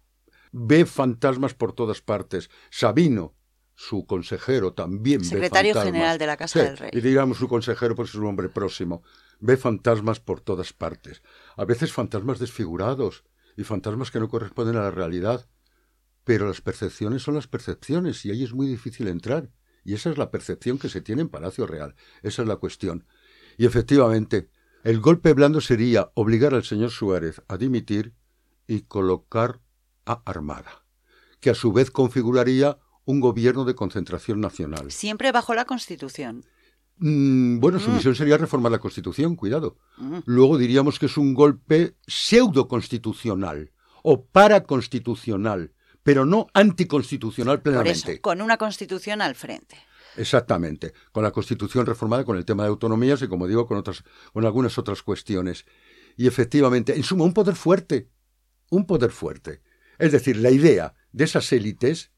Ve 0.53 0.87
fantasmas 0.87 1.55
por 1.55 1.73
todas 1.73 2.01
partes. 2.01 2.51
Sabino, 2.71 3.35
su 3.81 4.07
consejero, 4.07 4.73
también 4.73 5.25
Secretario 5.25 5.71
ve 5.71 5.75
fantasmas. 5.75 5.85
general 5.85 6.19
de 6.19 6.27
la 6.27 6.37
Casa 6.37 6.65
del 6.65 6.77
Rey. 6.77 6.91
Y 6.93 7.01
digamos 7.01 7.39
su 7.39 7.47
consejero, 7.47 7.95
pues 7.95 8.09
es 8.09 8.17
un 8.17 8.27
hombre 8.27 8.49
próximo. 8.49 9.05
Ve 9.39 9.57
fantasmas 9.57 10.19
por 10.19 10.41
todas 10.41 10.73
partes. 10.73 11.23
A 11.57 11.65
veces 11.65 11.93
fantasmas 11.93 12.41
desfigurados 12.41 13.23
y 13.57 13.63
fantasmas 13.63 14.11
que 14.11 14.19
no 14.19 14.29
corresponden 14.29 14.75
a 14.75 14.81
la 14.81 14.91
realidad. 14.91 15.49
Pero 16.25 16.49
las 16.49 16.61
percepciones 16.61 17.23
son 17.23 17.37
las 17.37 17.47
percepciones 17.47 18.25
y 18.25 18.33
ahí 18.33 18.43
es 18.43 18.53
muy 18.53 18.67
difícil 18.67 19.07
entrar. 19.07 19.53
Y 19.85 19.95
esa 19.95 20.11
es 20.11 20.19
la 20.19 20.33
percepción 20.33 20.81
que 20.81 20.89
se 20.89 21.01
tiene 21.01 21.23
en 21.23 21.29
Palacio 21.29 21.65
Real. 21.65 21.95
Esa 22.25 22.43
es 22.43 22.49
la 22.49 22.57
cuestión. 22.57 23.07
Y 23.59 23.65
efectivamente, 23.65 24.51
el 24.83 24.99
golpe 24.99 25.35
blando 25.35 25.61
sería 25.61 26.11
obligar 26.15 26.53
al 26.53 26.65
señor 26.65 26.91
Suárez 26.91 27.43
a 27.47 27.57
dimitir 27.57 28.13
y 28.67 28.81
colocar 28.81 29.61
a 30.05 30.21
Armada, 30.27 30.85
que 31.39 31.51
a 31.51 31.55
su 31.55 31.73
vez 31.73 31.93
configuraría 31.93 32.81
un 33.09 33.21
gobierno 33.21 33.65
de 33.65 33.75
concentración 33.75 34.39
nacional. 34.39 34.93
Siempre 34.93 35.33
bajo 35.33 35.55
la 35.55 35.65
Constitución. 35.65 36.45
Mm, 36.99 37.59
bueno, 37.59 37.79
su 37.79 37.89
mm. 37.89 37.95
misión 37.95 38.15
sería 38.15 38.37
reformar 38.37 38.71
la 38.71 38.81
Constitución, 38.81 39.35
cuidado. 39.35 39.79
Mm. 39.97 40.19
Luego 40.27 40.59
diríamos 40.59 40.99
que 40.99 41.07
es 41.07 41.17
un 41.17 41.33
golpe 41.33 41.97
pseudo 42.07 42.69
constitucional 42.69 43.73
o 44.03 44.27
paraconstitucional, 44.27 45.73
pero 46.03 46.27
no 46.27 46.49
anticonstitucional 46.53 47.63
plenamente. 47.63 48.21
con 48.21 48.43
una 48.43 48.59
constitución 48.59 49.23
al 49.23 49.35
frente. 49.35 49.77
Exactamente, 50.19 50.93
con 51.11 51.23
la 51.23 51.31
constitución 51.31 51.87
reformada, 51.87 52.25
con 52.25 52.37
el 52.37 52.45
tema 52.45 52.65
de 52.65 52.69
autonomías 52.69 53.23
y, 53.23 53.29
como 53.29 53.49
digo, 53.49 53.67
con, 53.67 53.79
otras, 53.79 54.05
con 54.35 54.45
algunas 54.45 54.77
otras 54.77 55.03
cuestiones. 55.03 55.65
Y 56.19 56.27
efectivamente, 56.27 56.95
en 56.95 57.03
suma, 57.03 57.25
un 57.25 57.33
poder 57.33 57.57
fuerte, 57.57 58.11
un 58.69 58.85
poder 58.85 59.13
fuerte. 59.13 59.63
Es 59.99 60.13
decir, 60.13 60.37
la 60.37 60.51
idea 60.51 60.93
de 61.13 61.25
esas 61.25 61.51
élites, 61.55 62.13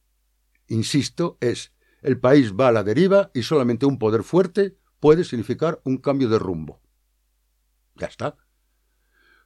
insisto, 0.70 1.36
es 1.40 1.72
el 2.00 2.18
país 2.18 2.54
va 2.54 2.68
a 2.68 2.72
la 2.72 2.82
deriva 2.82 3.30
y 3.34 3.42
solamente 3.42 3.84
un 3.84 3.98
poder 3.98 4.22
fuerte 4.22 4.78
puede 5.00 5.24
significar 5.24 5.80
un 5.84 5.98
cambio 5.98 6.28
de 6.28 6.38
rumbo. 6.38 6.80
Ya 7.96 8.06
está. 8.06 8.36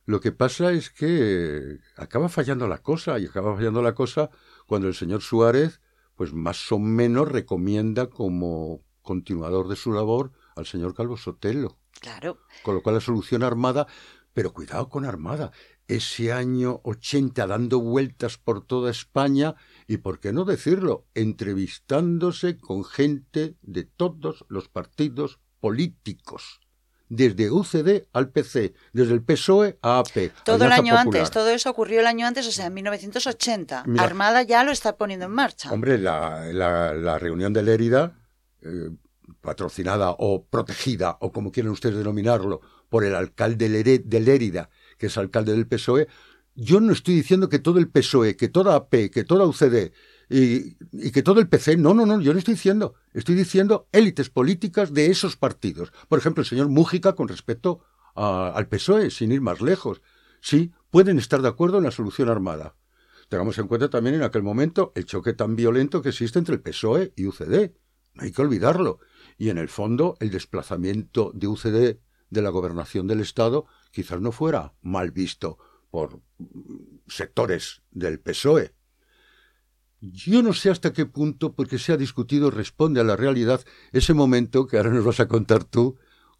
Lo 0.06 0.20
que 0.20 0.32
pasa 0.32 0.72
es 0.72 0.90
que 0.90 1.78
acaba 1.96 2.28
fallando 2.28 2.68
la 2.68 2.78
cosa, 2.78 3.18
y 3.18 3.26
acaba 3.26 3.56
fallando 3.56 3.80
la 3.82 3.94
cosa 3.94 4.30
cuando 4.66 4.86
el 4.86 4.94
señor 4.94 5.22
Suárez, 5.22 5.80
pues 6.14 6.32
más 6.32 6.70
o 6.70 6.78
menos 6.78 7.28
recomienda 7.28 8.08
como 8.08 8.82
continuador 9.02 9.68
de 9.68 9.76
su 9.76 9.92
labor 9.92 10.32
al 10.56 10.66
señor 10.66 10.94
Calvo 10.94 11.16
Sotelo. 11.16 11.78
Claro. 12.00 12.38
Con 12.62 12.74
lo 12.74 12.82
cual 12.82 12.96
la 12.96 13.00
solución 13.00 13.42
armada, 13.42 13.86
pero 14.34 14.52
cuidado 14.52 14.88
con 14.88 15.04
armada. 15.04 15.52
Ese 15.88 16.32
año 16.32 16.80
80 16.84 17.46
dando 17.46 17.80
vueltas 17.80 18.36
por 18.36 18.64
toda 18.64 18.90
España 18.90 19.54
y, 19.86 19.98
por 19.98 20.20
qué 20.20 20.32
no 20.32 20.44
decirlo, 20.44 21.06
entrevistándose 21.14 22.58
con 22.58 22.84
gente 22.84 23.56
de 23.62 23.84
todos 23.84 24.44
los 24.48 24.68
partidos 24.68 25.40
políticos 25.60 26.60
desde 27.08 27.50
UCD 27.50 28.06
al 28.12 28.30
PC, 28.30 28.74
desde 28.92 29.14
el 29.14 29.22
PSOE 29.22 29.78
a 29.82 29.98
AP. 29.98 30.32
Todo 30.44 30.64
el 30.64 30.72
año 30.72 30.96
antes, 30.96 31.30
todo 31.30 31.48
eso 31.50 31.70
ocurrió 31.70 32.00
el 32.00 32.06
año 32.06 32.26
antes, 32.26 32.46
o 32.46 32.52
sea, 32.52 32.66
en 32.66 32.74
1980. 32.74 33.84
Armada 33.98 34.42
ya 34.42 34.64
lo 34.64 34.72
está 34.72 34.96
poniendo 34.96 35.26
en 35.26 35.32
marcha. 35.32 35.70
Hombre, 35.72 35.98
la, 35.98 36.46
la, 36.52 37.18
reunión 37.18 37.52
de 37.52 37.62
Lérida, 37.62 38.18
eh, 38.62 38.90
patrocinada 39.40 40.14
o 40.18 40.44
protegida, 40.44 41.16
o 41.20 41.32
como 41.32 41.52
quieren 41.52 41.72
ustedes 41.72 41.96
denominarlo, 41.96 42.60
por 42.88 43.04
el 43.04 43.14
alcalde 43.14 43.68
de 43.68 44.20
Lérida, 44.20 44.70
que 44.98 45.06
es 45.06 45.18
alcalde 45.18 45.52
del 45.52 45.66
PSOE, 45.66 46.08
yo 46.54 46.80
no 46.80 46.92
estoy 46.92 47.14
diciendo 47.14 47.48
que 47.48 47.58
todo 47.58 47.78
el 47.78 47.88
PSOE, 47.88 48.36
que 48.36 48.48
toda 48.48 48.76
AP, 48.76 49.10
que 49.10 49.24
toda 49.24 49.46
UCD 49.46 49.92
y, 50.28 51.10
que 51.10 51.22
todo 51.22 51.40
el 51.40 51.48
PC, 51.48 51.76
no, 51.76 51.94
no, 51.94 52.06
no, 52.06 52.20
yo 52.20 52.32
no 52.32 52.38
estoy 52.38 52.54
diciendo, 52.54 52.94
estoy 53.12 53.34
diciendo 53.34 53.88
élites 53.92 54.30
políticas 54.30 54.94
de 54.94 55.06
esos 55.06 55.36
partidos. 55.36 55.92
Por 56.08 56.18
ejemplo, 56.18 56.42
el 56.42 56.48
señor 56.48 56.68
Mújica 56.68 57.14
con 57.14 57.28
respecto 57.28 57.80
al 58.14 58.68
PSOE, 58.68 59.10
sin 59.10 59.32
ir 59.32 59.40
más 59.40 59.60
lejos. 59.60 60.00
Sí, 60.40 60.72
pueden 60.90 61.18
estar 61.18 61.42
de 61.42 61.48
acuerdo 61.48 61.78
en 61.78 61.84
la 61.84 61.90
solución 61.90 62.28
armada. 62.28 62.76
Tengamos 63.28 63.58
en 63.58 63.66
cuenta 63.66 63.90
también 63.90 64.16
en 64.16 64.22
aquel 64.22 64.42
momento 64.42 64.92
el 64.94 65.06
choque 65.06 65.32
tan 65.32 65.56
violento 65.56 66.02
que 66.02 66.10
existe 66.10 66.38
entre 66.38 66.54
el 66.54 66.60
PSOE 66.60 67.12
y 67.16 67.26
UCD. 67.26 67.72
No 68.14 68.22
hay 68.22 68.30
que 68.30 68.42
olvidarlo. 68.42 69.00
Y 69.36 69.48
en 69.48 69.58
el 69.58 69.68
fondo, 69.68 70.16
el 70.20 70.30
desplazamiento 70.30 71.32
de 71.34 71.48
UCD 71.48 71.98
de 72.30 72.42
la 72.42 72.50
gobernación 72.50 73.06
del 73.08 73.20
Estado 73.20 73.66
quizás 73.90 74.20
no 74.20 74.30
fuera 74.30 74.74
mal 74.82 75.10
visto 75.10 75.58
por 75.94 76.20
sectores 77.06 77.82
del 77.92 78.18
PSOE. 78.18 78.74
Yo 80.00 80.42
no 80.42 80.52
sé 80.52 80.68
hasta 80.70 80.92
qué 80.92 81.06
punto, 81.06 81.54
porque 81.54 81.78
se 81.78 81.92
ha 81.92 81.96
discutido, 81.96 82.50
responde 82.50 83.00
a 83.00 83.04
la 83.04 83.14
realidad 83.14 83.64
ese 83.92 84.12
momento 84.12 84.66
que 84.66 84.76
ahora 84.76 84.90
nos 84.90 85.04
vas 85.04 85.20
a 85.20 85.28
contar 85.28 85.62
tú, 85.62 85.96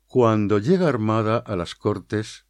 cuando 0.09 0.59
llega 0.59 0.89
Armada 0.89 1.37
a 1.37 1.55
las 1.55 1.77
Cortes. 1.77 2.47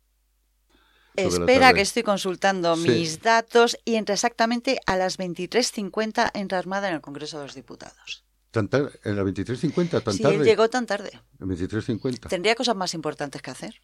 Espera 1.14 1.74
que 1.74 1.82
estoy 1.82 2.05
consultando 2.05 2.74
mis 2.74 3.20
datos 3.20 3.76
y 3.84 3.96
entra 3.96 4.14
exactamente 4.14 4.80
a 4.86 4.96
las 4.96 5.18
23.50 5.18 6.30
entra 6.32 6.59
Armada 6.59 6.88
en 6.88 6.94
el 6.94 7.00
Congreso 7.02 7.38
de 7.38 7.44
los 7.44 7.55
Diputados. 7.55 8.24
¿En 8.55 9.16
las 9.16 9.26
23.50? 9.26 10.02
¿Tan 10.02 10.14
sí, 10.14 10.22
tarde? 10.22 10.42
Llegó 10.42 10.70
tan 10.70 10.86
tarde. 10.86 11.20
En 11.38 11.50
23.50. 11.50 12.30
Tendría 12.30 12.55
cosas 12.55 12.76
más 12.76 12.94
importantes 12.94 13.42
que 13.42 13.50
hacer. 13.50 13.82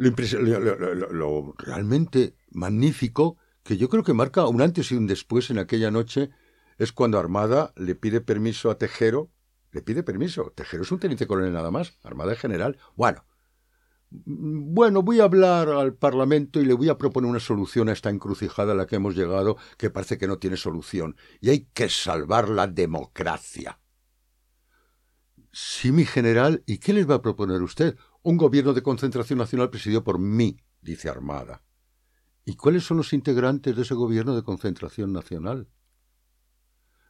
Lo, 0.00 1.54
realmente 1.58 2.34
magnífico, 2.50 3.36
que 3.62 3.76
yo 3.76 3.88
creo 3.88 4.02
que 4.02 4.14
marca 4.14 4.46
un 4.46 4.62
antes 4.62 4.90
y 4.90 4.94
un 4.94 5.06
después 5.06 5.50
en 5.50 5.58
aquella 5.58 5.90
noche, 5.90 6.30
es 6.78 6.92
cuando 6.92 7.18
Armada 7.18 7.72
le 7.76 7.94
pide 7.94 8.22
permiso 8.22 8.70
a 8.70 8.78
Tejero, 8.78 9.30
le 9.72 9.82
pide 9.82 10.02
permiso, 10.02 10.52
Tejero 10.56 10.82
es 10.84 10.92
un 10.92 10.98
teniente 10.98 11.26
coronel 11.26 11.52
nada 11.52 11.70
más, 11.70 11.98
Armada 12.02 12.32
es 12.32 12.38
general. 12.38 12.78
Bueno, 12.96 13.26
bueno, 14.10 15.02
voy 15.02 15.20
a 15.20 15.24
hablar 15.24 15.68
al 15.68 15.94
Parlamento 15.94 16.60
y 16.60 16.64
le 16.64 16.74
voy 16.74 16.88
a 16.88 16.98
proponer 16.98 17.30
una 17.30 17.38
solución 17.38 17.88
a 17.88 17.92
esta 17.92 18.10
encrucijada 18.10 18.72
a 18.72 18.74
la 18.74 18.86
que 18.86 18.96
hemos 18.96 19.14
llegado, 19.14 19.56
que 19.76 19.90
parece 19.90 20.16
que 20.16 20.26
no 20.26 20.38
tiene 20.38 20.56
solución, 20.56 21.16
y 21.40 21.50
hay 21.50 21.68
que 21.74 21.90
salvar 21.90 22.48
la 22.48 22.66
democracia. 22.66 23.78
Sí, 25.52 25.92
mi 25.92 26.04
general, 26.04 26.62
¿y 26.64 26.78
qué 26.78 26.92
les 26.92 27.08
va 27.08 27.16
a 27.16 27.22
proponer 27.22 27.60
usted? 27.62 27.96
Un 28.22 28.36
gobierno 28.36 28.74
de 28.74 28.82
concentración 28.82 29.38
nacional 29.38 29.70
presidido 29.70 30.04
por 30.04 30.18
mí, 30.18 30.58
dice 30.82 31.08
Armada. 31.08 31.62
¿Y 32.44 32.56
cuáles 32.56 32.84
son 32.84 32.96
los 32.96 33.12
integrantes 33.12 33.76
de 33.76 33.82
ese 33.82 33.94
gobierno 33.94 34.34
de 34.34 34.42
concentración 34.42 35.12
nacional? 35.12 35.68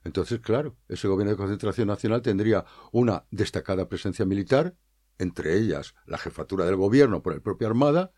Entonces, 0.05 0.41
claro, 0.41 0.77
ese 0.89 1.09
gobierno 1.09 1.33
de 1.33 1.37
concentración 1.37 1.89
nacional 1.89 2.23
tendría 2.23 2.65
una 2.93 3.27
destacada 3.31 3.89
presencia 3.89 4.25
militar, 4.25 4.77
entre 5.19 5.59
ellas 5.59 5.95
la 6.07 6.19
jefatura 6.19 6.65
del 6.65 6.77
gobierno 6.77 7.23
por 7.23 7.33
el 7.33 7.43
propio 7.43 7.69
Armada, 7.69 8.13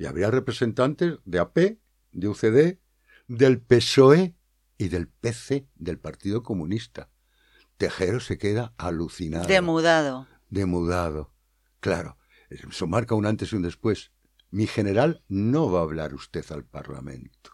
Y 0.00 0.06
habría 0.06 0.30
representantes 0.30 1.18
de 1.24 1.40
AP, 1.40 1.78
de 2.12 2.28
UCD, 2.28 2.78
del 3.26 3.60
PSOE 3.60 4.36
y 4.78 4.88
del 4.88 5.08
PC, 5.08 5.66
del 5.74 5.98
Partido 5.98 6.44
Comunista. 6.44 7.10
Tejero 7.78 8.20
se 8.20 8.38
queda 8.38 8.74
alucinado. 8.78 9.48
Demudado. 9.48 10.28
Demudado. 10.50 11.32
Claro, 11.80 12.17
eso 12.50 12.86
marca 12.86 13.14
un 13.14 13.26
antes 13.26 13.52
y 13.52 13.56
un 13.56 13.62
después. 13.62 14.12
Mi 14.50 14.66
general 14.66 15.22
no 15.28 15.70
va 15.70 15.80
a 15.80 15.82
hablar 15.82 16.14
usted 16.14 16.44
al 16.50 16.64
Parlamento. 16.64 17.52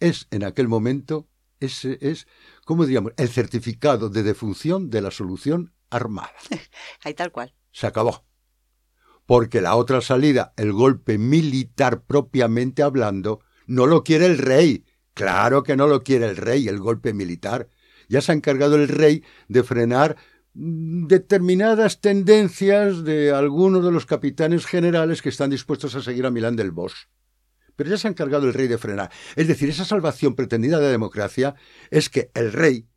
Es 0.00 0.26
en 0.30 0.44
aquel 0.44 0.68
momento, 0.68 1.28
ese 1.60 1.98
es, 2.00 2.26
¿cómo 2.64 2.86
digamos? 2.86 3.12
El 3.16 3.28
certificado 3.28 4.08
de 4.08 4.22
defunción 4.22 4.90
de 4.90 5.02
la 5.02 5.10
solución 5.10 5.72
armada. 5.90 6.34
Ahí 7.04 7.14
tal 7.14 7.32
cual. 7.32 7.54
Se 7.72 7.86
acabó. 7.86 8.24
Porque 9.26 9.60
la 9.60 9.76
otra 9.76 10.00
salida, 10.00 10.54
el 10.56 10.72
golpe 10.72 11.18
militar 11.18 12.04
propiamente 12.04 12.82
hablando, 12.82 13.40
no 13.66 13.86
lo 13.86 14.02
quiere 14.02 14.26
el 14.26 14.38
rey. 14.38 14.84
Claro 15.14 15.62
que 15.62 15.76
no 15.76 15.86
lo 15.86 16.02
quiere 16.02 16.26
el 16.26 16.36
rey, 16.36 16.68
el 16.68 16.78
golpe 16.78 17.12
militar. 17.12 17.68
Ya 18.08 18.20
se 18.22 18.32
ha 18.32 18.34
encargado 18.34 18.76
el 18.76 18.88
rey 18.88 19.22
de 19.48 19.62
frenar 19.62 20.16
determinadas 20.60 22.00
tendencias 22.00 23.04
de 23.04 23.30
algunos 23.30 23.84
de 23.84 23.92
los 23.92 24.06
capitanes 24.06 24.66
generales 24.66 25.22
que 25.22 25.28
están 25.28 25.50
dispuestos 25.50 25.94
a 25.94 26.02
seguir 26.02 26.26
a 26.26 26.32
Milán 26.32 26.56
del 26.56 26.72
Bosch. 26.72 27.06
Pero 27.76 27.90
ya 27.90 27.96
se 27.96 28.08
ha 28.08 28.10
encargado 28.10 28.48
el 28.48 28.54
rey 28.54 28.66
de 28.66 28.76
frenar. 28.76 29.08
Es 29.36 29.46
decir, 29.46 29.68
esa 29.68 29.84
salvación 29.84 30.34
pretendida 30.34 30.78
de 30.78 30.86
la 30.86 30.90
democracia 30.90 31.54
es 31.90 32.08
que 32.08 32.32
el 32.34 32.52
rey 32.52 32.88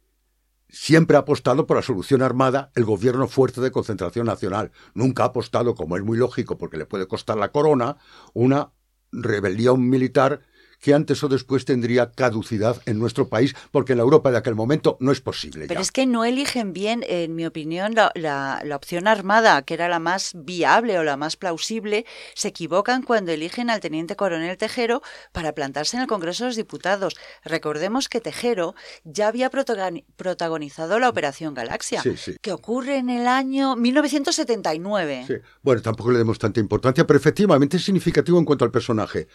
siempre 0.69 1.17
ha 1.17 1.19
apostado 1.19 1.67
por 1.67 1.77
la 1.77 1.83
solución 1.83 2.23
armada, 2.23 2.71
el 2.73 2.83
gobierno 2.83 3.27
fuerte 3.27 3.61
de 3.61 3.69
concentración 3.69 4.25
nacional. 4.25 4.71
Nunca 4.95 5.21
ha 5.21 5.27
apostado, 5.27 5.75
como 5.75 5.97
es 5.97 6.03
muy 6.03 6.17
lógico 6.17 6.57
porque 6.57 6.77
le 6.77 6.87
puede 6.87 7.07
costar 7.07 7.37
la 7.37 7.51
corona, 7.51 7.97
una 8.33 8.71
rebelión 9.11 9.87
militar 9.87 10.41
que 10.81 10.93
antes 10.93 11.23
o 11.23 11.29
después 11.29 11.63
tendría 11.63 12.11
caducidad 12.11 12.81
en 12.85 12.99
nuestro 12.99 13.29
país, 13.29 13.55
porque 13.71 13.93
en 13.93 13.99
la 13.99 14.03
Europa 14.03 14.31
de 14.31 14.37
aquel 14.37 14.55
momento 14.55 14.97
no 14.99 15.11
es 15.11 15.21
posible. 15.21 15.67
Pero 15.67 15.79
es 15.79 15.91
que 15.91 16.05
no 16.05 16.25
eligen 16.25 16.73
bien, 16.73 17.05
en 17.07 17.35
mi 17.35 17.45
opinión, 17.45 17.93
la, 17.93 18.11
la, 18.15 18.75
opción 18.75 19.07
armada, 19.07 19.61
que 19.61 19.75
era 19.75 19.87
la 19.87 19.99
más 19.99 20.31
viable 20.35 20.97
o 20.97 21.03
la 21.03 21.17
más 21.17 21.37
plausible, 21.37 22.05
se 22.33 22.47
equivocan 22.47 23.03
cuando 23.03 23.31
eligen 23.31 23.69
al 23.69 23.79
teniente 23.79 24.15
coronel 24.15 24.57
Tejero 24.57 25.01
para 25.31 25.53
plantarse 25.53 25.97
en 25.97 26.01
el 26.01 26.07
Congreso 26.07 26.43
de 26.43 26.49
los 26.49 26.55
Diputados. 26.55 27.15
Recordemos 27.45 28.09
que 28.09 28.19
Tejero 28.19 28.73
ya 29.03 29.27
había 29.27 29.51
protagonizado 29.51 30.99
la 30.99 31.09
Operación 31.09 31.53
Galaxia, 31.53 32.01
que 32.41 32.51
ocurre 32.51 32.97
en 32.97 33.11
el 33.11 33.27
año 33.27 33.75
1979. 33.75 35.43
Bueno, 35.61 35.81
tampoco 35.81 36.11
le 36.11 36.17
demos 36.17 36.39
tanta 36.39 36.59
importancia, 36.59 37.05
pero 37.05 37.17
efectivamente 37.17 37.77
es 37.77 37.85
significativo 37.85 38.39
en 38.39 38.45
cuanto 38.45 38.65
al 38.65 38.71
personaje, 38.71 39.27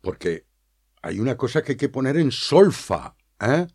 porque 0.00 0.51
hay 1.02 1.20
una 1.20 1.36
cosa 1.36 1.62
que 1.62 1.72
hay 1.72 1.76
que 1.76 1.88
poner 1.88 2.16
en 2.16 2.30
solfa. 2.30 3.16
¿eh? 3.40 3.66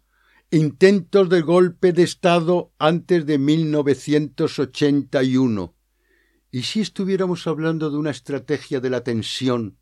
Intentos 0.50 1.28
de 1.30 1.42
golpe 1.42 1.92
de 1.92 2.04
Estado 2.04 2.72
antes 2.80 3.26
de 3.26 3.38
1981. 3.38 5.76
¿Y 6.50 6.64
si 6.64 6.80
estuviéramos 6.80 7.46
hablando 7.46 7.92
de 7.92 7.98
una 7.98 8.12
estrategia 8.12 8.80
de 8.80 8.90
la 8.90 9.04
tensión 9.04 9.78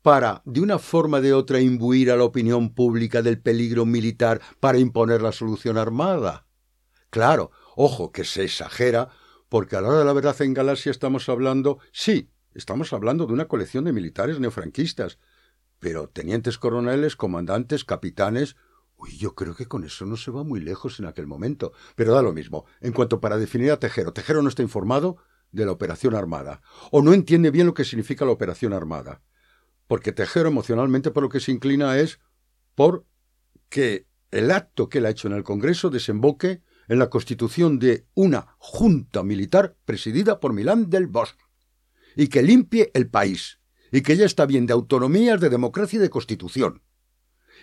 para, 0.00 0.40
de 0.46 0.62
una 0.62 0.78
forma 0.78 1.18
o 1.18 1.20
de 1.20 1.34
otra, 1.34 1.60
imbuir 1.60 2.10
a 2.10 2.16
la 2.16 2.24
opinión 2.24 2.72
pública 2.74 3.20
del 3.20 3.38
peligro 3.38 3.84
militar 3.84 4.40
para 4.58 4.78
imponer 4.78 5.20
la 5.20 5.32
solución 5.32 5.76
armada? 5.76 6.46
Claro, 7.10 7.50
ojo, 7.76 8.12
que 8.12 8.24
se 8.24 8.44
exagera, 8.44 9.10
porque 9.50 9.76
a 9.76 9.82
la 9.82 9.88
hora 9.88 9.98
de 9.98 10.06
la 10.06 10.14
verdad 10.14 10.40
en 10.40 10.54
Galaxia 10.54 10.90
estamos 10.90 11.28
hablando, 11.28 11.80
sí, 11.92 12.30
estamos 12.54 12.94
hablando 12.94 13.26
de 13.26 13.34
una 13.34 13.46
colección 13.46 13.84
de 13.84 13.92
militares 13.92 14.40
neofranquistas, 14.40 15.18
pero 15.78 16.08
tenientes 16.08 16.58
coroneles, 16.58 17.16
comandantes, 17.16 17.84
capitanes. 17.84 18.56
Uy, 18.96 19.16
yo 19.18 19.34
creo 19.34 19.54
que 19.54 19.66
con 19.66 19.84
eso 19.84 20.06
no 20.06 20.16
se 20.16 20.30
va 20.30 20.42
muy 20.42 20.60
lejos 20.60 20.98
en 20.98 21.06
aquel 21.06 21.26
momento. 21.26 21.72
Pero 21.94 22.14
da 22.14 22.22
lo 22.22 22.32
mismo. 22.32 22.64
En 22.80 22.92
cuanto 22.92 23.20
para 23.20 23.36
definir 23.36 23.70
a 23.70 23.78
Tejero, 23.78 24.12
Tejero 24.12 24.42
no 24.42 24.48
está 24.48 24.62
informado 24.62 25.18
de 25.52 25.66
la 25.66 25.72
operación 25.72 26.14
armada. 26.14 26.62
O 26.90 27.02
no 27.02 27.12
entiende 27.12 27.50
bien 27.50 27.66
lo 27.66 27.74
que 27.74 27.84
significa 27.84 28.24
la 28.24 28.32
operación 28.32 28.72
armada. 28.72 29.22
Porque 29.86 30.12
Tejero 30.12 30.48
emocionalmente 30.48 31.10
por 31.10 31.22
lo 31.22 31.28
que 31.28 31.40
se 31.40 31.52
inclina 31.52 31.98
es 31.98 32.18
por 32.74 33.06
que 33.68 34.06
el 34.30 34.50
acto 34.50 34.88
que 34.88 34.98
él 34.98 35.06
ha 35.06 35.10
hecho 35.10 35.28
en 35.28 35.34
el 35.34 35.44
Congreso 35.44 35.90
desemboque 35.90 36.62
en 36.88 36.98
la 36.98 37.10
constitución 37.10 37.78
de 37.78 38.06
una 38.14 38.54
junta 38.58 39.22
militar 39.22 39.76
presidida 39.84 40.40
por 40.40 40.52
Milán 40.52 40.90
del 40.90 41.06
Bosque 41.06 41.44
y 42.14 42.28
que 42.28 42.42
limpie 42.42 42.90
el 42.94 43.08
país 43.08 43.60
y 43.92 44.02
que 44.02 44.16
ya 44.16 44.24
está 44.24 44.46
bien 44.46 44.66
de 44.66 44.72
autonomías, 44.72 45.40
de 45.40 45.48
democracia 45.48 45.98
y 45.98 46.02
de 46.02 46.10
constitución, 46.10 46.82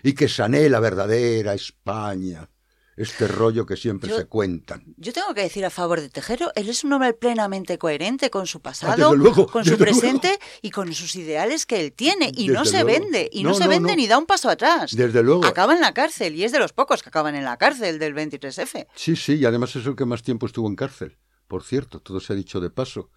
y 0.02 0.14
que 0.14 0.28
sanee 0.28 0.68
la 0.68 0.80
verdadera 0.80 1.54
España, 1.54 2.50
este 2.96 3.26
rollo 3.26 3.66
que 3.66 3.76
siempre 3.76 4.14
se 4.14 4.26
cuentan. 4.26 4.94
Yo 4.96 5.12
tengo 5.12 5.34
que 5.34 5.42
decir 5.42 5.64
a 5.64 5.70
favor 5.70 6.00
de 6.00 6.08
Tejero, 6.08 6.52
él 6.54 6.68
es 6.68 6.84
un 6.84 6.92
hombre 6.92 7.12
plenamente 7.12 7.78
coherente 7.78 8.30
con 8.30 8.46
su 8.46 8.58
ah, 8.58 8.62
pasado, 8.62 9.14
con 9.50 9.64
su 9.64 9.76
presente 9.76 10.38
y 10.62 10.70
con 10.70 10.92
sus 10.94 11.16
ideales 11.16 11.66
que 11.66 11.80
él 11.80 11.92
tiene, 11.92 12.30
y 12.34 12.48
no 12.48 12.64
se 12.64 12.84
vende, 12.84 13.28
y 13.32 13.42
no, 13.42 13.54
se 13.54 13.66
vende 13.66 13.96
ni 13.96 14.06
da 14.06 14.18
un 14.18 14.26
paso 14.26 14.48
atrás. 14.48 14.94
Desde 14.94 15.22
luego. 15.22 15.44
Acaba 15.44 15.74
en 15.74 15.80
la 15.80 15.92
cárcel, 15.92 16.36
y 16.36 16.44
es 16.44 16.52
de 16.52 16.58
los 16.58 16.72
pocos 16.72 17.02
que 17.02 17.08
acaban 17.08 17.34
en 17.34 17.44
la 17.44 17.56
cárcel 17.56 17.98
del 17.98 18.14
23F. 18.14 18.86
Sí, 18.94 19.16
sí, 19.16 19.34
y 19.34 19.44
además 19.44 19.74
es 19.76 19.86
el 19.86 19.96
que 19.96 20.04
más 20.04 20.22
tiempo 20.22 20.46
estuvo 20.46 20.68
en 20.68 20.76
cárcel. 20.76 21.18
Por 21.48 21.62
cierto, 21.62 22.00
todo 22.00 22.20
se 22.20 22.32
ha 22.32 22.36
dicho 22.36 22.60
de 22.60 22.70
paso. 22.70 23.10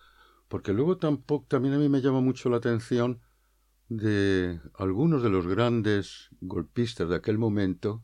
Porque 0.48 0.74
luego 0.74 0.98
tampoco, 0.98 1.45
también 1.48 1.74
a 1.74 1.78
mí 1.78 1.89
me 1.89 2.02
llama 2.02 2.22
mucho 2.22 2.50
la 2.50 2.58
atención 2.58 3.22
de 3.89 4.60
algunos 4.76 5.24
de 5.24 5.30
los 5.30 5.48
grandes 5.48 6.30
golpistas 6.41 7.10
de 7.10 7.16
aquel 7.16 7.38
momento, 7.38 8.04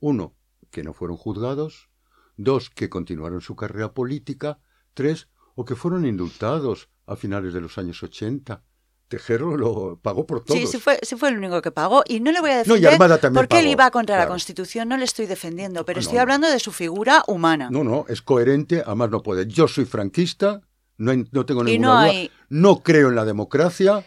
uno, 0.00 0.36
que 0.70 0.82
no 0.82 0.92
fueron 0.92 1.16
juzgados, 1.16 1.90
dos, 2.36 2.70
que 2.70 2.88
continuaron 2.88 3.40
su 3.40 3.56
carrera 3.56 3.92
política, 3.92 4.58
tres, 4.94 5.28
o 5.54 5.64
que 5.64 5.76
fueron 5.76 6.06
indultados 6.06 6.88
a 7.06 7.16
finales 7.16 7.52
de 7.52 7.60
los 7.60 7.78
años 7.78 8.02
80. 8.02 8.62
Tejero 9.08 9.58
lo 9.58 10.00
pagó 10.00 10.26
por 10.26 10.42
todo. 10.42 10.56
Sí, 10.56 10.66
sí 10.66 10.78
fue, 10.78 10.98
sí 11.02 11.16
fue 11.16 11.28
el 11.28 11.36
único 11.36 11.60
que 11.60 11.70
pagó. 11.70 12.02
Y 12.08 12.20
no 12.20 12.32
le 12.32 12.40
voy 12.40 12.50
a 12.50 12.58
defender 12.58 13.30
no, 13.30 13.40
porque 13.40 13.60
él 13.60 13.66
iba 13.66 13.90
contra 13.90 14.16
la 14.16 14.26
Constitución, 14.26 14.88
no 14.88 14.96
le 14.96 15.04
estoy 15.04 15.26
defendiendo, 15.26 15.84
pero 15.84 16.00
estoy 16.00 16.18
hablando 16.18 16.48
de 16.48 16.58
su 16.58 16.72
figura 16.72 17.22
humana. 17.26 17.68
No, 17.70 17.84
no, 17.84 18.06
es 18.08 18.22
coherente, 18.22 18.82
además 18.84 19.10
no 19.10 19.22
puede. 19.22 19.46
Yo 19.46 19.68
soy 19.68 19.84
franquista, 19.84 20.62
no, 20.96 21.46
tengo 21.46 21.64
ninguna 21.64 22.06
duda. 22.06 22.30
No 22.48 22.82
creo 22.82 23.08
en 23.08 23.16
la 23.16 23.24
democracia. 23.24 24.06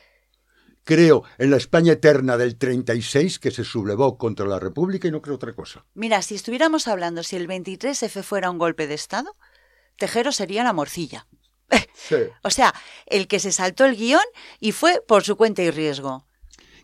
Creo 0.83 1.23
en 1.39 1.49
la 1.49 1.57
España 1.57 1.93
eterna 1.93 2.37
del 2.37 2.57
36 2.57 3.39
que 3.39 3.49
se 3.49 3.63
sublevó 3.63 4.19
contra 4.19 4.45
la 4.45 4.59
República 4.59 5.07
y 5.07 5.11
no 5.11 5.19
creo 5.19 5.35
otra 5.35 5.53
cosa. 5.53 5.83
Mira, 5.95 6.21
si 6.21 6.35
estuviéramos 6.35 6.87
hablando 6.87 7.23
si 7.23 7.35
el 7.35 7.47
23F 7.47 8.21
fuera 8.21 8.51
un 8.51 8.59
golpe 8.59 8.85
de 8.85 8.93
Estado, 8.93 9.35
Tejero 9.97 10.31
sería 10.31 10.63
la 10.63 10.73
morcilla. 10.73 11.25
o 12.43 12.51
sea, 12.51 12.75
el 13.07 13.27
que 13.27 13.39
se 13.39 13.51
saltó 13.51 13.85
el 13.85 13.95
guion 13.95 14.21
y 14.59 14.73
fue 14.73 15.01
por 15.07 15.23
su 15.23 15.37
cuenta 15.37 15.63
y 15.63 15.71
riesgo. 15.71 16.27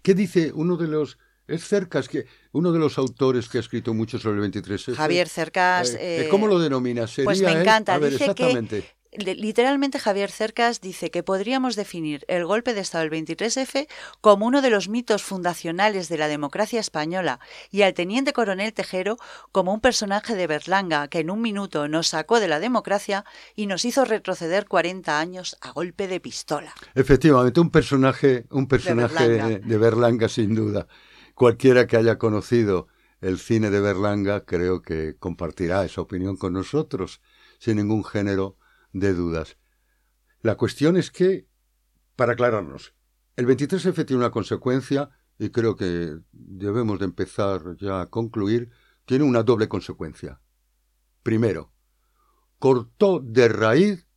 ¿Qué 0.01 0.15
dice 0.15 0.51
uno 0.55 0.77
de 0.77 0.87
los 0.87 1.19
es 1.47 1.67
Cercas, 1.67 2.07
que 2.07 2.25
uno 2.53 2.71
de 2.71 2.79
los 2.79 2.97
autores 2.97 3.49
que 3.49 3.57
ha 3.57 3.61
escrito 3.61 3.93
mucho 3.93 4.17
sobre 4.17 4.43
el 4.43 4.51
23F. 4.51 4.95
Javier 4.95 5.27
Cercas. 5.27 5.93
Eh, 5.95 6.25
eh, 6.25 6.29
¿Cómo 6.29 6.47
lo 6.47 6.59
denomina? 6.59 7.05
pues 7.23 7.41
me 7.41 7.51
encanta. 7.51 7.99
Dice 7.99 8.33
que 8.33 8.85
literalmente 9.11 9.99
Javier 9.99 10.31
Cercas 10.31 10.79
dice 10.79 11.11
que 11.11 11.23
podríamos 11.23 11.75
definir 11.75 12.23
el 12.27 12.45
golpe 12.45 12.73
de 12.73 12.81
Estado 12.81 13.03
del 13.03 13.25
23F 13.25 13.87
como 14.21 14.45
uno 14.45 14.61
de 14.61 14.69
los 14.69 14.87
mitos 14.87 15.23
fundacionales 15.23 16.07
de 16.07 16.17
la 16.17 16.27
democracia 16.27 16.79
española 16.79 17.39
y 17.71 17.81
al 17.81 17.93
teniente 17.93 18.33
coronel 18.33 18.73
Tejero 18.73 19.17
como 19.51 19.73
un 19.73 19.81
personaje 19.81 20.35
de 20.35 20.47
Berlanga 20.47 21.07
que 21.09 21.19
en 21.19 21.29
un 21.29 21.41
minuto 21.41 21.87
nos 21.87 22.07
sacó 22.07 22.39
de 22.39 22.47
la 22.47 22.59
democracia 22.59 23.25
y 23.55 23.65
nos 23.65 23.83
hizo 23.83 24.05
retroceder 24.05 24.67
40 24.67 25.19
años 25.19 25.57
a 25.61 25.71
golpe 25.71 26.07
de 26.07 26.19
pistola. 26.19 26.73
Efectivamente, 26.95 27.59
un 27.59 27.69
personaje, 27.69 28.45
un 28.49 28.67
personaje 28.67 29.27
de 29.27 29.35
Berlanga, 29.37 29.67
de 29.67 29.77
Berlanga 29.77 30.29
sin 30.29 30.55
duda. 30.55 30.87
Cualquiera 31.35 31.85
que 31.87 31.97
haya 31.97 32.17
conocido 32.17 32.87
el 33.19 33.39
cine 33.39 33.69
de 33.69 33.81
Berlanga 33.81 34.45
creo 34.45 34.81
que 34.81 35.15
compartirá 35.19 35.83
esa 35.85 36.01
opinión 36.01 36.37
con 36.37 36.53
nosotros 36.53 37.21
sin 37.59 37.77
ningún 37.77 38.03
género 38.03 38.57
de 38.93 39.13
dudas. 39.13 39.57
La 40.41 40.55
cuestión 40.55 40.97
es 40.97 41.11
que, 41.11 41.47
para 42.15 42.33
aclararnos, 42.33 42.93
el 43.35 43.47
23F 43.47 44.05
tiene 44.05 44.19
una 44.19 44.31
consecuencia, 44.31 45.09
y 45.37 45.49
creo 45.49 45.75
que 45.75 46.17
debemos 46.31 46.99
de 46.99 47.05
empezar 47.05 47.75
ya 47.77 48.01
a 48.01 48.09
concluir, 48.09 48.71
tiene 49.05 49.23
una 49.23 49.43
doble 49.43 49.67
consecuencia. 49.67 50.41
Primero, 51.23 51.73
cortó 52.59 53.19
de 53.19 53.47
raíz 53.47 54.07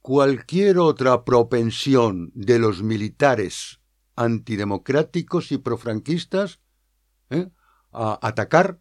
cualquier 0.00 0.78
otra 0.78 1.24
propensión 1.24 2.32
de 2.34 2.58
los 2.58 2.82
militares 2.82 3.80
antidemocráticos 4.16 5.52
y 5.52 5.58
profranquistas 5.58 6.60
¿eh? 7.30 7.50
a 7.92 8.18
atacar, 8.20 8.80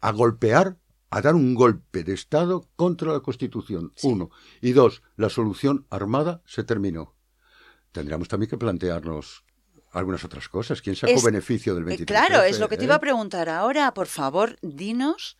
a 0.00 0.12
golpear 0.12 0.78
a 1.16 1.22
dar 1.22 1.34
un 1.34 1.54
golpe 1.54 2.04
de 2.04 2.12
Estado 2.12 2.68
contra 2.76 3.12
la 3.12 3.20
Constitución. 3.20 3.92
Uno. 4.02 4.30
Y 4.60 4.72
dos, 4.72 5.02
la 5.16 5.28
solución 5.30 5.86
armada 5.90 6.42
se 6.46 6.64
terminó. 6.64 7.14
Tendríamos 7.92 8.28
también 8.28 8.50
que 8.50 8.58
plantearnos 8.58 9.44
algunas 9.92 10.24
otras 10.24 10.48
cosas. 10.48 10.82
¿Quién 10.82 10.96
sacó 10.96 11.12
Es- 11.14 11.24
beneficio 11.24 11.74
del 11.74 11.84
Eh, 11.84 11.86
23? 11.86 12.20
claro, 12.20 12.42
es 12.44 12.58
lo 12.60 12.68
que 12.68 12.76
te 12.76 12.84
iba 12.84 12.94
a 12.94 12.98
¿eh? 12.98 13.00
preguntar 13.00 13.48
ahora. 13.48 13.94
Por 13.94 14.06
favor, 14.08 14.58
dinos 14.62 15.38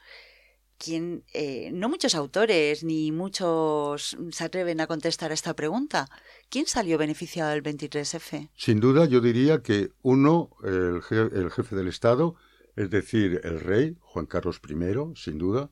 quién. 0.79 1.25
eh, 1.35 1.71
no 1.73 1.89
muchos 1.91 2.15
autores 2.15 2.83
ni 2.85 3.13
muchos 3.13 4.17
se 4.31 4.45
atreven 4.45 4.81
a 4.81 4.87
contestar 4.87 5.31
a 5.31 5.35
esta 5.35 5.55
pregunta. 5.55 6.09
¿Quién 6.49 6.67
salió 6.67 6.97
beneficiado 6.97 7.51
del 7.51 7.63
23F? 7.63 8.49
Sin 8.57 8.81
duda, 8.81 9.05
yo 9.07 9.21
diría 9.21 9.63
que 9.63 9.91
uno, 10.03 10.51
el, 10.65 11.03
je- 11.03 11.33
el 11.35 11.51
jefe 11.51 11.77
del 11.77 11.89
Estado, 11.89 12.37
es 12.77 12.91
decir, 12.91 13.41
el 13.43 13.61
rey, 13.61 13.97
Juan 14.01 14.27
Carlos 14.27 14.61
I, 14.69 15.15
sin 15.17 15.39
duda, 15.39 15.71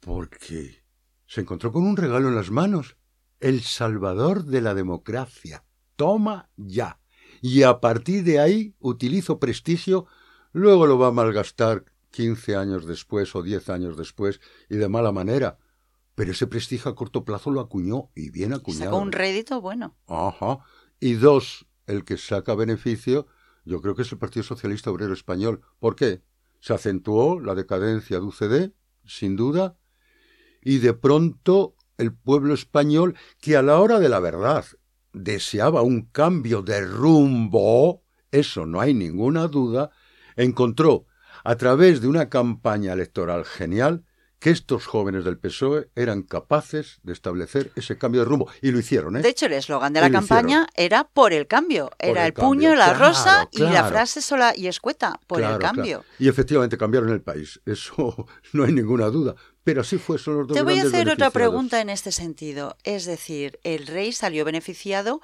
porque 0.00 0.84
se 1.26 1.40
encontró 1.40 1.72
con 1.72 1.86
un 1.86 1.96
regalo 1.96 2.28
en 2.28 2.34
las 2.34 2.50
manos, 2.50 2.96
el 3.38 3.62
salvador 3.62 4.44
de 4.44 4.60
la 4.60 4.74
democracia. 4.74 5.64
Toma 5.96 6.50
ya. 6.56 7.00
Y 7.40 7.62
a 7.62 7.80
partir 7.80 8.24
de 8.24 8.40
ahí 8.40 8.74
utilizo 8.80 9.38
prestigio, 9.38 10.06
luego 10.52 10.86
lo 10.86 10.98
va 10.98 11.08
a 11.08 11.12
malgastar 11.12 11.84
15 12.10 12.56
años 12.56 12.86
después 12.86 13.34
o 13.34 13.42
10 13.42 13.68
años 13.70 13.96
después 13.96 14.40
y 14.68 14.76
de 14.76 14.88
mala 14.88 15.12
manera. 15.12 15.58
Pero 16.14 16.32
ese 16.32 16.46
prestigio 16.46 16.90
a 16.90 16.94
corto 16.94 17.24
plazo 17.24 17.50
lo 17.50 17.60
acuñó 17.60 18.10
y 18.14 18.30
bien 18.30 18.52
acuñado. 18.52 18.84
Sacó 18.84 18.98
un 18.98 19.12
rédito 19.12 19.60
bueno. 19.60 19.96
Ajá. 20.06 20.58
Y 21.00 21.14
dos, 21.14 21.66
el 21.86 22.04
que 22.04 22.18
saca 22.18 22.54
beneficio, 22.54 23.26
yo 23.64 23.80
creo 23.80 23.94
que 23.94 24.02
es 24.02 24.12
el 24.12 24.18
Partido 24.18 24.42
Socialista 24.42 24.90
Obrero 24.90 25.12
Español. 25.12 25.60
¿Por 25.78 25.96
qué? 25.96 26.22
Se 26.60 26.74
acentuó 26.74 27.40
la 27.40 27.54
decadencia 27.54 28.18
de 28.18 28.24
UCD, 28.24 28.72
sin 29.04 29.36
duda, 29.36 29.76
y 30.62 30.78
de 30.78 30.94
pronto 30.94 31.76
el 31.98 32.14
pueblo 32.14 32.54
español, 32.54 33.16
que 33.40 33.56
a 33.56 33.62
la 33.62 33.78
hora 33.80 33.98
de 33.98 34.08
la 34.08 34.20
verdad 34.20 34.64
deseaba 35.12 35.82
un 35.82 36.02
cambio 36.02 36.62
de 36.62 36.80
rumbo, 36.80 38.04
eso 38.30 38.66
no 38.66 38.80
hay 38.80 38.94
ninguna 38.94 39.48
duda, 39.48 39.90
encontró 40.36 41.06
a 41.44 41.56
través 41.56 42.00
de 42.00 42.08
una 42.08 42.28
campaña 42.28 42.92
electoral 42.92 43.44
genial 43.44 44.04
que 44.42 44.50
estos 44.50 44.86
jóvenes 44.86 45.24
del 45.24 45.38
PSOE 45.38 45.88
eran 45.94 46.22
capaces 46.22 46.98
de 47.04 47.12
establecer 47.12 47.70
ese 47.76 47.96
cambio 47.96 48.22
de 48.22 48.24
rumbo. 48.24 48.50
Y 48.60 48.72
lo 48.72 48.80
hicieron, 48.80 49.16
¿eh? 49.16 49.22
De 49.22 49.28
hecho, 49.28 49.46
el 49.46 49.52
eslogan 49.52 49.92
de 49.92 50.00
la 50.00 50.10
campaña 50.10 50.66
era 50.74 51.04
por 51.04 51.32
el 51.32 51.46
cambio. 51.46 51.92
Era 52.00 52.22
el 52.22 52.26
el, 52.26 52.32
puño, 52.32 52.70
cambio. 52.70 52.74
la 52.74 52.86
Claro, 52.86 52.98
rosa 52.98 53.48
y 53.52 53.60
la 53.60 53.84
frase 53.84 54.20
sola 54.20 54.52
y 54.56 54.66
escueta, 54.66 55.20
por 55.28 55.38
Claro, 55.38 55.54
el 55.54 55.60
cambio. 55.60 56.04
Y 56.18 56.26
efectivamente 56.26 56.76
cambiaron 56.76 57.10
el 57.10 57.22
país. 57.22 57.60
Eso 57.64 58.26
no 58.52 58.64
hay 58.64 58.72
ninguna 58.72 59.06
duda. 59.06 59.36
Pero 59.62 59.82
así 59.82 59.96
fue, 59.96 60.18
son 60.18 60.38
los 60.38 60.48
dos 60.48 60.56
Te 60.56 60.64
voy 60.64 60.80
a 60.80 60.82
hacer 60.82 61.08
otra 61.08 61.30
pregunta 61.30 61.80
en 61.80 61.88
este 61.88 62.10
sentido. 62.10 62.76
Es 62.82 63.04
decir, 63.04 63.60
el 63.62 63.86
rey 63.86 64.10
salió 64.10 64.44
beneficiado 64.44 65.20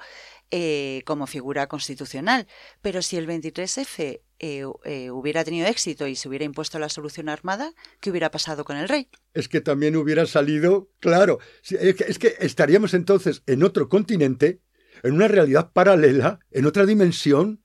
eh, 0.49 1.03
como 1.05 1.27
figura 1.27 1.67
constitucional, 1.67 2.47
pero 2.81 3.01
si 3.01 3.17
el 3.17 3.27
23F 3.27 4.21
eh, 4.39 4.63
eh, 4.85 5.11
hubiera 5.11 5.43
tenido 5.43 5.67
éxito 5.67 6.07
y 6.07 6.15
se 6.15 6.29
hubiera 6.29 6.45
impuesto 6.45 6.79
la 6.79 6.89
solución 6.89 7.29
armada, 7.29 7.73
¿qué 7.99 8.09
hubiera 8.09 8.31
pasado 8.31 8.63
con 8.63 8.77
el 8.77 8.87
rey? 8.87 9.09
Es 9.33 9.49
que 9.49 9.61
también 9.61 9.95
hubiera 9.95 10.25
salido, 10.25 10.89
claro, 10.99 11.39
es 11.69 11.95
que, 11.95 12.05
es 12.07 12.19
que 12.19 12.35
estaríamos 12.39 12.93
entonces 12.93 13.43
en 13.47 13.63
otro 13.63 13.89
continente, 13.89 14.61
en 15.03 15.13
una 15.13 15.27
realidad 15.27 15.71
paralela, 15.73 16.39
en 16.51 16.65
otra 16.65 16.85
dimensión, 16.85 17.63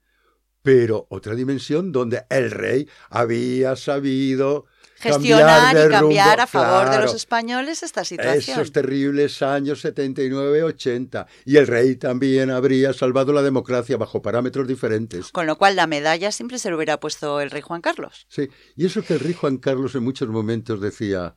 pero 0.61 1.07
otra 1.09 1.35
dimensión 1.35 1.91
donde 1.91 2.23
el 2.29 2.51
rey 2.51 2.89
había 3.09 3.75
sabido 3.75 4.65
Gestionar 4.97 5.73
cambiar 5.73 5.87
y 5.87 5.91
cambiar 5.91 6.37
rumbo, 6.37 6.43
a 6.43 6.47
favor 6.47 6.89
de 6.89 6.99
los 6.99 7.13
españoles 7.13 7.83
esta 7.83 8.05
situación. 8.05 8.57
Esos 8.57 8.71
terribles 8.71 9.41
años 9.41 9.83
79-80. 9.83 11.25
Y 11.45 11.57
el 11.57 11.67
rey 11.67 11.97
también 11.97 12.49
habría 12.49 12.93
salvado 12.93 13.33
la 13.33 13.41
democracia 13.41 13.97
bajo 13.97 14.21
parámetros 14.21 14.67
diferentes. 14.67 15.31
Con 15.31 15.47
lo 15.47 15.57
cual 15.57 15.75
la 15.75 15.85
medalla 15.85 16.31
siempre 16.31 16.59
se 16.59 16.69
le 16.69 16.75
hubiera 16.75 16.99
puesto 16.99 17.41
el 17.41 17.51
rey 17.51 17.61
Juan 17.61 17.81
Carlos. 17.81 18.25
Sí, 18.29 18.49
y 18.75 18.85
eso 18.85 19.03
que 19.03 19.13
el 19.15 19.19
rey 19.19 19.33
Juan 19.33 19.57
Carlos 19.57 19.95
en 19.95 20.03
muchos 20.03 20.29
momentos 20.29 20.79
decía, 20.79 21.35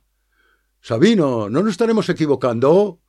Sabino, 0.81 1.49
¿no 1.49 1.61
nos 1.61 1.71
estaremos 1.71 2.07
equivocando? 2.09 3.01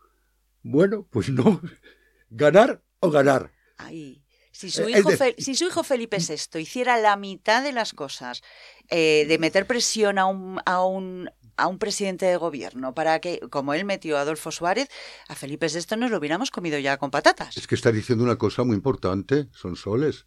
Bueno, 0.63 1.07
pues 1.11 1.31
no. 1.31 1.61
Ganar 2.31 2.83
o 3.01 3.11
ganar. 3.11 3.51
Ay, 3.77 4.20
si 4.61 4.71
su, 4.71 4.83
Eh, 4.83 4.99
hijo, 4.99 5.11
de- 5.11 5.35
si 5.39 5.55
su 5.55 5.65
hijo 5.65 5.83
Felipe 5.83 6.19
VI 6.19 6.59
hiciera 6.61 6.99
la 6.99 7.17
mitad 7.17 7.63
de 7.63 7.73
las 7.73 7.93
cosas, 7.95 8.43
eh, 8.89 9.25
de 9.27 9.39
meter 9.39 9.67
presión 9.67 10.19
a 10.19 10.27
un, 10.27 10.61
a, 10.67 10.85
un, 10.85 11.31
a 11.57 11.67
un 11.67 11.79
presidente 11.79 12.27
de 12.27 12.37
gobierno 12.37 12.95
para 12.95 13.21
que, 13.21 13.41
como 13.51 13.73
él 13.75 13.85
metió 13.85 14.19
a 14.19 14.21
Adolfo 14.23 14.51
Suárez, 14.51 14.89
a 15.29 15.35
Felipe 15.35 15.67
VI 15.69 15.97
nos 15.97 16.11
lo 16.11 16.19
hubiéramos 16.19 16.51
comido 16.51 16.79
ya 16.79 16.99
con 16.99 17.11
patatas. 17.11 17.57
Es 17.57 17.67
que 17.67 17.75
está 17.75 17.91
diciendo 17.91 18.23
una 18.25 18.37
cosa 18.37 18.63
muy 18.65 18.77
importante, 18.77 19.49
son 19.53 19.77
soles. 19.77 20.27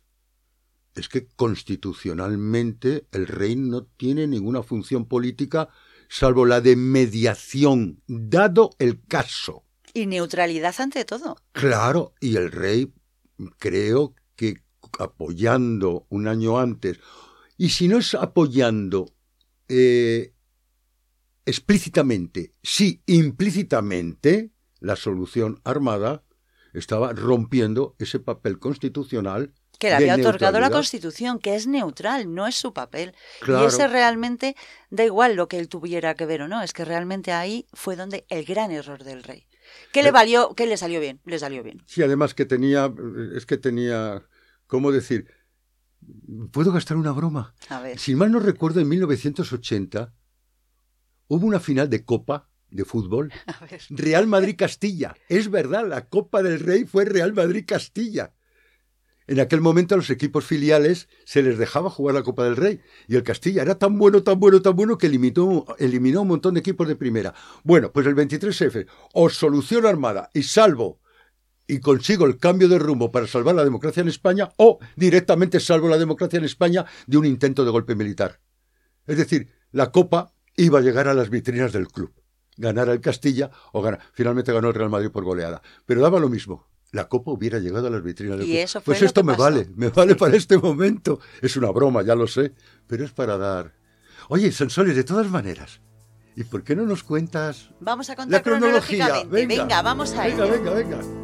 Es 0.96 1.10
que 1.10 1.28
constitucionalmente 1.36 3.08
el 3.12 3.28
rey 3.28 3.56
no 3.56 3.84
tiene 3.86 4.28
ninguna 4.28 4.64
función 4.64 5.06
política 5.08 5.70
salvo 6.10 6.46
la 6.46 6.62
de 6.62 6.76
mediación, 6.76 8.02
dado 8.08 8.72
el 8.80 9.02
caso. 9.08 9.64
Y 9.94 10.06
neutralidad 10.06 10.76
ante 10.80 11.06
todo. 11.06 11.38
Claro, 11.52 12.14
y 12.20 12.36
el 12.36 12.52
rey 12.52 12.94
creo 13.58 14.14
apoyando 15.00 16.06
un 16.10 16.28
año 16.28 16.60
antes, 16.60 17.00
y 17.58 17.70
si 17.70 17.88
no 17.88 17.98
es 17.98 18.14
apoyando 18.16 19.14
eh, 19.68 20.34
explícitamente, 21.46 22.54
sí 22.62 23.04
implícitamente, 23.06 24.52
la 24.80 24.96
solución 24.96 25.62
armada, 25.64 26.24
estaba 26.74 27.14
rompiendo 27.14 27.96
ese 28.00 28.20
papel 28.20 28.60
constitucional. 28.60 29.54
Que 29.80 29.90
le 29.90 29.96
había 29.96 30.16
otorgado 30.16 30.60
la. 30.60 30.70
Constitución, 30.70 31.40
que 31.40 31.56
es 31.56 31.68
neutral, 31.68 32.34
no 32.34 32.48
es 32.48 32.56
su 32.56 32.74
papel. 32.74 33.14
Claro. 33.42 33.64
Y 33.64 33.68
ese 33.68 33.88
realmente 33.88 34.56
da 34.90 35.04
igual 35.04 35.36
lo 35.36 35.48
que 35.48 35.60
él 35.60 35.68
tuviera 35.68 36.16
que 36.16 36.26
ver 36.26 36.42
o 36.42 36.48
no, 36.48 36.62
es 36.62 36.74
que 36.74 36.86
realmente 36.86 37.32
ahí 37.32 37.68
fue 37.74 37.96
donde 37.96 38.26
el 38.30 38.46
gran 38.46 38.72
error 38.72 39.04
del 39.04 39.24
rey. 39.24 39.48
¿Qué 39.92 40.04
le 40.04 40.10
Eh, 40.10 40.12
valió? 40.12 40.54
¿Qué 40.56 40.66
le 40.68 40.78
salió 40.78 41.00
bien? 41.00 41.22
Le 41.26 41.40
salió 41.40 41.64
bien. 41.64 41.82
Sí, 41.86 42.02
además 42.04 42.34
que 42.34 42.46
tenía, 42.46 42.92
es 43.36 43.46
que 43.46 43.58
tenía, 43.58 44.24
¿cómo 44.74 44.92
decir? 44.92 45.28
¿Puedo 46.52 46.72
gastar 46.72 46.98
una 46.98 47.12
broma? 47.12 47.54
A 47.70 47.80
ver. 47.80 48.00
Si 48.00 48.16
mal 48.16 48.32
no 48.32 48.40
recuerdo, 48.40 48.80
en 48.80 48.90
1980 48.90 50.12
hubo 51.28 51.46
una 51.46 51.60
final 51.60 51.92
de 51.92 52.04
Copa 52.04 52.50
de 52.72 52.84
fútbol. 52.84 53.32
Real 53.92 54.26
Madrid-Castilla. 54.26 55.14
Es 55.30 55.52
verdad, 55.52 55.88
la 55.88 56.10
Copa 56.10 56.42
del 56.42 56.60
Rey 56.60 56.86
fue 56.86 57.06
Real 57.06 57.34
Madrid-Castilla. 57.34 58.34
En 59.28 59.40
aquel 59.40 59.62
momento 59.62 59.94
a 59.94 59.98
los 60.00 60.10
equipos 60.10 60.44
filiales 60.44 61.08
se 61.24 61.44
les 61.44 61.60
dejaba 61.60 61.92
jugar 61.92 62.16
la 62.16 62.24
Copa 62.24 62.44
del 62.44 62.56
Rey. 62.56 62.82
Y 63.08 63.16
el 63.16 63.22
Castilla 63.22 63.62
era 63.62 63.78
tan 63.78 64.00
bueno, 64.00 64.24
tan 64.24 64.40
bueno, 64.40 64.60
tan 64.64 64.76
bueno 64.76 64.98
que 64.98 65.06
eliminó, 65.06 65.66
eliminó 65.78 66.24
un 66.24 66.30
montón 66.30 66.56
de 66.56 66.62
equipos 66.62 66.88
de 66.88 66.96
primera. 66.96 67.36
Bueno, 67.64 67.92
pues 67.92 68.08
el 68.08 68.16
23F, 68.16 68.88
o 69.14 69.30
solución 69.30 69.86
armada 69.86 70.32
y 70.34 70.42
salvo 70.42 71.03
y 71.68 71.80
consigo 71.80 72.26
el 72.26 72.38
cambio 72.38 72.68
de 72.68 72.80
rumbo 72.80 73.12
para 73.12 73.28
salvar 73.28 73.56
la 73.56 73.64
democracia 73.64 74.02
en 74.02 74.08
España, 74.10 74.50
o 74.58 74.80
directamente 74.96 75.60
salvo 75.60 75.88
la 75.90 75.98
democracia 75.98 76.38
en 76.38 76.46
España 76.46 76.86
de 77.08 77.18
un 77.18 77.26
intento 77.26 77.64
de 77.66 77.72
golpe 77.72 77.96
militar. 77.96 78.40
Es 79.08 79.18
decir, 79.18 79.50
la 79.72 79.92
Copa 79.92 80.34
iba 80.56 80.80
a 80.80 80.82
llegar 80.82 81.08
a 81.08 81.14
las 81.14 81.30
vitrinas 81.30 81.72
del 81.74 81.88
club. 81.88 82.14
Ganar 82.58 82.90
el 82.90 83.02
Castilla 83.02 83.50
o 83.72 83.82
ganar. 83.82 84.00
Finalmente 84.14 84.54
ganó 84.54 84.68
el 84.70 84.76
Real 84.76 84.90
Madrid 84.90 85.10
por 85.10 85.24
goleada. 85.24 85.62
Pero 85.86 86.02
daba 86.02 86.20
lo 86.20 86.30
mismo. 86.30 86.68
La 86.92 87.08
Copa 87.10 87.32
hubiera 87.32 87.58
llegado 87.58 87.88
a 87.88 87.90
las 87.90 88.04
vitrinas 88.04 88.38
del 88.38 88.48
Y 88.48 88.52
club. 88.52 88.64
eso 88.64 88.80
fue 88.82 88.92
pues 88.94 89.02
lo 89.02 89.08
esto 89.08 89.22
que 89.22 89.26
me 89.28 89.34
pasó. 89.34 89.44
vale, 89.44 89.68
me 89.76 89.90
vale 89.90 90.16
para 90.16 90.36
este 90.38 90.58
momento. 90.60 91.20
Es 91.42 91.58
una 91.58 91.72
broma, 91.72 92.04
ya 92.04 92.14
lo 92.14 92.28
sé, 92.28 92.54
pero 92.86 93.04
es 93.04 93.12
para 93.12 93.38
dar. 93.40 93.74
Oye, 94.30 94.52
Sansones, 94.52 94.96
de 94.96 95.04
todas 95.04 95.28
maneras. 95.32 95.82
¿Y 96.36 96.44
por 96.44 96.64
qué 96.64 96.76
no 96.76 96.84
nos 96.84 97.04
cuentas 97.04 97.70
Vamos 97.80 98.10
a 98.10 98.14
la 98.14 98.16
contar 98.18 98.44
cronología? 98.44 99.06
cronológicamente. 99.08 99.58
Venga, 99.58 99.82
vamos 99.82 100.14
a 100.14 100.28
venga, 100.28 100.46
ello. 100.46 100.54
venga, 100.54 100.72
venga. 100.74 101.23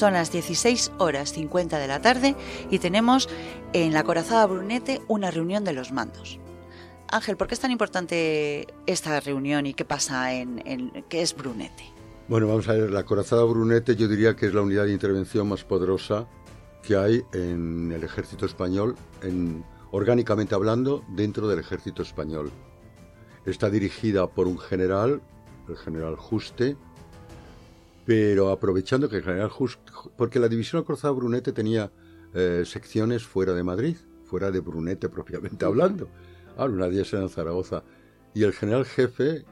Son 0.00 0.14
las 0.14 0.32
16 0.32 0.92
horas 0.96 1.30
50 1.34 1.78
de 1.78 1.86
la 1.86 2.00
tarde 2.00 2.34
y 2.70 2.78
tenemos 2.78 3.28
en 3.74 3.92
la 3.92 4.02
Corazada 4.02 4.46
Brunete 4.46 5.02
una 5.08 5.30
reunión 5.30 5.62
de 5.62 5.74
los 5.74 5.92
mandos. 5.92 6.38
Ángel, 7.12 7.36
¿por 7.36 7.48
qué 7.48 7.54
es 7.54 7.60
tan 7.60 7.70
importante 7.70 8.66
esta 8.86 9.20
reunión 9.20 9.66
y 9.66 9.74
qué 9.74 9.84
pasa 9.84 10.32
en, 10.32 11.04
qué 11.10 11.20
es 11.20 11.36
Brunete? 11.36 11.84
Bueno, 12.28 12.48
vamos 12.48 12.66
a 12.70 12.72
ver, 12.72 12.90
la 12.90 13.04
Corazada 13.04 13.44
Brunete 13.44 13.94
yo 13.94 14.08
diría 14.08 14.34
que 14.36 14.46
es 14.46 14.54
la 14.54 14.62
unidad 14.62 14.86
de 14.86 14.94
intervención 14.94 15.46
más 15.46 15.64
poderosa 15.64 16.26
que 16.82 16.96
hay 16.96 17.22
en 17.34 17.92
el 17.92 18.02
ejército 18.02 18.46
español, 18.46 18.96
en, 19.20 19.66
orgánicamente 19.90 20.54
hablando, 20.54 21.04
dentro 21.08 21.46
del 21.46 21.58
ejército 21.58 22.00
español. 22.00 22.50
Está 23.44 23.68
dirigida 23.68 24.28
por 24.28 24.46
un 24.46 24.58
general, 24.58 25.20
el 25.68 25.76
general 25.76 26.16
Juste, 26.16 26.78
pero 28.04 28.50
aprovechando 28.50 29.08
que 29.08 29.16
el 29.16 29.22
general 29.22 29.50
Just, 29.50 29.78
porque 30.16 30.38
la 30.38 30.48
división 30.48 30.82
acorazada 30.82 31.12
Brunete 31.12 31.52
tenía 31.52 31.92
eh, 32.34 32.62
secciones 32.66 33.24
fuera 33.24 33.52
de 33.52 33.62
Madrid, 33.62 33.96
fuera 34.24 34.50
de 34.50 34.60
Brunete 34.60 35.08
propiamente 35.08 35.64
hablando. 35.64 36.08
Ahora, 36.56 36.72
una 36.72 36.88
de 36.88 36.96
ellas 36.96 37.12
era 37.12 37.22
en 37.22 37.28
Zaragoza. 37.28 37.82
Y 38.34 38.44
el 38.44 38.52
general 38.52 38.84
jefe, 38.84 39.44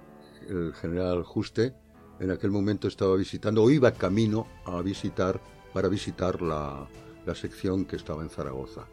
el 0.49 0.73
general 0.75 1.23
Juste, 1.25 1.75
en 2.21 2.31
aquel 2.31 2.51
momento 2.51 2.89
estaba 2.89 3.17
visitando, 3.17 3.63
o 3.63 3.71
iba 3.71 3.93
camino 3.93 4.47
a 4.65 4.81
visitar, 4.83 5.41
para 5.73 5.89
visitar 5.89 6.43
la, 6.43 6.89
la 7.27 7.35
sección 7.35 7.85
que 7.85 7.97
estaba 7.97 8.23
en 8.23 8.31
Zaragoza. 8.31 8.87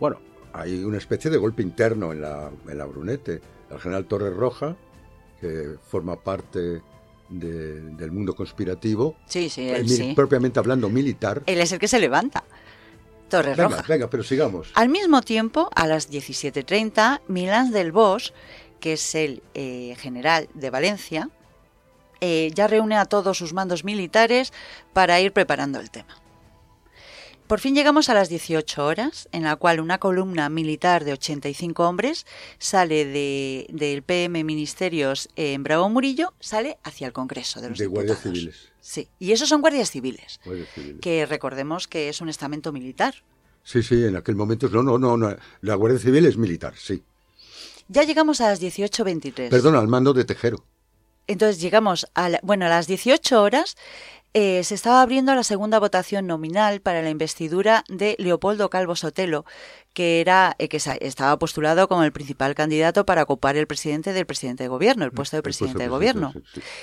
Bueno, 0.00 0.18
hay 0.52 0.84
una 0.84 0.98
especie 0.98 1.30
de 1.30 1.36
golpe 1.36 1.62
interno 1.62 2.12
en 2.12 2.22
la, 2.22 2.50
en 2.68 2.78
la 2.78 2.86
Brunete. 2.86 3.40
El 3.70 3.78
general 3.78 4.06
Torres 4.06 4.34
Roja, 4.34 4.76
que 5.40 5.76
forma 5.82 6.22
parte 6.22 6.82
de- 7.28 7.80
del 7.80 8.12
mundo 8.12 8.34
conspirativo, 8.34 9.16
Sí, 9.26 9.48
sí, 9.48 9.62
eh, 9.68 9.76
él 9.78 9.88
sí. 9.88 10.12
propiamente 10.14 10.58
hablando 10.58 10.88
militar. 10.88 11.42
Él 11.46 11.60
es 11.60 11.72
el 11.72 11.78
que 11.78 11.88
se 11.88 11.98
levanta. 11.98 12.44
Torres 13.28 13.56
Venga, 13.56 13.68
Roja. 13.78 13.84
venga, 13.88 14.08
pero 14.10 14.22
sigamos. 14.22 14.70
Al 14.74 14.88
mismo 14.88 15.20
tiempo, 15.22 15.68
a 15.74 15.86
las 15.88 16.08
17.30, 16.10 17.20
Milán 17.26 17.72
del 17.72 17.90
Bosch, 17.90 18.30
que 18.78 18.92
es 18.92 19.14
el 19.16 19.42
eh, 19.54 19.96
general 19.98 20.48
de 20.54 20.70
Valencia, 20.70 21.28
eh, 22.20 22.50
ya 22.54 22.66
reúne 22.68 22.96
a 22.96 23.04
todos 23.04 23.36
sus 23.36 23.52
mandos 23.52 23.82
militares 23.84 24.52
para 24.92 25.20
ir 25.20 25.32
preparando 25.32 25.80
el 25.80 25.90
tema. 25.90 26.16
Por 27.46 27.60
fin 27.60 27.76
llegamos 27.76 28.08
a 28.08 28.14
las 28.14 28.28
18 28.28 28.84
horas, 28.84 29.28
en 29.30 29.44
la 29.44 29.54
cual 29.54 29.78
una 29.78 29.98
columna 29.98 30.48
militar 30.48 31.04
de 31.04 31.12
85 31.12 31.86
hombres 31.88 32.26
sale 32.58 33.04
de- 33.04 33.66
del 33.68 34.02
PM 34.02 34.42
Ministerios 34.42 35.28
en 35.36 35.62
Bravo 35.62 35.88
Murillo, 35.88 36.34
sale 36.40 36.76
hacia 36.82 37.06
el 37.06 37.12
Congreso 37.12 37.60
de 37.60 37.68
los 37.70 37.78
De 37.78 37.86
guardias 37.86 38.16
Diputados. 38.18 38.38
civiles. 38.38 38.72
Sí, 38.80 39.08
y 39.20 39.30
esos 39.30 39.48
son 39.48 39.60
guardias 39.60 39.92
civiles, 39.92 40.40
Guardias 40.44 40.68
civiles. 40.74 41.00
que 41.00 41.24
recordemos 41.24 41.86
que 41.86 42.08
es 42.08 42.20
un 42.20 42.28
estamento 42.28 42.72
militar. 42.72 43.14
Sí, 43.62 43.80
sí, 43.82 44.04
en 44.04 44.16
aquel 44.16 44.34
momento. 44.34 44.68
No, 44.68 44.82
no, 44.82 44.98
no, 44.98 45.16
no. 45.16 45.36
La 45.60 45.74
Guardia 45.76 46.00
Civil 46.00 46.26
es 46.26 46.36
militar, 46.36 46.74
sí. 46.76 47.02
Ya 47.88 48.02
llegamos 48.02 48.40
a 48.40 48.48
las 48.48 48.60
18.23. 48.60 49.50
Perdón, 49.50 49.76
al 49.76 49.86
mando 49.86 50.12
de 50.12 50.24
Tejero. 50.24 50.64
Entonces 51.28 51.60
llegamos 51.60 52.06
a, 52.14 52.28
la- 52.28 52.40
bueno, 52.42 52.66
a 52.66 52.68
las 52.68 52.86
18 52.88 53.40
horas. 53.42 53.76
Eh, 54.38 54.64
se 54.64 54.74
estaba 54.74 55.00
abriendo 55.00 55.34
la 55.34 55.42
segunda 55.42 55.78
votación 55.78 56.26
nominal 56.26 56.82
para 56.82 57.00
la 57.00 57.08
investidura 57.08 57.84
de 57.88 58.16
Leopoldo 58.18 58.68
Calvo 58.68 58.94
Sotelo, 58.94 59.46
que 59.94 60.20
era 60.20 60.54
eh, 60.58 60.68
que 60.68 60.76
estaba 60.76 61.38
postulado 61.38 61.88
como 61.88 62.04
el 62.04 62.12
principal 62.12 62.54
candidato 62.54 63.06
para 63.06 63.22
ocupar 63.22 63.56
el 63.56 63.66
presidente 63.66 64.12
del 64.12 64.26
presidente 64.26 64.64
de 64.64 64.68
gobierno, 64.68 65.06
el 65.06 65.12
puesto 65.12 65.38
de 65.38 65.42
presidente 65.42 65.84
de 65.84 65.88
gobierno. 65.88 66.34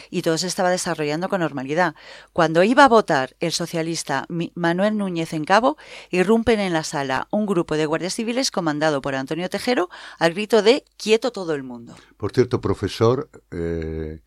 Y 0.09 0.23
todo 0.23 0.39
se 0.39 0.47
estaba 0.47 0.71
desarrollando 0.71 1.29
con 1.29 1.41
normalidad. 1.41 1.93
Cuando 2.31 2.63
iba 2.63 2.85
a 2.85 2.89
votar 2.89 3.35
el 3.39 3.51
socialista 3.51 4.25
Manuel 4.55 4.97
Núñez 4.97 5.33
en 5.33 5.45
Cabo, 5.45 5.77
irrumpen 6.09 6.59
en 6.59 6.73
la 6.73 6.83
sala 6.83 7.27
un 7.29 7.45
grupo 7.45 7.77
de 7.77 7.85
guardias 7.85 8.15
civiles 8.15 8.49
comandado 8.49 8.99
por 8.99 9.13
Antonio 9.13 9.47
Tejero 9.47 9.91
al 10.17 10.33
grito 10.33 10.63
de 10.63 10.85
quieto 10.97 11.31
todo 11.31 11.53
el 11.53 11.61
mundo. 11.61 11.95
Por 12.17 12.31
cierto, 12.31 12.61
profesor, 12.61 13.29
eh, 13.51 14.21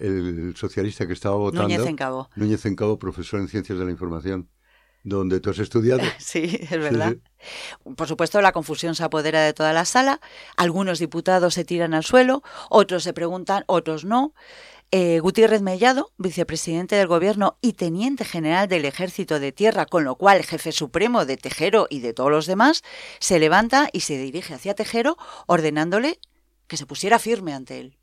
el 0.00 0.54
socialista 0.56 1.06
que 1.06 1.12
estaba 1.12 1.36
votando. 1.36 1.68
Núñez 1.68 1.86
en 1.86 1.96
Cabo. 1.96 2.30
Núñez 2.36 2.62
profesor 2.98 3.40
en 3.40 3.48
Ciencias 3.48 3.78
de 3.78 3.84
la 3.84 3.90
Información, 3.90 4.48
donde 5.02 5.40
tú 5.40 5.50
has 5.50 5.58
estudiado. 5.58 6.02
Sí, 6.18 6.58
es 6.60 6.70
verdad. 6.70 7.14
sí. 7.14 7.94
Por 7.96 8.08
supuesto, 8.08 8.40
la 8.40 8.52
confusión 8.52 8.94
se 8.94 9.04
apodera 9.04 9.42
de 9.42 9.52
toda 9.52 9.72
la 9.72 9.84
sala. 9.84 10.20
Algunos 10.56 10.98
diputados 10.98 11.54
se 11.54 11.64
tiran 11.64 11.94
al 11.94 12.04
suelo, 12.04 12.42
otros 12.70 13.02
se 13.02 13.12
preguntan, 13.12 13.64
otros 13.66 14.04
no. 14.04 14.34
Eh, 14.90 15.18
Gutiérrez 15.18 15.60
Mellado, 15.60 16.12
vicepresidente 16.18 16.94
del 16.94 17.08
Gobierno 17.08 17.58
y 17.60 17.72
teniente 17.72 18.24
general 18.24 18.68
del 18.68 18.84
Ejército 18.84 19.40
de 19.40 19.50
Tierra, 19.50 19.86
con 19.86 20.04
lo 20.04 20.14
cual 20.14 20.44
jefe 20.44 20.70
supremo 20.70 21.24
de 21.24 21.36
Tejero 21.36 21.88
y 21.90 21.98
de 21.98 22.12
todos 22.12 22.30
los 22.30 22.46
demás, 22.46 22.82
se 23.18 23.40
levanta 23.40 23.88
y 23.92 24.00
se 24.00 24.16
dirige 24.18 24.54
hacia 24.54 24.74
Tejero, 24.74 25.16
ordenándole 25.46 26.20
que 26.68 26.76
se 26.76 26.86
pusiera 26.86 27.18
firme 27.18 27.54
ante 27.54 27.80
él. 27.80 27.98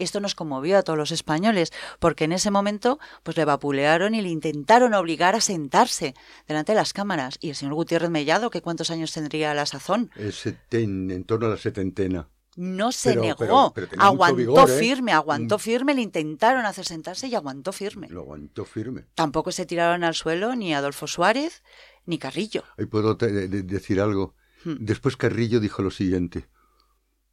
Esto 0.00 0.18
nos 0.20 0.34
conmovió 0.34 0.78
a 0.78 0.82
todos 0.82 0.98
los 0.98 1.12
españoles, 1.12 1.72
porque 1.98 2.24
en 2.24 2.32
ese 2.32 2.50
momento 2.50 2.98
pues 3.22 3.36
le 3.36 3.44
vapulearon 3.44 4.14
y 4.14 4.22
le 4.22 4.28
intentaron 4.30 4.94
obligar 4.94 5.34
a 5.36 5.40
sentarse 5.40 6.14
delante 6.48 6.72
de 6.72 6.76
las 6.76 6.92
cámaras. 6.92 7.36
Y 7.40 7.50
el 7.50 7.54
señor 7.54 7.74
Gutiérrez 7.74 8.10
Mellado, 8.10 8.50
que 8.50 8.62
cuántos 8.62 8.90
años 8.90 9.12
tendría 9.12 9.52
a 9.52 9.54
la 9.54 9.66
sazón, 9.66 10.10
seten- 10.16 11.12
en 11.12 11.24
torno 11.24 11.46
a 11.46 11.50
la 11.50 11.56
setentena. 11.56 12.28
no 12.56 12.90
se 12.92 13.10
Pero- 13.10 13.22
negó, 13.22 13.72
pero- 13.72 13.88
pero 13.88 14.02
aguantó 14.02 14.36
vigor, 14.36 14.68
¿eh? 14.70 14.78
firme, 14.78 15.12
aguantó 15.12 15.56
Mm. 15.56 15.60
firme, 15.60 15.94
le 15.94 16.02
intentaron 16.02 16.66
hacer 16.66 16.84
sentarse 16.84 17.28
y 17.28 17.34
aguantó 17.36 17.72
firme. 17.72 18.08
Lo 18.10 18.20
aguantó 18.22 18.64
firme. 18.64 19.06
Tampoco 19.14 19.52
se 19.52 19.64
tiraron 19.66 20.02
al 20.04 20.14
suelo 20.14 20.54
ni 20.56 20.74
Adolfo 20.74 21.06
Suárez 21.06 21.62
ni 22.06 22.18
Carrillo. 22.18 22.64
Ahí 22.76 22.86
puedo 22.86 23.14
decir 23.14 24.00
algo. 24.00 24.34
Hmm. 24.64 24.74
Después 24.80 25.16
Carrillo 25.16 25.60
dijo 25.60 25.80
lo 25.82 25.90
siguiente. 25.92 26.48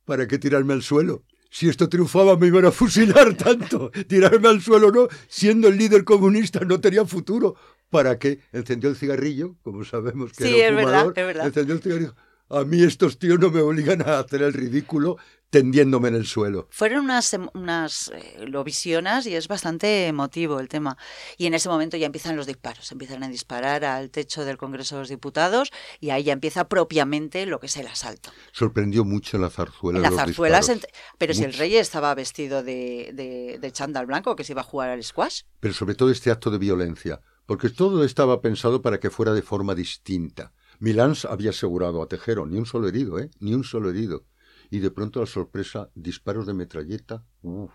¿Para 0.05 0.27
qué 0.27 0.37
tirarme 0.37 0.73
al 0.73 0.83
suelo? 0.83 1.23
Si 1.49 1.69
esto 1.69 1.87
triunfaba 1.89 2.37
me 2.37 2.47
iban 2.47 2.65
a 2.65 2.71
fusilar 2.71 3.35
tanto. 3.35 3.89
Tirarme 4.07 4.47
al 4.49 4.61
suelo 4.61 4.91
no. 4.91 5.07
Siendo 5.27 5.67
el 5.67 5.77
líder 5.77 6.03
comunista 6.03 6.59
no 6.61 6.79
tenía 6.79 7.05
futuro. 7.05 7.55
¿Para 7.89 8.19
qué? 8.19 8.39
Encendió 8.51 8.89
el 8.89 8.95
cigarrillo, 8.97 9.55
como 9.63 9.85
sabemos 9.85 10.33
que 10.33 10.43
Sí, 10.43 10.55
era 10.55 10.65
es 10.65 10.69
un 10.71 10.75
verdad, 10.77 10.91
fumador. 11.03 11.19
es 11.19 11.25
verdad. 11.25 11.45
Encendió 11.47 11.75
el 11.75 11.81
cigarrillo. 11.81 12.15
A 12.49 12.63
mí 12.63 12.81
estos 12.83 13.19
tíos 13.19 13.39
no 13.39 13.51
me 13.51 13.59
obligan 13.61 14.01
a 14.01 14.19
hacer 14.19 14.41
el 14.41 14.53
ridículo 14.53 15.17
tendiéndome 15.49 16.09
en 16.09 16.15
el 16.15 16.25
suelo. 16.25 16.67
Fueron 16.71 17.05
unas, 17.05 17.35
unas 17.53 18.11
eh, 18.13 18.45
lo 18.47 18.63
visionas 18.63 19.25
y 19.25 19.35
es 19.35 19.47
bastante 19.47 20.07
emotivo 20.07 20.59
el 20.59 20.67
tema. 20.67 20.97
Y 21.37 21.45
en 21.45 21.53
ese 21.53 21.69
momento 21.69 21.97
ya 21.97 22.05
empiezan 22.05 22.35
los 22.35 22.45
disparos, 22.47 22.91
empiezan 22.91 23.23
a 23.23 23.29
disparar 23.29 23.85
al 23.85 24.09
techo 24.09 24.45
del 24.45 24.57
Congreso 24.57 24.95
de 24.95 25.01
los 25.01 25.09
Diputados 25.09 25.71
y 25.99 26.09
ahí 26.09 26.23
ya 26.23 26.33
empieza 26.33 26.67
propiamente 26.67 27.45
lo 27.45 27.59
que 27.59 27.67
es 27.67 27.77
el 27.77 27.87
asalto. 27.87 28.31
Sorprendió 28.51 29.05
mucho 29.05 29.37
la 29.37 29.49
zarzuela. 29.49 29.99
En 29.99 30.03
la 30.03 30.09
los 30.09 30.19
zarzuela, 30.19 30.59
disparos. 30.59 30.87
pero 31.17 31.33
si 31.33 31.43
el 31.43 31.53
rey 31.53 31.75
estaba 31.77 32.13
vestido 32.15 32.63
de, 32.63 33.11
de, 33.13 33.57
de 33.59 33.71
chándal 33.71 34.05
blanco, 34.05 34.35
que 34.35 34.43
se 34.43 34.53
iba 34.53 34.61
a 34.61 34.65
jugar 34.65 34.89
al 34.89 35.03
squash. 35.03 35.41
pero 35.59 35.73
sobre 35.73 35.95
todo 35.95 36.11
este 36.11 36.31
acto 36.31 36.51
de 36.51 36.57
violencia, 36.57 37.21
porque 37.45 37.69
todo 37.69 38.03
estaba 38.03 38.41
pensado 38.41 38.81
para 38.81 38.99
que 38.99 39.09
fuera 39.09 39.33
de 39.33 39.41
forma 39.41 39.73
distinta. 39.75 40.51
Milán 40.79 41.15
había 41.29 41.49
asegurado 41.51 42.01
a 42.03 42.07
Tejero, 42.07 42.45
ni 42.45 42.57
un 42.57 42.65
solo 42.65 42.87
herido, 42.87 43.17
¿eh? 43.17 43.31
Ni 43.39 43.53
un 43.53 43.63
solo 43.63 43.89
herido. 43.89 44.25
Y 44.69 44.79
de 44.79 44.91
pronto 44.91 45.19
la 45.19 45.25
sorpresa, 45.25 45.89
disparos 45.95 46.45
de 46.45 46.53
metralleta. 46.53 47.23
uf. 47.41 47.71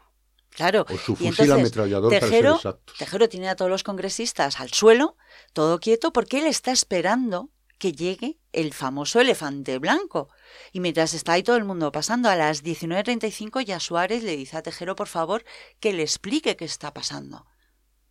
Claro. 0.51 0.85
O 0.89 0.99
su 0.99 1.13
y 1.13 1.17
fusil 1.17 1.29
entonces, 1.29 1.51
ametrallador 1.51 2.11
para 2.11 2.21
ser 2.21 2.31
Tejero. 2.31 2.61
Tejero 2.99 3.29
tiene 3.29 3.49
a 3.49 3.57
todos 3.57 3.71
los 3.71 3.83
congresistas 3.83 4.61
al 4.61 4.71
suelo, 4.71 5.17
todo 5.55 5.81
quieto, 5.81 6.13
porque 6.13 6.41
él 6.41 6.47
está 6.47 6.73
esperando 6.73 7.51
que 7.79 7.93
llegue 7.93 8.39
el 8.53 8.75
famoso 8.75 9.21
elefante 9.21 9.79
blanco. 9.79 10.29
Y 10.71 10.81
mientras 10.81 11.15
está 11.15 11.33
ahí 11.33 11.43
todo 11.43 11.57
el 11.57 11.65
mundo 11.65 11.91
pasando, 11.91 12.29
a 12.29 12.37
las 12.37 12.63
19.35 12.63 13.65
ya 13.65 13.81
Suárez 13.81 14.23
le 14.23 14.37
dice 14.37 14.57
a 14.57 14.63
Tejero, 14.63 14.95
por 14.95 15.09
favor, 15.09 15.45
que 15.81 15.93
le 15.93 16.03
explique 16.03 16.57
qué 16.57 16.65
está 16.65 16.93
pasando. 16.93 17.47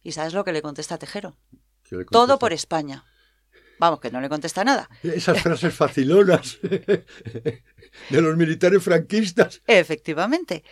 ¿Y 0.03 0.13
sabes 0.13 0.33
lo 0.33 0.43
que 0.43 0.51
le 0.51 0.61
contesta 0.61 0.97
Tejero? 0.97 1.37
Que 1.83 1.97
le 1.97 2.05
Todo 2.05 2.39
por 2.39 2.53
España. 2.53 3.05
Vamos, 3.81 3.99
que 3.99 4.11
no 4.11 4.21
le 4.21 4.29
contesta 4.29 4.63
nada. 4.63 4.87
Esas 5.01 5.41
frases 5.41 5.73
facilonas 5.73 6.59
de 6.61 8.21
los 8.21 8.37
militares 8.37 8.83
franquistas. 8.83 9.63
Efectivamente. 9.65 10.63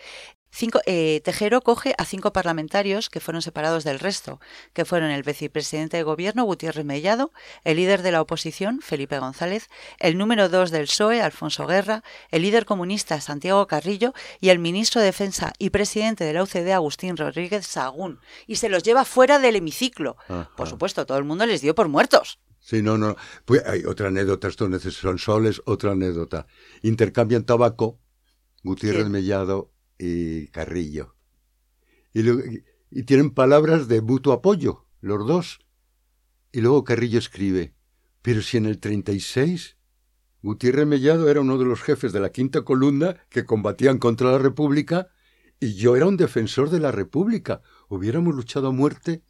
Cinco, 0.52 0.80
eh, 0.86 1.20
Tejero 1.24 1.60
coge 1.60 1.92
a 1.98 2.04
cinco 2.04 2.32
parlamentarios 2.32 3.10
que 3.10 3.18
fueron 3.18 3.42
separados 3.42 3.82
del 3.82 3.98
resto, 3.98 4.38
que 4.72 4.84
fueron 4.84 5.10
el 5.10 5.24
vicepresidente 5.24 5.96
de 5.96 6.04
gobierno, 6.04 6.44
Gutiérrez 6.44 6.84
Mellado, 6.84 7.32
el 7.64 7.78
líder 7.78 8.02
de 8.02 8.12
la 8.12 8.20
oposición, 8.20 8.80
Felipe 8.80 9.18
González, 9.18 9.68
el 9.98 10.16
número 10.16 10.48
dos 10.48 10.70
del 10.70 10.86
PSOE, 10.86 11.20
Alfonso 11.20 11.66
Guerra, 11.66 12.04
el 12.30 12.42
líder 12.42 12.64
comunista, 12.64 13.20
Santiago 13.20 13.66
Carrillo, 13.66 14.12
y 14.40 14.50
el 14.50 14.60
ministro 14.60 15.00
de 15.00 15.06
Defensa 15.06 15.52
y 15.58 15.70
presidente 15.70 16.22
de 16.22 16.32
la 16.32 16.44
UCD, 16.44 16.70
Agustín 16.70 17.16
Rodríguez 17.16 17.66
Sagún. 17.66 18.20
Y 18.46 18.56
se 18.56 18.68
los 18.68 18.84
lleva 18.84 19.04
fuera 19.04 19.40
del 19.40 19.56
hemiciclo. 19.56 20.16
Ajá. 20.28 20.50
Por 20.56 20.68
supuesto, 20.68 21.06
todo 21.06 21.18
el 21.18 21.24
mundo 21.24 21.44
les 21.44 21.60
dio 21.60 21.74
por 21.74 21.88
muertos. 21.88 22.38
Sí, 22.60 22.82
no, 22.82 22.98
no. 22.98 23.16
Pues 23.46 23.64
hay 23.66 23.84
otra 23.84 24.08
anécdota, 24.08 24.48
estos 24.48 24.68
neces- 24.68 24.92
son 24.92 25.18
soles, 25.18 25.62
otra 25.64 25.92
anécdota. 25.92 26.46
Intercambian 26.82 27.44
tabaco, 27.44 27.98
Gutiérrez 28.62 29.04
Sí. 29.04 29.10
Mellado 29.10 29.72
y 29.98 30.48
Carrillo. 30.48 31.16
Y, 32.12 32.22
luego- 32.22 32.42
y- 32.44 32.64
y 32.90 33.02
tienen 33.04 33.30
palabras 33.30 33.88
de 33.88 34.02
mutuo 34.02 34.32
apoyo, 34.34 34.86
los 35.00 35.26
dos. 35.26 35.60
Y 36.52 36.60
luego 36.60 36.84
Carrillo 36.84 37.18
escribe, 37.18 37.74
pero 38.22 38.42
si 38.42 38.56
en 38.58 38.66
el 38.66 38.78
36 38.78 39.76
Gutiérrez 40.42 40.86
Mellado 40.86 41.28
era 41.28 41.40
uno 41.42 41.58
de 41.58 41.64
los 41.66 41.82
jefes 41.82 42.12
de 42.12 42.20
la 42.20 42.30
quinta 42.32 42.62
columna 42.62 43.16
que 43.28 43.44
combatían 43.44 43.98
contra 43.98 44.30
la 44.32 44.38
República 44.38 45.08
y 45.60 45.74
yo 45.74 45.96
era 45.96 46.06
un 46.06 46.16
defensor 46.16 46.70
de 46.70 46.80
la 46.80 46.90
República. 46.92 47.60
Hubiéramos 47.88 48.34
luchado 48.34 48.68
a 48.68 48.72
muerte 48.72 49.22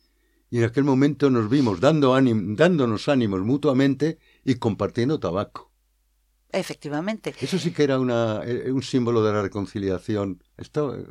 y 0.51 0.59
en 0.59 0.65
aquel 0.65 0.85
momento 0.85 1.31
nos 1.31 1.49
vimos 1.49 1.81
dando 1.81 2.19
dándonos 2.21 3.09
ánimos 3.09 3.41
mutuamente 3.41 4.19
y 4.45 4.57
compartiendo 4.57 5.21
tabaco. 5.21 5.71
Efectivamente. 6.53 7.35
Eso 7.41 7.59
sí 7.59 7.73
que 7.73 7.85
era 7.85 8.01
una, 8.01 8.43
eh, 8.45 8.73
un 8.73 8.83
símbolo 8.83 9.23
de 9.23 9.33
la 9.33 9.43
reconciliación. 9.43 10.43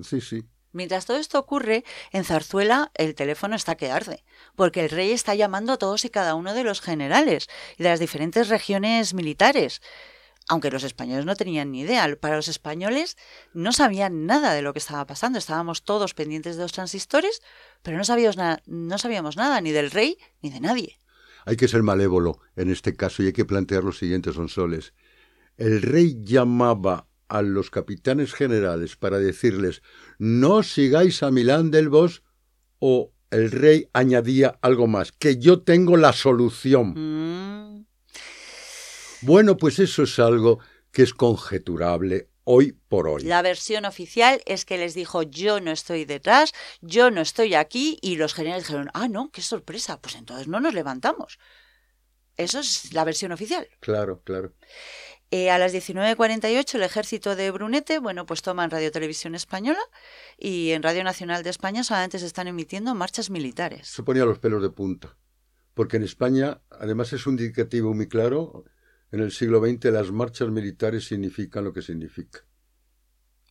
Sí, 0.04 0.20
sí. 0.20 0.44
Mientras 0.72 1.06
todo 1.06 1.18
esto 1.18 1.40
ocurre, 1.40 1.84
en 2.12 2.26
Zarzuela 2.26 2.92
el 2.94 3.16
teléfono 3.16 3.56
está 3.56 3.76
que 3.76 3.90
arde, 3.90 4.24
porque 4.56 4.82
el 4.82 4.90
rey 4.90 5.12
está 5.12 5.34
llamando 5.34 5.74
a 5.74 5.78
todos 5.78 6.06
y 6.06 6.10
cada 6.10 6.36
uno 6.36 6.54
de 6.54 6.64
los 6.64 6.82
generales 6.82 7.48
y 7.78 7.84
de 7.84 7.90
las 7.90 8.00
diferentes 8.00 8.50
regiones 8.50 9.14
militares. 9.14 9.82
Aunque 10.50 10.72
los 10.72 10.84
españoles 10.84 11.26
no 11.26 11.36
tenían 11.36 11.72
ni 11.72 11.82
idea, 11.82 12.14
para 12.20 12.36
los 12.36 12.48
españoles 12.48 13.18
no 13.54 13.72
sabían 13.72 14.26
nada 14.26 14.54
de 14.54 14.64
lo 14.64 14.74
que 14.74 14.80
estaba 14.80 15.06
pasando. 15.06 15.38
Estábamos 15.38 15.84
todos 15.84 16.16
pendientes 16.16 16.58
de 16.58 16.64
los 16.64 16.72
transistores, 16.72 17.42
pero 17.84 17.98
no 17.98 18.04
sabíamos, 18.04 18.36
no 18.66 18.98
sabíamos 18.98 19.38
nada 19.38 19.62
ni 19.62 19.72
del 19.72 19.92
rey 19.92 20.18
ni 20.42 20.50
de 20.50 20.60
nadie. 20.60 21.00
Hay 21.46 21.56
que 21.56 21.68
ser 21.68 21.84
malévolo 21.84 22.40
en 22.56 22.72
este 22.72 22.96
caso 22.96 23.22
y 23.22 23.28
hay 23.28 23.34
que 23.34 23.46
plantear 23.46 23.84
los 23.84 24.00
siguientes 24.00 24.36
sonsoles. 24.36 24.94
El 25.56 25.84
rey 25.84 26.18
llamaba 26.24 27.08
a 27.28 27.44
los 27.44 27.70
capitanes 27.70 28.34
generales 28.34 28.96
para 28.96 29.20
decirles 29.20 29.84
no 30.18 30.64
sigáis 30.64 31.22
a 31.22 31.30
Milán 31.30 31.70
del 31.70 31.90
Bosch 31.90 32.24
o 32.80 33.14
el 33.30 33.52
rey 33.52 33.88
añadía 33.94 34.58
algo 34.62 34.88
más, 34.88 35.12
que 35.12 35.38
yo 35.38 35.62
tengo 35.62 35.96
la 35.96 36.14
solución. 36.14 36.94
Mm. 36.96 37.86
Bueno, 39.22 39.58
pues 39.58 39.80
eso 39.80 40.04
es 40.04 40.20
algo 40.20 40.60
que 40.92 41.04
es 41.04 41.14
conjeturable 41.14 42.30
hoy 42.44 42.78
por 42.88 43.08
hoy. 43.08 43.24
La 43.24 43.42
versión 43.42 43.86
oficial 43.86 44.42
es 44.46 44.66
que 44.66 44.78
les 44.78 44.94
dijo 44.94 45.24
yo 45.24 45.60
no 45.60 45.72
estoy 45.72 46.06
detrás, 46.06 46.54
yo 46.82 47.12
no 47.12 47.22
estoy 47.22 47.54
aquí 47.54 48.00
y 48.02 48.16
los 48.16 48.34
generales 48.34 48.64
dijeron, 48.64 48.90
ah, 48.94 49.08
no, 49.08 49.30
qué 49.32 49.42
sorpresa, 49.42 50.02
pues 50.02 50.16
entonces 50.16 50.48
no 50.48 50.60
nos 50.60 50.74
levantamos. 50.74 51.38
Eso 52.38 52.60
es 52.60 52.94
la 52.94 53.04
versión 53.04 53.32
oficial. 53.34 53.68
Claro, 53.82 54.22
claro. 54.24 54.54
Eh, 55.32 55.52
a 55.52 55.60
las 55.60 55.74
19.48 55.76 56.76
el 56.76 56.84
ejército 56.84 57.36
de 57.36 57.52
Brunete, 57.52 58.00
bueno, 58.00 58.26
pues 58.26 58.42
toma 58.42 58.64
en 58.64 58.72
Radio 58.72 58.92
Televisión 58.92 59.36
Española 59.36 59.82
y 60.40 60.72
en 60.72 60.82
Radio 60.82 61.04
Nacional 61.04 61.44
de 61.44 61.52
España 61.52 61.84
solamente 61.84 62.18
se 62.18 62.26
están 62.26 62.48
emitiendo 62.48 62.96
marchas 62.96 63.30
militares. 63.30 63.90
Se 63.90 64.02
ponía 64.02 64.26
los 64.26 64.40
pelos 64.40 64.64
de 64.64 64.72
punta, 64.72 65.16
porque 65.76 65.98
en 65.98 66.04
España, 66.04 66.62
además 66.72 67.14
es 67.14 67.28
un 67.28 67.38
indicativo 67.38 67.94
muy 67.94 68.08
claro, 68.08 68.64
en 69.12 69.22
el 69.22 69.32
siglo 69.32 69.60
XX 69.60 69.86
las 69.86 70.12
marchas 70.12 70.50
militares 70.50 71.06
significan 71.06 71.64
lo 71.64 71.74
que 71.74 71.82
significa. 71.82 72.46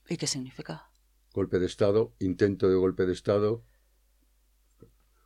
¿Y 0.09 0.17
qué 0.17 0.27
significa? 0.27 0.91
Golpe 1.33 1.59
de 1.59 1.67
Estado, 1.67 2.15
intento 2.19 2.69
de 2.69 2.77
golpe 2.77 3.07
de 3.07 3.13
Estado. 3.13 3.65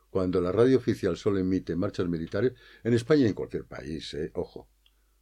Cuando 0.09 0.41
la 0.41 0.51
radio 0.51 0.77
oficial 0.77 1.17
solo 1.17 1.39
emite 1.39 1.75
marchas 1.75 2.07
militares, 2.07 2.53
en 2.83 2.93
España 2.93 3.23
y 3.23 3.27
en 3.27 3.33
cualquier 3.33 3.65
país, 3.65 4.13
eh, 4.13 4.31
ojo, 4.35 4.69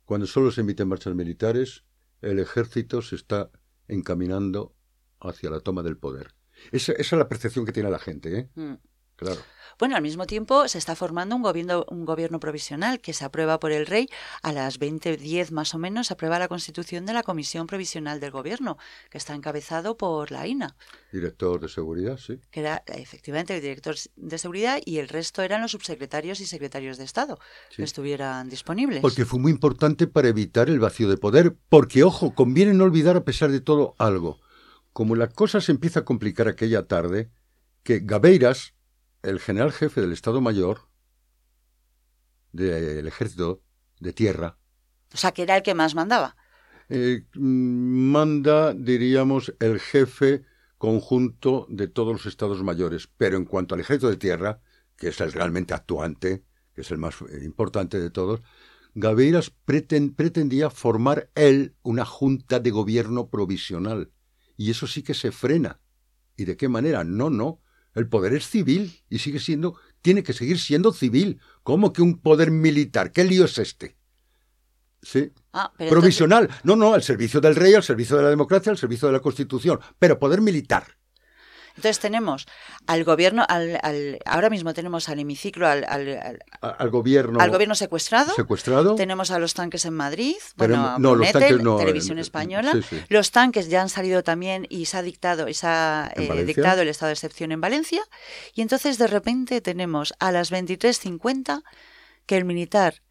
cuando 0.05 0.27
solo 0.27 0.51
se 0.51 0.61
emiten 0.61 0.87
marchas 0.87 1.15
militares, 1.15 1.85
el 2.21 2.39
ejército 2.39 3.01
se 3.01 3.15
está 3.15 3.51
encaminando 3.87 4.75
hacia 5.19 5.49
la 5.49 5.59
toma 5.59 5.83
del 5.83 5.97
poder. 5.97 6.33
Esa, 6.71 6.91
esa 6.93 7.15
es 7.15 7.19
la 7.19 7.29
percepción 7.29 7.65
que 7.65 7.71
tiene 7.71 7.89
la 7.89 7.99
gente, 7.99 8.37
¿eh? 8.37 8.49
Mm. 8.55 8.73
Claro. 9.21 9.39
Bueno, 9.77 9.95
al 9.95 10.01
mismo 10.03 10.27
tiempo 10.27 10.67
se 10.67 10.77
está 10.77 10.95
formando 10.95 11.35
un 11.35 11.41
gobierno, 11.41 11.85
un 11.89 12.05
gobierno 12.05 12.39
provisional 12.39 12.99
que 12.99 13.13
se 13.13 13.25
aprueba 13.25 13.59
por 13.59 13.71
el 13.71 13.85
rey. 13.87 14.07
A 14.43 14.51
las 14.51 14.79
20.10 14.79 15.51
más 15.51 15.73
o 15.73 15.79
menos 15.79 16.07
se 16.07 16.13
aprueba 16.13 16.37
la 16.37 16.47
constitución 16.47 17.05
de 17.07 17.13
la 17.13 17.23
Comisión 17.23 17.65
Provisional 17.65 18.19
del 18.19 18.29
Gobierno, 18.29 18.77
que 19.09 19.17
está 19.17 19.33
encabezado 19.33 19.97
por 19.97 20.29
la 20.31 20.45
INA. 20.45 20.75
Director 21.11 21.59
de 21.59 21.69
seguridad, 21.69 22.17
sí. 22.17 22.39
Que 22.51 22.59
era 22.59 22.83
efectivamente 22.87 23.55
el 23.55 23.61
director 23.61 23.95
de 24.15 24.37
seguridad 24.37 24.79
y 24.85 24.97
el 24.99 25.07
resto 25.07 25.41
eran 25.41 25.61
los 25.63 25.71
subsecretarios 25.71 26.41
y 26.41 26.45
secretarios 26.45 26.97
de 26.99 27.03
Estado 27.05 27.39
Sí. 27.69 27.77
que 27.77 27.83
estuvieran 27.83 28.49
disponibles. 28.49 29.01
Porque 29.01 29.25
fue 29.25 29.39
muy 29.39 29.51
importante 29.51 30.05
para 30.05 30.27
evitar 30.27 30.69
el 30.69 30.79
vacío 30.79 31.09
de 31.09 31.17
poder. 31.17 31.55
Porque, 31.69 32.03
ojo, 32.03 32.35
conviene 32.35 32.73
no 32.73 32.83
olvidar 32.83 33.15
a 33.17 33.23
pesar 33.23 33.49
de 33.51 33.61
todo 33.61 33.95
algo. 33.97 34.39
Como 34.93 35.15
la 35.15 35.27
cosa 35.27 35.59
se 35.61 35.71
empieza 35.71 36.01
a 36.01 36.05
complicar 36.05 36.47
aquella 36.47 36.85
tarde, 36.87 37.31
que 37.83 37.99
Gabeiras, 38.03 38.75
el 39.23 39.39
general 39.39 39.71
jefe 39.71 40.01
del 40.01 40.11
Estado 40.13 40.41
Mayor 40.41 40.87
del 42.51 43.07
Ejército 43.07 43.63
de 43.99 44.13
Tierra, 44.13 44.57
O 45.13 45.17
sea, 45.17 45.31
que 45.31 45.43
era 45.43 45.55
el 45.57 45.63
que 45.63 45.73
más 45.73 45.95
mandaba. 45.95 46.35
eh, 46.89 47.25
manda, 47.35 48.73
diríamos, 48.73 49.53
el 49.59 49.79
jefe 49.79 50.43
conjunto 50.77 51.65
de 51.69 51.87
todos 51.87 52.11
los 52.13 52.25
estados 52.25 52.63
mayores. 52.63 53.07
Pero 53.17 53.37
en 53.37 53.45
cuanto 53.45 53.75
al 53.75 53.81
ejército 53.81 54.09
de 54.09 54.17
tierra, 54.17 54.59
que 54.97 55.09
es 55.09 55.21
el 55.21 55.31
realmente 55.31 55.73
actuante, 55.73 56.43
que 56.73 56.81
es 56.81 56.91
el 56.91 56.97
más 56.97 57.21
eh, 57.21 57.43
importante 57.43 57.99
de 57.99 58.09
todos, 58.09 58.41
Gaveiras 58.93 59.53
preten- 59.65 60.13
pretendía 60.15 60.69
formar 60.69 61.29
él 61.35 61.75
una 61.83 62.03
junta 62.03 62.59
de 62.59 62.71
gobierno 62.71 63.29
provisional. 63.29 64.11
Y 64.57 64.71
eso 64.71 64.85
sí 64.87 65.01
que 65.03 65.13
se 65.13 65.31
frena. 65.31 65.79
¿Y 66.35 66.43
de 66.45 66.57
qué 66.57 66.67
manera? 66.67 67.03
No, 67.05 67.29
no. 67.29 67.60
El 67.93 68.07
poder 68.07 68.33
es 68.33 68.47
civil 68.47 69.01
y 69.09 69.19
sigue 69.19 69.39
siendo, 69.39 69.75
tiene 70.01 70.23
que 70.23 70.33
seguir 70.33 70.59
siendo 70.59 70.93
civil. 70.93 71.39
¿Cómo 71.63 71.91
que 71.93 72.01
un 72.01 72.19
poder 72.19 72.51
militar? 72.51 73.11
¿Qué 73.11 73.23
lío 73.23 73.45
es 73.45 73.57
este? 73.57 73.97
Sí. 75.01 75.31
Ah, 75.51 75.71
entonces- 75.73 75.89
Provisional. 75.89 76.49
No, 76.63 76.75
no, 76.75 76.93
al 76.93 77.03
servicio 77.03 77.41
del 77.41 77.55
rey, 77.55 77.73
al 77.73 77.83
servicio 77.83 78.17
de 78.17 78.23
la 78.23 78.29
democracia, 78.29 78.71
al 78.71 78.77
servicio 78.77 79.07
de 79.07 79.13
la 79.13 79.19
Constitución. 79.19 79.79
Pero 79.99 80.19
poder 80.19 80.41
militar. 80.41 80.97
Entonces 81.75 81.99
tenemos 81.99 82.45
al 82.87 83.03
gobierno, 83.03 83.45
al, 83.47 83.79
al- 83.83 84.19
ahora 84.25 84.49
mismo 84.49 84.73
tenemos 84.73 85.09
al 85.09 85.19
hemiciclo, 85.19 85.67
al, 85.67 85.83
al- 85.85 86.89
gobierno. 86.89 87.39
al 87.39 87.49
gobierno 87.51 87.75
secuestrado. 87.75 88.33
secuestrado. 88.33 88.95
Tenemos 88.95 89.31
a 89.31 89.39
los 89.39 89.53
tanques 89.53 89.85
en 89.85 89.93
Madrid, 89.93 90.35
Pero 90.57 90.75
bueno, 90.75 90.99
no, 90.99 91.15
los 91.15 91.31
tanques 91.31 91.61
no, 91.61 91.77
Televisión 91.77 92.19
Española. 92.19 92.71
sí, 92.73 92.81
sí. 92.89 93.01
Los 93.09 93.31
tanques 93.31 93.69
ya 93.69 93.81
han 93.81 93.89
salido 93.89 94.23
también 94.23 94.65
y 94.69 94.85
se 94.85 94.97
ha 94.97 95.01
dictado, 95.01 95.47
y 95.47 95.53
se 95.53 95.67
ha 95.67 96.11
¿En 96.15 96.31
eh, 96.31 96.43
dictado 96.45 96.81
el 96.81 96.87
estado 96.89 97.07
de 97.07 97.13
excepción 97.13 97.51
en 97.51 97.61
Valencia. 97.61 98.01
Y 98.53 98.61
entonces 98.61 98.97
de 98.97 99.07
repente 99.07 99.61
tenemos 99.61 100.13
a 100.19 100.31
las 100.31 100.51
23.50 100.51 101.63
que 102.25 102.37
el 102.37 102.45
militar 102.45 103.01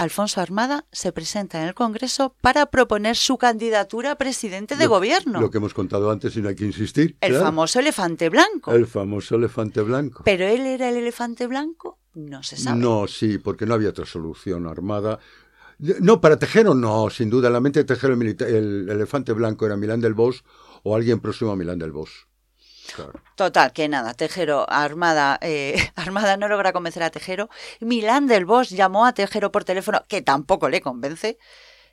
Alfonso 0.00 0.40
Armada 0.40 0.86
se 0.92 1.12
presenta 1.12 1.60
en 1.60 1.68
el 1.68 1.74
Congreso 1.74 2.34
para 2.40 2.66
proponer 2.66 3.16
su 3.16 3.36
candidatura 3.36 4.12
a 4.12 4.16
presidente 4.16 4.74
de 4.76 4.84
Lo- 4.84 4.90
gobierno. 4.90 5.40
Lo 5.42 5.50
que 5.50 5.58
hemos 5.58 5.74
contado 5.74 6.10
antes 6.10 6.34
y 6.36 6.40
no 6.40 6.48
hay 6.48 6.54
que 6.56 6.64
insistir. 6.64 7.16
el 7.20 7.30
claro. 7.32 7.44
famoso 7.44 7.80
elefante 7.80 8.30
blanco. 8.30 8.72
El 8.72 8.86
famoso 8.86 9.34
elefante 9.34 9.82
blanco. 9.82 10.22
Pero 10.24 10.46
él 10.46 10.62
era 10.62 10.88
el 10.88 10.96
elefante 10.96 11.46
blanco, 11.46 11.98
no 12.14 12.42
se 12.42 12.56
sabe. 12.56 12.80
No, 12.80 13.06
sí, 13.06 13.36
porque 13.36 13.66
no 13.66 13.74
había 13.74 13.90
otra 13.90 14.06
solución 14.06 14.66
armada. 14.66 15.18
No, 15.78 16.20
para 16.22 16.38
Tejero 16.38 16.74
no, 16.74 17.10
sin 17.10 17.28
duda. 17.28 17.48
En 17.48 17.52
la 17.52 17.60
mente 17.60 17.80
de 17.80 17.84
Tejero 17.84 18.14
el, 18.14 18.36
el 18.42 18.88
elefante 18.88 19.34
blanco 19.34 19.66
era 19.66 19.76
Milán 19.76 20.00
del 20.00 20.14
Bosch 20.14 20.42
o 20.82 20.96
alguien 20.96 21.20
próximo 21.20 21.50
a 21.50 21.56
Milán 21.56 21.78
del 21.78 21.92
Bosch. 21.92 22.26
Claro. 22.94 23.12
Total, 23.36 23.72
que 23.72 23.88
nada, 23.88 24.14
Tejero, 24.14 24.68
Armada, 24.70 25.38
eh, 25.42 25.76
Armada 25.96 26.36
no 26.36 26.48
logra 26.48 26.72
convencer 26.72 27.02
a 27.02 27.10
Tejero. 27.10 27.48
Milán 27.80 28.26
del 28.26 28.44
Bosch 28.44 28.70
llamó 28.70 29.06
a 29.06 29.12
Tejero 29.14 29.50
por 29.52 29.64
teléfono, 29.64 30.02
que 30.08 30.22
tampoco 30.22 30.68
le 30.68 30.80
convence. 30.80 31.38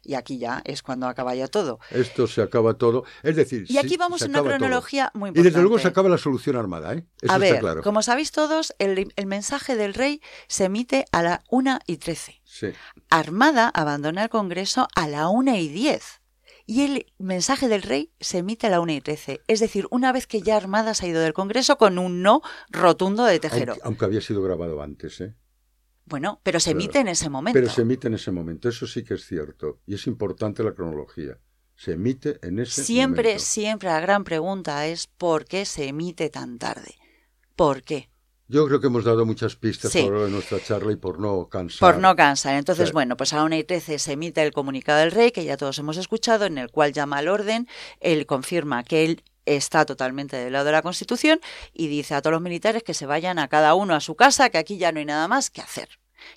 Y 0.03 0.13
aquí 0.13 0.37
ya 0.37 0.61
es 0.63 0.83
cuando 0.83 1.07
acaba 1.07 1.35
ya 1.35 1.47
todo. 1.49 1.79
Esto 1.89 2.27
se 2.27 2.41
acaba 2.41 2.75
todo. 2.75 3.03
Es 3.23 3.35
decir, 3.35 3.65
Y 3.67 3.77
aquí 3.77 3.97
vamos 3.97 4.21
en 4.21 4.29
una 4.29 4.39
todo. 4.39 4.49
cronología 4.49 5.11
muy 5.13 5.27
Y 5.27 5.29
importante. 5.31 5.49
desde 5.49 5.61
luego 5.61 5.79
se 5.79 5.87
acaba 5.89 6.07
la 6.07 6.17
solución 6.17 6.55
armada, 6.55 6.93
¿eh? 6.93 7.03
Eso 7.21 7.33
a 7.33 7.35
está 7.35 7.37
ver, 7.39 7.59
claro. 7.59 7.81
como 7.81 8.01
sabéis 8.01 8.31
todos, 8.31 8.73
el, 8.79 9.11
el 9.13 9.25
mensaje 9.25 9.75
del 9.75 9.93
rey 9.93 10.21
se 10.47 10.65
emite 10.65 11.05
a 11.11 11.23
la 11.23 11.41
1 11.49 11.79
y 11.87 11.97
13. 11.97 12.39
Sí. 12.45 12.67
Armada 13.09 13.69
abandona 13.73 14.23
el 14.23 14.29
Congreso 14.29 14.87
a 14.95 15.07
la 15.09 15.27
1 15.27 15.55
y 15.57 15.67
10. 15.67 16.16
Y 16.69 16.83
el 16.83 17.05
mensaje 17.17 17.69
del 17.69 17.81
rey 17.81 18.11
se 18.19 18.39
emite 18.39 18.67
a 18.67 18.69
la 18.69 18.81
1 18.81 18.91
y 18.91 19.01
13. 19.01 19.41
Es 19.47 19.61
decir, 19.61 19.87
una 19.89 20.11
vez 20.11 20.27
que 20.27 20.41
ya 20.41 20.57
Armada 20.57 20.93
se 20.93 21.05
ha 21.05 21.09
ido 21.09 21.21
del 21.21 21.33
Congreso 21.33 21.77
con 21.77 21.97
un 21.97 22.21
no 22.21 22.41
rotundo 22.69 23.23
de 23.23 23.39
Tejero. 23.39 23.71
Aunque, 23.71 23.87
aunque 23.87 24.05
había 24.05 24.21
sido 24.21 24.41
grabado 24.43 24.81
antes, 24.81 25.21
¿eh? 25.21 25.33
Bueno, 26.05 26.41
pero 26.43 26.59
se 26.59 26.71
emite 26.71 26.99
en 26.99 27.07
ese 27.07 27.29
momento. 27.29 27.57
Pero 27.57 27.71
se 27.71 27.81
emite 27.81 28.07
en 28.07 28.15
ese 28.15 28.31
momento, 28.31 28.67
eso 28.67 28.85
sí 28.85 29.03
que 29.03 29.13
es 29.13 29.25
cierto. 29.25 29.79
Y 29.85 29.95
es 29.95 30.07
importante 30.07 30.61
la 30.61 30.73
cronología. 30.73 31.39
Se 31.75 31.93
emite 31.93 32.39
en 32.45 32.59
ese 32.59 32.83
Siempre, 32.83 33.29
momento. 33.29 33.43
siempre 33.43 33.89
la 33.89 33.99
gran 34.01 34.23
pregunta 34.25 34.87
es 34.87 35.07
¿por 35.07 35.45
qué 35.45 35.63
se 35.63 35.87
emite 35.87 36.29
tan 36.29 36.59
tarde? 36.59 36.95
¿Por 37.55 37.83
qué? 37.83 38.09
Yo 38.49 38.65
creo 38.65 38.79
que 38.79 38.87
hemos 38.87 39.03
dado 39.03 39.25
muchas 39.25 39.55
pistas 39.57 39.91
Sí. 39.91 40.03
de 40.09 40.29
nuestra 40.29 40.63
charla 40.63 40.93
y 40.93 40.95
por 40.95 41.19
no 41.19 41.49
cansar. 41.49 41.79
Por 41.93 42.01
no 42.01 42.15
cansar. 42.15 42.55
Entonces, 42.55 42.89
Sí. 42.89 42.93
bueno, 42.93 43.17
pues 43.17 43.33
a 43.33 43.43
una 43.43 43.57
y 43.57 43.63
13 43.65 43.99
se 43.99 44.13
emite 44.13 44.41
el 44.41 44.53
comunicado 44.53 44.99
del 44.99 45.11
rey, 45.11 45.31
que 45.31 45.43
ya 45.43 45.57
todos 45.57 45.77
hemos 45.79 45.97
escuchado, 45.97 46.45
en 46.45 46.57
el 46.57 46.71
cual 46.71 46.93
llama 46.93 47.17
al 47.17 47.27
orden, 47.27 47.67
él 47.99 48.25
confirma 48.25 48.83
que 48.83 49.03
él 49.03 49.23
está 49.45 49.85
totalmente 49.85 50.37
del 50.37 50.53
lado 50.53 50.65
de 50.65 50.71
la 50.73 50.81
Constitución 50.81 51.39
y 51.73 51.87
dice 51.87 52.15
a 52.15 52.21
todos 52.21 52.33
los 52.33 52.41
militares 52.41 52.83
que 52.83 52.93
se 52.93 53.05
vayan 53.05 53.37
a 53.39 53.47
cada 53.49 53.75
uno 53.75 53.95
a 53.95 53.99
su 53.99 54.15
casa, 54.15 54.49
que 54.49 54.57
aquí 54.57 54.77
ya 54.77 54.91
no 54.93 54.99
hay 54.99 55.05
nada 55.05 55.27
más 55.27 55.49
que 55.49 55.61
hacer. 55.61 55.89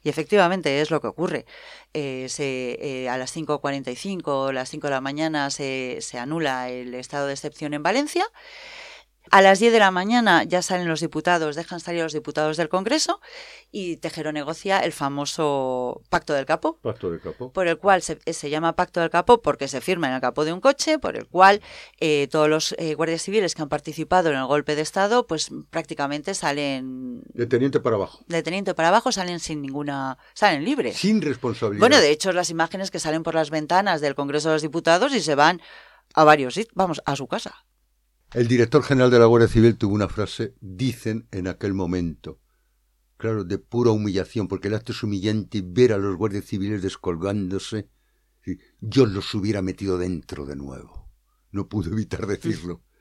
Y 0.02 0.08
efectivamente 0.08 0.80
es 0.80 0.90
lo 0.90 1.00
que 1.00 1.06
ocurre. 1.08 1.46
Eh, 1.94 2.26
se, 2.28 2.78
eh, 2.80 3.08
a 3.08 3.16
las 3.18 3.32
5.45, 3.32 4.52
las 4.52 4.68
5 4.68 4.86
de 4.88 4.90
la 4.92 5.00
mañana, 5.00 5.50
se, 5.50 5.98
se 6.00 6.18
anula 6.18 6.68
el 6.70 6.94
estado 6.94 7.26
de 7.26 7.32
excepción 7.32 7.72
en 7.74 7.82
Valencia. 7.82 8.24
A 9.31 9.43
las 9.43 9.61
10 9.61 9.72
de 9.72 9.78
la 9.78 9.93
mañana 9.93 10.43
ya 10.43 10.61
salen 10.61 10.89
los 10.89 11.01
diputados, 11.01 11.55
dejan 11.55 11.78
salir 11.78 12.03
los 12.03 12.12
diputados 12.12 12.57
del 12.57 12.68
Congreso 12.68 13.20
y 13.70 13.97
Tejero 13.99 14.33
negocia 14.33 14.81
el 14.81 14.93
famoso 14.93 16.03
Pacto 16.09 16.33
del 16.33 16.47
Capó. 16.47 16.78
Pacto 16.83 17.12
de 17.12 17.20
capo. 17.20 17.53
Por 17.53 17.68
el 17.68 17.78
cual 17.78 18.03
se, 18.03 18.18
se 18.33 18.51
llama 18.51 18.74
Pacto 18.74 18.99
del 19.01 19.09
Capó 19.09 19.41
porque 19.41 19.68
se 19.68 19.81
firma 19.81 20.09
en 20.09 20.14
el 20.14 20.20
capó 20.20 20.45
de 20.45 20.53
un 20.53 20.61
coche, 20.61 20.99
por 20.99 21.16
el 21.16 21.28
cual 21.28 21.61
eh, 22.01 22.26
todos 22.28 22.49
los 22.49 22.74
eh, 22.78 22.95
guardias 22.95 23.22
civiles 23.22 23.55
que 23.55 23.62
han 23.62 23.68
participado 23.68 24.31
en 24.31 24.37
el 24.37 24.47
golpe 24.47 24.74
de 24.74 24.83
Estado, 24.83 25.26
pues 25.28 25.51
prácticamente 25.70 26.35
salen 26.35 27.22
De 27.33 27.47
teniente 27.47 27.78
para 27.78 27.95
abajo. 27.97 28.18
de 28.26 28.43
teniente 28.43 28.74
para 28.74 28.89
abajo, 28.89 29.12
salen 29.12 29.39
sin 29.39 29.62
ninguna, 29.62 30.18
salen 30.35 30.64
libres. 30.64 30.97
Sin 30.97 31.22
responsabilidad. 31.22 31.81
Bueno, 31.81 32.01
de 32.01 32.11
hecho, 32.11 32.33
las 32.33 32.51
imágenes 32.51 32.91
que 32.91 32.99
salen 32.99 33.22
por 33.22 33.37
las 33.37 33.51
ventanas 33.51 34.01
del 34.01 34.16
Congreso 34.16 34.49
de 34.49 34.57
los 34.57 34.62
Diputados 34.62 35.14
y 35.14 35.20
se 35.20 35.37
van 35.37 35.62
a 36.14 36.24
varios 36.24 36.59
vamos, 36.74 37.01
a 37.05 37.14
su 37.14 37.28
casa. 37.28 37.64
El 38.33 38.47
director 38.47 38.85
general 38.85 39.11
de 39.11 39.18
la 39.18 39.26
Guardia 39.26 39.49
Civil 39.49 39.76
tuvo 39.76 39.93
una 39.93 40.09
frase, 40.09 40.55
dicen 40.61 41.26
en 41.33 41.49
aquel 41.49 41.74
momento, 41.74 42.39
claro, 43.16 43.43
de 43.43 43.59
pura 43.59 43.91
humillación, 43.91 44.47
porque 44.47 44.68
el 44.68 44.74
acto 44.74 44.93
es 44.93 45.03
humillante 45.03 45.62
ver 45.64 45.93
a 45.93 45.99
los 45.99 46.16
guardias 46.16 46.45
civiles 46.45 46.81
descolgándose. 46.81 47.89
Yo 48.81 49.07
los 49.07 49.35
hubiera 49.35 49.62
metido 49.62 49.99
dentro 49.99 50.47
de 50.47 50.55
nuevo. 50.55 51.11
No 51.51 51.68
pude 51.68 51.91
evitar 51.91 52.26
decirlo. 52.26 52.83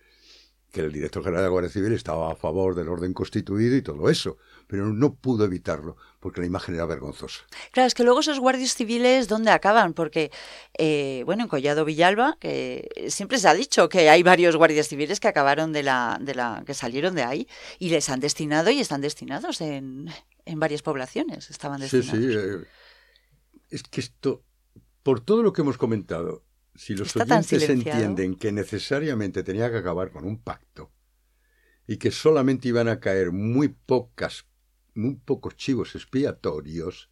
Que 0.71 0.81
el 0.81 0.91
director 0.91 1.23
general 1.23 1.41
de 1.41 1.47
la 1.47 1.51
Guardia 1.51 1.71
Civil 1.71 1.93
estaba 1.93 2.31
a 2.31 2.35
favor 2.35 2.75
del 2.75 2.89
orden 2.89 3.11
constituido 3.11 3.75
y 3.75 3.81
todo 3.81 4.07
eso, 4.07 4.37
pero 4.67 4.93
no 4.93 5.15
pudo 5.15 5.43
evitarlo, 5.45 5.97
porque 6.19 6.41
la 6.41 6.47
imagen 6.47 6.75
era 6.75 6.85
vergonzosa. 6.85 7.41
Claro, 7.71 7.87
es 7.87 7.93
que 7.93 8.03
luego 8.03 8.19
esos 8.19 8.39
guardias 8.39 8.73
civiles, 8.75 9.27
¿dónde 9.27 9.51
acaban? 9.51 9.93
Porque, 9.93 10.31
eh, 10.77 11.23
bueno, 11.25 11.43
en 11.43 11.49
Collado 11.49 11.85
Villalba, 11.85 12.37
que 12.39 12.89
siempre 13.09 13.37
se 13.37 13.47
ha 13.47 13.53
dicho 13.53 13.87
que 13.89 14.09
hay 14.09 14.21
varios 14.23 14.55
guardias 14.55 14.87
civiles 14.87 15.19
que 15.19 15.27
acabaron 15.29 15.71
de 15.71 15.83
la, 15.83 16.17
de 16.21 16.35
la, 16.35 16.63
que 16.65 16.73
salieron 16.73 17.15
de 17.15 17.23
ahí 17.23 17.47
y 17.79 17.89
les 17.89 18.09
han 18.09 18.19
destinado 18.19 18.69
y 18.69 18.79
están 18.79 19.01
destinados 19.01 19.61
en, 19.61 20.09
en 20.45 20.59
varias 20.59 20.81
poblaciones. 20.81 21.49
Estaban 21.49 21.79
Sí, 21.81 21.97
destinados. 21.97 22.33
sí. 22.33 22.37
eh, 22.37 22.65
es 23.69 23.83
que 23.83 24.01
esto, 24.01 24.43
por 25.03 25.21
todo 25.21 25.43
lo 25.43 25.53
que 25.53 25.61
hemos 25.61 25.77
comentado, 25.77 26.43
si 26.75 26.95
los 26.95 27.07
Está 27.15 27.23
oyentes 27.23 27.69
entienden 27.69 28.35
que 28.35 28.51
necesariamente 28.51 29.43
tenía 29.43 29.69
que 29.71 29.77
acabar 29.77 30.11
con 30.11 30.25
un 30.25 30.41
pacto 30.41 30.91
y 31.87 31.97
que 31.97 32.11
solamente 32.11 32.67
iban 32.67 32.87
a 32.87 32.99
caer 32.99 33.31
muy 33.31 33.69
pocas, 33.69 34.45
muy 34.95 35.15
pocos 35.15 35.55
chivos 35.55 35.95
expiatorios, 35.95 37.09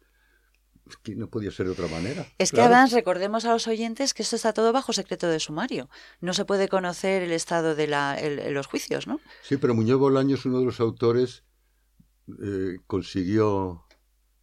es 0.88 0.96
que 0.98 1.14
no 1.14 1.28
podía 1.28 1.50
ser 1.50 1.66
de 1.66 1.72
otra 1.72 1.86
manera. 1.88 2.26
Es 2.38 2.50
que 2.50 2.60
además 2.62 2.92
recordemos 2.92 3.44
a 3.44 3.52
los 3.52 3.68
oyentes 3.68 4.14
que 4.14 4.22
esto 4.22 4.36
está 4.36 4.52
todo 4.54 4.72
bajo 4.72 4.92
secreto 4.94 5.28
de 5.28 5.38
sumario. 5.38 5.90
No 6.20 6.32
se 6.32 6.44
puede 6.46 6.68
conocer 6.68 7.22
el 7.22 7.32
estado 7.32 7.74
de 7.74 7.86
la, 7.86 8.14
el- 8.18 8.54
los 8.54 8.66
juicios, 8.66 9.06
¿no? 9.06 9.20
Sí, 9.42 9.58
pero 9.58 9.74
Muñoz 9.74 9.98
Bolaños, 9.98 10.46
uno 10.46 10.60
de 10.60 10.64
los 10.64 10.80
autores, 10.80 11.44
eh, 12.42 12.78
consiguió, 12.86 13.84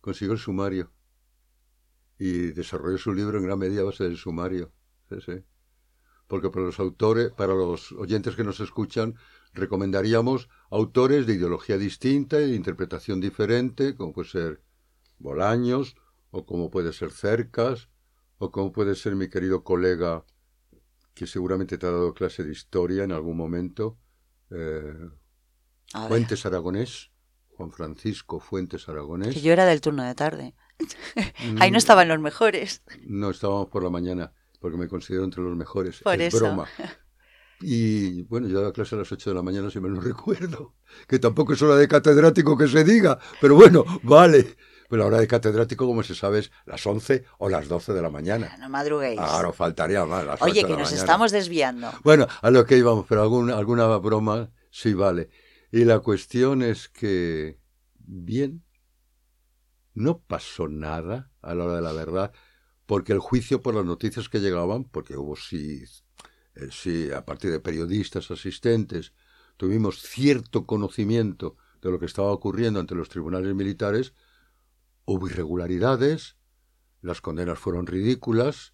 consiguió 0.01 0.33
el 0.33 0.39
sumario 0.39 0.91
y 2.17 2.51
desarrolló 2.51 2.97
su 2.97 3.13
libro 3.13 3.38
en 3.39 3.45
gran 3.45 3.59
medida 3.59 3.81
a 3.81 3.86
base 3.86 4.03
del 4.03 4.17
sumario. 4.17 4.71
Sí, 5.09 5.15
sí. 5.25 5.43
Porque 6.27 6.49
para 6.49 6.65
los 6.65 6.79
autores, 6.79 7.31
para 7.31 7.53
los 7.53 7.91
oyentes 7.91 8.36
que 8.36 8.43
nos 8.43 8.59
escuchan, 8.59 9.15
recomendaríamos 9.55 10.49
autores 10.69 11.25
de 11.25 11.33
ideología 11.33 11.77
distinta 11.77 12.39
y 12.41 12.49
de 12.51 12.55
interpretación 12.55 13.19
diferente, 13.21 13.95
como 13.95 14.13
puede 14.13 14.29
ser 14.29 14.61
Bolaños, 15.17 15.95
o 16.31 16.45
como 16.45 16.69
puede 16.69 16.91
ser 16.93 17.11
Cercas, 17.11 17.89
o 18.37 18.51
como 18.51 18.71
puede 18.71 18.95
ser 18.95 19.15
mi 19.15 19.29
querido 19.29 19.63
colega, 19.63 20.25
que 21.13 21.25
seguramente 21.27 21.77
te 21.77 21.87
ha 21.87 21.91
dado 21.91 22.13
clase 22.13 22.43
de 22.43 22.51
historia 22.51 23.03
en 23.03 23.13
algún 23.13 23.37
momento, 23.37 23.97
eh, 24.51 24.93
Fuentes 26.07 26.45
Aragonés, 26.45 27.11
Juan 27.55 27.71
Francisco 27.71 28.39
Fuentes 28.39 28.89
Aragonés. 28.89 29.33
que 29.33 29.41
yo 29.41 29.53
era 29.53 29.65
del 29.65 29.79
turno 29.79 30.03
de 30.03 30.13
tarde. 30.13 30.53
Mm, 31.45 31.57
Ahí 31.61 31.71
no 31.71 31.77
estaban 31.77 32.09
los 32.09 32.19
mejores. 32.19 32.83
No, 33.05 33.29
estábamos 33.29 33.69
por 33.69 33.81
la 33.83 33.89
mañana, 33.89 34.33
porque 34.59 34.77
me 34.77 34.89
considero 34.89 35.23
entre 35.23 35.41
los 35.41 35.55
mejores. 35.55 36.01
Por 36.01 36.21
es 36.21 36.33
eso. 36.33 36.45
broma. 36.45 36.67
Y 37.68 38.22
bueno, 38.24 38.47
yo 38.47 38.59
daba 38.59 38.72
clase 38.72 38.93
a 38.93 38.99
las 38.99 39.11
8 39.11 39.32
de 39.32 39.36
la 39.36 39.41
mañana, 39.41 39.72
si 39.72 39.80
me 39.80 39.89
lo 39.89 39.99
recuerdo. 40.11 40.76
Que 41.07 41.18
tampoco 41.18 41.53
es 41.53 41.61
hora 41.63 41.76
de 41.76 41.88
catedrático 41.88 42.55
que 42.55 42.68
se 42.68 42.84
diga, 42.84 43.18
pero 43.41 43.55
bueno, 43.55 43.84
vale. 44.03 44.55
Pero 44.88 45.01
la 45.01 45.07
hora 45.07 45.18
de 45.20 45.26
catedrático, 45.28 45.88
como 45.88 46.03
se 46.03 46.13
sabe, 46.13 46.39
es 46.39 46.51
las 46.68 46.86
11 46.86 47.26
o 47.39 47.49
las 47.49 47.68
12 47.68 47.93
de 47.93 48.03
la 48.03 48.11
mañana. 48.11 48.55
No 48.59 48.70
madruguéis. 48.70 49.20
Claro, 49.20 49.51
faltaría 49.51 50.05
más. 50.05 50.24
las 50.24 50.36
8 50.39 50.45
Oye, 50.45 50.61
que 50.61 50.74
nos 50.74 50.82
mañana. 50.84 50.95
estamos 50.97 51.32
desviando. 51.32 51.91
Bueno, 52.03 52.28
a 52.43 52.51
lo 52.51 52.66
que 52.68 52.78
íbamos, 52.78 53.07
pero 53.09 53.24
alguna, 53.24 53.57
alguna 53.57 53.88
broma 53.97 54.51
sí 54.70 54.93
vale. 54.93 55.30
Y 55.72 55.86
la 55.86 55.99
cuestión 56.01 56.61
es 56.61 56.88
que, 56.88 57.59
bien, 57.97 58.63
no 59.95 60.20
pasó 60.20 60.68
nada 60.68 61.32
a 61.41 61.55
la 61.55 61.63
hora 61.63 61.76
de 61.78 61.82
la 61.82 61.93
verdad, 61.93 62.32
porque 62.86 63.11
el 63.11 63.20
juicio 63.20 63.63
por 63.63 63.74
las 63.74 63.86
noticias 63.86 64.30
que 64.30 64.39
llegaban, 64.39 64.84
porque 64.84 65.18
hubo 65.18 65.36
sí, 65.36 65.84
eh, 66.55 66.69
sí, 66.71 67.11
a 67.11 67.25
partir 67.25 67.51
de 67.51 67.59
periodistas 67.59 68.31
asistentes, 68.31 69.13
tuvimos 69.57 70.01
cierto 70.01 70.65
conocimiento 70.65 71.57
de 71.81 71.91
lo 71.91 71.99
que 71.99 72.05
estaba 72.05 72.31
ocurriendo 72.31 72.79
ante 72.79 72.95
los 72.95 73.09
tribunales 73.09 73.53
militares, 73.55 74.13
hubo 75.05 75.27
irregularidades, 75.27 76.37
las 77.01 77.21
condenas 77.21 77.59
fueron 77.59 77.85
ridículas, 77.85 78.73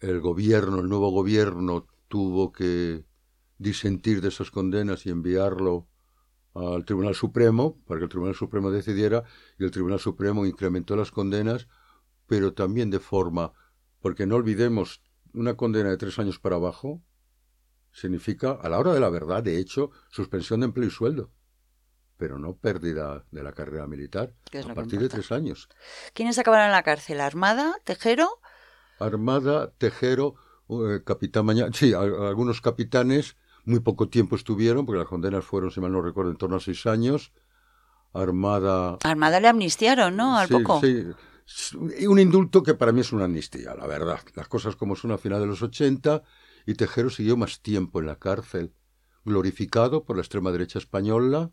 el 0.00 0.20
gobierno, 0.20 0.80
el 0.80 0.88
nuevo 0.88 1.10
gobierno 1.10 1.86
tuvo 2.08 2.52
que 2.52 3.04
disentir 3.58 4.20
de 4.20 4.28
esas 4.28 4.50
condenas 4.50 5.06
y 5.06 5.10
enviarlo 5.10 5.86
al 6.54 6.84
Tribunal 6.84 7.14
Supremo 7.14 7.78
para 7.86 7.98
que 7.98 8.04
el 8.04 8.10
Tribunal 8.10 8.34
Supremo 8.34 8.70
decidiera 8.70 9.24
y 9.58 9.64
el 9.64 9.70
Tribunal 9.70 10.00
Supremo 10.00 10.44
incrementó 10.44 10.96
las 10.96 11.10
condenas, 11.10 11.68
pero 12.26 12.52
también 12.52 12.90
de 12.90 12.98
forma, 12.98 13.52
porque 14.00 14.26
no 14.26 14.36
olvidemos, 14.36 15.00
una 15.34 15.54
condena 15.56 15.90
de 15.90 15.96
tres 15.96 16.18
años 16.18 16.38
para 16.38 16.56
abajo 16.56 17.02
significa, 17.92 18.52
a 18.52 18.68
la 18.68 18.78
hora 18.78 18.92
de 18.94 19.00
la 19.00 19.10
verdad, 19.10 19.42
de 19.42 19.58
hecho, 19.58 19.90
suspensión 20.08 20.60
de 20.60 20.66
empleo 20.66 20.88
y 20.88 20.90
sueldo, 20.90 21.30
pero 22.16 22.38
no 22.38 22.56
pérdida 22.56 23.24
de 23.30 23.42
la 23.42 23.52
carrera 23.52 23.86
militar 23.86 24.32
a 24.70 24.74
partir 24.74 25.00
de 25.00 25.08
tres 25.08 25.32
años. 25.32 25.68
¿Quiénes 26.14 26.38
acabaron 26.38 26.66
en 26.66 26.72
la 26.72 26.82
cárcel? 26.82 27.20
¿Armada? 27.20 27.74
¿Tejero? 27.84 28.40
Armada, 28.98 29.72
Tejero, 29.72 30.34
eh, 30.68 31.02
Capitán 31.04 31.44
Mañana. 31.46 31.70
Sí, 31.72 31.92
a- 31.92 32.00
algunos 32.00 32.60
capitanes 32.60 33.36
muy 33.64 33.80
poco 33.80 34.08
tiempo 34.08 34.36
estuvieron, 34.36 34.86
porque 34.86 34.98
las 35.00 35.08
condenas 35.08 35.44
fueron, 35.44 35.70
si 35.70 35.80
mal 35.80 35.92
no 35.92 36.00
recuerdo, 36.02 36.30
en 36.30 36.36
torno 36.36 36.56
a 36.56 36.60
seis 36.60 36.86
años. 36.86 37.32
Armada. 38.12 38.98
Armada 39.04 39.40
le 39.40 39.48
amnistiaron, 39.48 40.16
¿no? 40.16 40.36
Al 40.38 40.48
sí, 40.48 40.54
poco. 40.54 40.80
sí. 40.80 41.06
Un 42.08 42.18
indulto 42.18 42.62
que 42.62 42.74
para 42.74 42.92
mí 42.92 43.00
es 43.00 43.12
una 43.12 43.24
amnistía, 43.24 43.74
la 43.74 43.86
verdad. 43.86 44.20
Las 44.34 44.48
cosas 44.48 44.76
como 44.76 44.96
son 44.96 45.12
a 45.12 45.18
final 45.18 45.40
de 45.40 45.46
los 45.46 45.62
80 45.62 46.22
y 46.66 46.74
Tejero 46.74 47.10
siguió 47.10 47.36
más 47.36 47.60
tiempo 47.60 48.00
en 48.00 48.06
la 48.06 48.18
cárcel, 48.18 48.72
glorificado 49.24 50.04
por 50.04 50.16
la 50.16 50.22
extrema 50.22 50.52
derecha 50.52 50.78
española, 50.78 51.50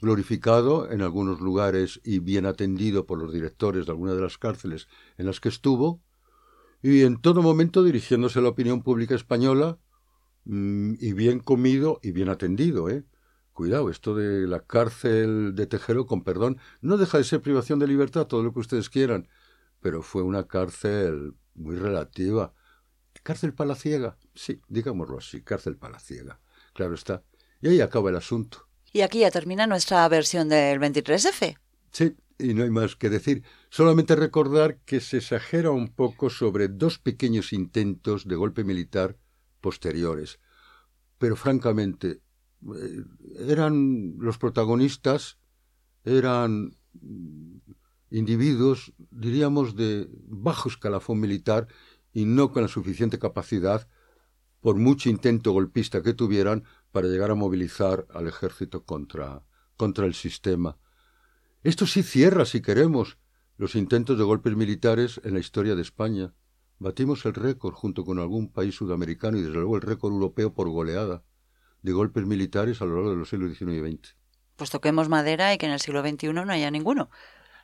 glorificado 0.00 0.90
en 0.90 1.02
algunos 1.02 1.40
lugares 1.40 2.00
y 2.04 2.18
bien 2.18 2.46
atendido 2.46 3.06
por 3.06 3.18
los 3.18 3.32
directores 3.32 3.86
de 3.86 3.92
algunas 3.92 4.16
de 4.16 4.22
las 4.22 4.38
cárceles 4.38 4.88
en 5.16 5.26
las 5.26 5.40
que 5.40 5.48
estuvo, 5.48 6.02
y 6.82 7.02
en 7.02 7.20
todo 7.20 7.42
momento 7.42 7.82
dirigiéndose 7.82 8.38
a 8.38 8.42
la 8.42 8.50
opinión 8.50 8.82
pública 8.82 9.14
española 9.14 9.78
mm, 10.44 10.94
y 11.00 11.12
bien 11.14 11.40
comido 11.40 11.98
y 12.02 12.12
bien 12.12 12.28
atendido, 12.28 12.88
¿eh? 12.90 13.04
Cuidado, 13.56 13.88
esto 13.88 14.14
de 14.14 14.46
la 14.46 14.60
cárcel 14.60 15.54
de 15.54 15.66
Tejero, 15.66 16.04
con 16.04 16.22
perdón, 16.22 16.58
no 16.82 16.98
deja 16.98 17.16
de 17.16 17.24
ser 17.24 17.40
privación 17.40 17.78
de 17.78 17.86
libertad, 17.86 18.26
todo 18.26 18.42
lo 18.42 18.52
que 18.52 18.60
ustedes 18.60 18.90
quieran, 18.90 19.28
pero 19.80 20.02
fue 20.02 20.22
una 20.22 20.46
cárcel 20.46 21.32
muy 21.54 21.76
relativa. 21.76 22.52
¿Cárcel 23.22 23.54
palaciega? 23.54 24.18
Sí, 24.34 24.60
digámoslo 24.68 25.16
así, 25.16 25.40
cárcel 25.40 25.78
palaciega. 25.78 26.38
Claro 26.74 26.92
está. 26.92 27.22
Y 27.62 27.68
ahí 27.68 27.80
acaba 27.80 28.10
el 28.10 28.16
asunto. 28.16 28.68
Y 28.92 29.00
aquí 29.00 29.20
ya 29.20 29.30
termina 29.30 29.66
nuestra 29.66 30.06
versión 30.10 30.50
del 30.50 30.78
23F. 30.78 31.56
Sí, 31.92 32.14
y 32.38 32.52
no 32.52 32.62
hay 32.62 32.70
más 32.70 32.94
que 32.94 33.08
decir. 33.08 33.42
Solamente 33.70 34.16
recordar 34.16 34.80
que 34.84 35.00
se 35.00 35.16
exagera 35.16 35.70
un 35.70 35.88
poco 35.88 36.28
sobre 36.28 36.68
dos 36.68 36.98
pequeños 36.98 37.54
intentos 37.54 38.28
de 38.28 38.36
golpe 38.36 38.64
militar 38.64 39.16
posteriores. 39.62 40.40
Pero 41.16 41.36
francamente, 41.36 42.20
eran 43.38 44.16
los 44.18 44.38
protagonistas, 44.38 45.38
eran 46.04 46.76
individuos, 48.10 48.92
diríamos, 49.10 49.76
de 49.76 50.08
bajo 50.26 50.68
escalafón 50.68 51.20
militar 51.20 51.68
y 52.12 52.24
no 52.24 52.52
con 52.52 52.62
la 52.62 52.68
suficiente 52.68 53.18
capacidad, 53.18 53.88
por 54.60 54.76
mucho 54.76 55.10
intento 55.10 55.52
golpista 55.52 56.02
que 56.02 56.14
tuvieran, 56.14 56.64
para 56.90 57.08
llegar 57.08 57.30
a 57.30 57.34
movilizar 57.34 58.06
al 58.10 58.26
ejército 58.26 58.84
contra, 58.84 59.44
contra 59.76 60.06
el 60.06 60.14
sistema. 60.14 60.78
Esto 61.62 61.86
sí 61.86 62.02
cierra, 62.02 62.46
si 62.46 62.62
queremos, 62.62 63.18
los 63.58 63.74
intentos 63.74 64.16
de 64.16 64.24
golpes 64.24 64.56
militares 64.56 65.20
en 65.24 65.34
la 65.34 65.40
historia 65.40 65.74
de 65.74 65.82
España. 65.82 66.34
Batimos 66.78 67.24
el 67.26 67.34
récord 67.34 67.74
junto 67.74 68.04
con 68.04 68.18
algún 68.18 68.50
país 68.50 68.74
sudamericano 68.74 69.36
y 69.38 69.42
desde 69.42 69.54
luego 69.54 69.76
el 69.76 69.82
récord 69.82 70.12
europeo 70.12 70.52
por 70.54 70.68
goleada 70.70 71.22
de 71.86 71.92
golpes 71.92 72.26
militares 72.26 72.82
a 72.82 72.84
lo 72.84 72.96
largo 72.96 73.10
de 73.10 73.16
los 73.16 73.28
siglos 73.28 73.56
XIX 73.56 73.74
y 73.74 73.80
XX. 73.80 74.16
Pues 74.56 74.70
toquemos 74.70 75.08
madera 75.08 75.54
y 75.54 75.58
que 75.58 75.66
en 75.66 75.72
el 75.72 75.78
siglo 75.78 76.02
XXI 76.02 76.32
no 76.32 76.42
haya 76.50 76.68
ninguno. 76.68 77.10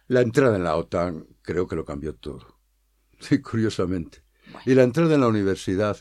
La 0.06 0.20
entrada 0.20 0.56
en 0.56 0.62
la 0.62 0.76
OTAN 0.76 1.26
creo 1.42 1.66
que 1.66 1.76
lo 1.76 1.84
cambió 1.84 2.14
todo. 2.14 2.58
Sí, 3.18 3.40
curiosamente. 3.40 4.24
Y 4.66 4.74
la 4.74 4.82
entrada 4.82 5.14
en 5.14 5.20
la 5.20 5.28
universidad, 5.28 5.96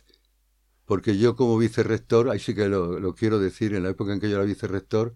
porque 0.85 1.17
yo 1.19 1.35
como 1.35 1.55
vicerrector, 1.57 2.29
ahí 2.29 2.39
sí 2.39 2.55
que 2.55 2.67
lo, 2.67 2.99
lo 2.99 3.13
quiero 3.13 3.37
decir, 3.37 3.75
en 3.75 3.83
la 3.83 3.89
época 3.89 4.11
en 4.11 4.19
que 4.19 4.27
yo 4.27 4.37
era 4.37 4.45
vicerrector, 4.45 5.15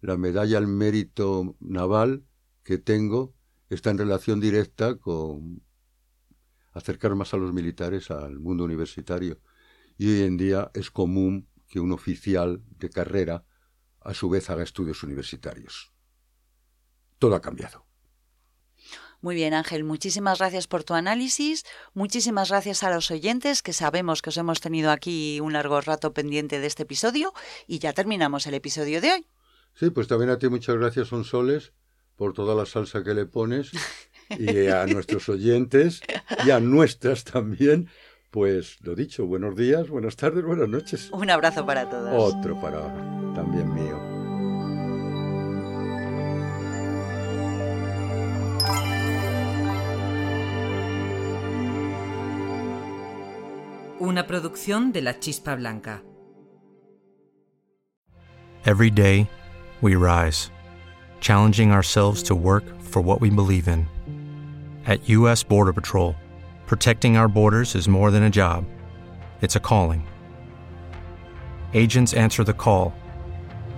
la 0.00 0.16
medalla 0.16 0.58
al 0.58 0.68
mérito 0.68 1.56
naval 1.58 2.24
que 2.62 2.78
tengo 2.78 3.34
está 3.70 3.90
en 3.90 3.98
relación 3.98 4.38
directa 4.38 4.96
con 4.96 5.62
acercar 6.72 7.16
más 7.16 7.34
a 7.34 7.38
los 7.38 7.52
militares 7.52 8.10
al 8.12 8.38
mundo 8.38 8.64
universitario. 8.64 9.40
Y 9.98 10.08
hoy 10.08 10.22
en 10.22 10.36
día 10.36 10.70
es 10.74 10.92
común 10.92 11.48
que 11.72 11.80
un 11.80 11.90
oficial 11.90 12.60
de 12.78 12.90
carrera 12.90 13.46
a 13.98 14.12
su 14.12 14.28
vez 14.28 14.50
haga 14.50 14.62
estudios 14.62 15.02
universitarios. 15.02 15.90
Todo 17.18 17.34
ha 17.34 17.40
cambiado. 17.40 17.86
Muy 19.22 19.34
bien, 19.36 19.54
Ángel, 19.54 19.82
muchísimas 19.82 20.38
gracias 20.38 20.66
por 20.66 20.84
tu 20.84 20.92
análisis, 20.92 21.64
muchísimas 21.94 22.50
gracias 22.50 22.82
a 22.82 22.90
los 22.90 23.10
oyentes 23.10 23.62
que 23.62 23.72
sabemos 23.72 24.20
que 24.20 24.28
os 24.28 24.36
hemos 24.36 24.60
tenido 24.60 24.90
aquí 24.90 25.40
un 25.40 25.54
largo 25.54 25.80
rato 25.80 26.12
pendiente 26.12 26.60
de 26.60 26.66
este 26.66 26.82
episodio 26.82 27.32
y 27.66 27.78
ya 27.78 27.94
terminamos 27.94 28.46
el 28.46 28.52
episodio 28.52 29.00
de 29.00 29.12
hoy. 29.12 29.26
Sí, 29.72 29.88
pues 29.88 30.08
también 30.08 30.28
a 30.28 30.38
ti 30.38 30.50
muchas 30.50 30.76
gracias, 30.76 31.08
Sonsoles, 31.08 31.72
por 32.16 32.34
toda 32.34 32.54
la 32.54 32.66
salsa 32.66 33.02
que 33.02 33.14
le 33.14 33.24
pones 33.24 33.70
y 34.28 34.66
a 34.66 34.84
nuestros 34.88 35.26
oyentes 35.30 36.02
y 36.44 36.50
a 36.50 36.60
nuestras 36.60 37.24
también. 37.24 37.88
Pues 38.32 38.78
lo 38.80 38.94
dicho, 38.94 39.26
buenos 39.26 39.54
días, 39.56 39.90
buenas 39.90 40.16
tardes, 40.16 40.42
buenas 40.42 40.66
noches. 40.66 41.10
Un 41.12 41.28
abrazo 41.28 41.66
para 41.66 41.90
todos. 41.90 42.34
Otro 42.34 42.58
para 42.58 42.80
también 43.34 43.74
mío. 43.74 43.98
Una 54.00 54.26
producción 54.26 54.92
de 54.92 55.02
La 55.02 55.20
Chispa 55.20 55.54
Blanca. 55.54 56.02
Every 58.64 58.90
day, 58.90 59.28
we 59.82 59.94
rise, 59.94 60.50
challenging 61.20 61.70
ourselves 61.70 62.22
to 62.22 62.34
work 62.34 62.64
for 62.80 63.02
what 63.02 63.20
we 63.20 63.28
believe 63.28 63.68
in. 63.68 63.86
At 64.86 65.06
U.S. 65.10 65.44
Border 65.44 65.74
Patrol, 65.74 66.16
protecting 66.66 67.16
our 67.16 67.28
borders 67.28 67.74
is 67.74 67.88
more 67.88 68.10
than 68.10 68.22
a 68.22 68.30
job, 68.30 68.66
it's 69.40 69.56
a 69.56 69.60
calling. 69.60 70.06
Agents 71.74 72.14
answer 72.14 72.44
the 72.44 72.54
call, 72.54 72.94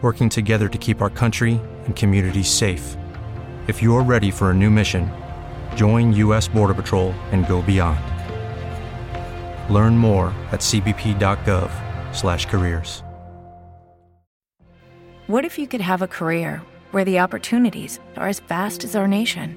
working 0.03 0.29
together 0.29 0.69
to 0.69 0.77
keep 0.77 1.01
our 1.01 1.11
country 1.11 1.59
and 1.87 1.97
communities 1.97 2.49
safe. 2.49 2.99
If 3.69 3.83
you're 3.83 4.03
ready 4.03 4.31
for 4.31 4.51
a 4.51 4.55
new 4.55 4.71
mission, 4.71 5.11
join 5.75 6.13
U.S. 6.13 6.47
Border 6.49 6.75
Patrol 6.75 7.13
and 7.33 7.49
go 7.49 7.63
beyond. 7.63 8.01
Learn 9.73 9.97
more 9.97 10.27
at 10.53 10.61
cbp.gov/careers. 10.61 13.03
What 15.27 15.47
if 15.47 15.59
you 15.59 15.67
could 15.67 15.81
have 15.81 16.03
a 16.03 16.07
career 16.07 16.61
where 16.91 17.07
the 17.07 17.21
opportunities 17.21 17.99
are 18.19 18.29
as 18.29 18.41
vast 18.41 18.85
as 18.85 18.95
our 18.95 19.09
nation, 19.09 19.57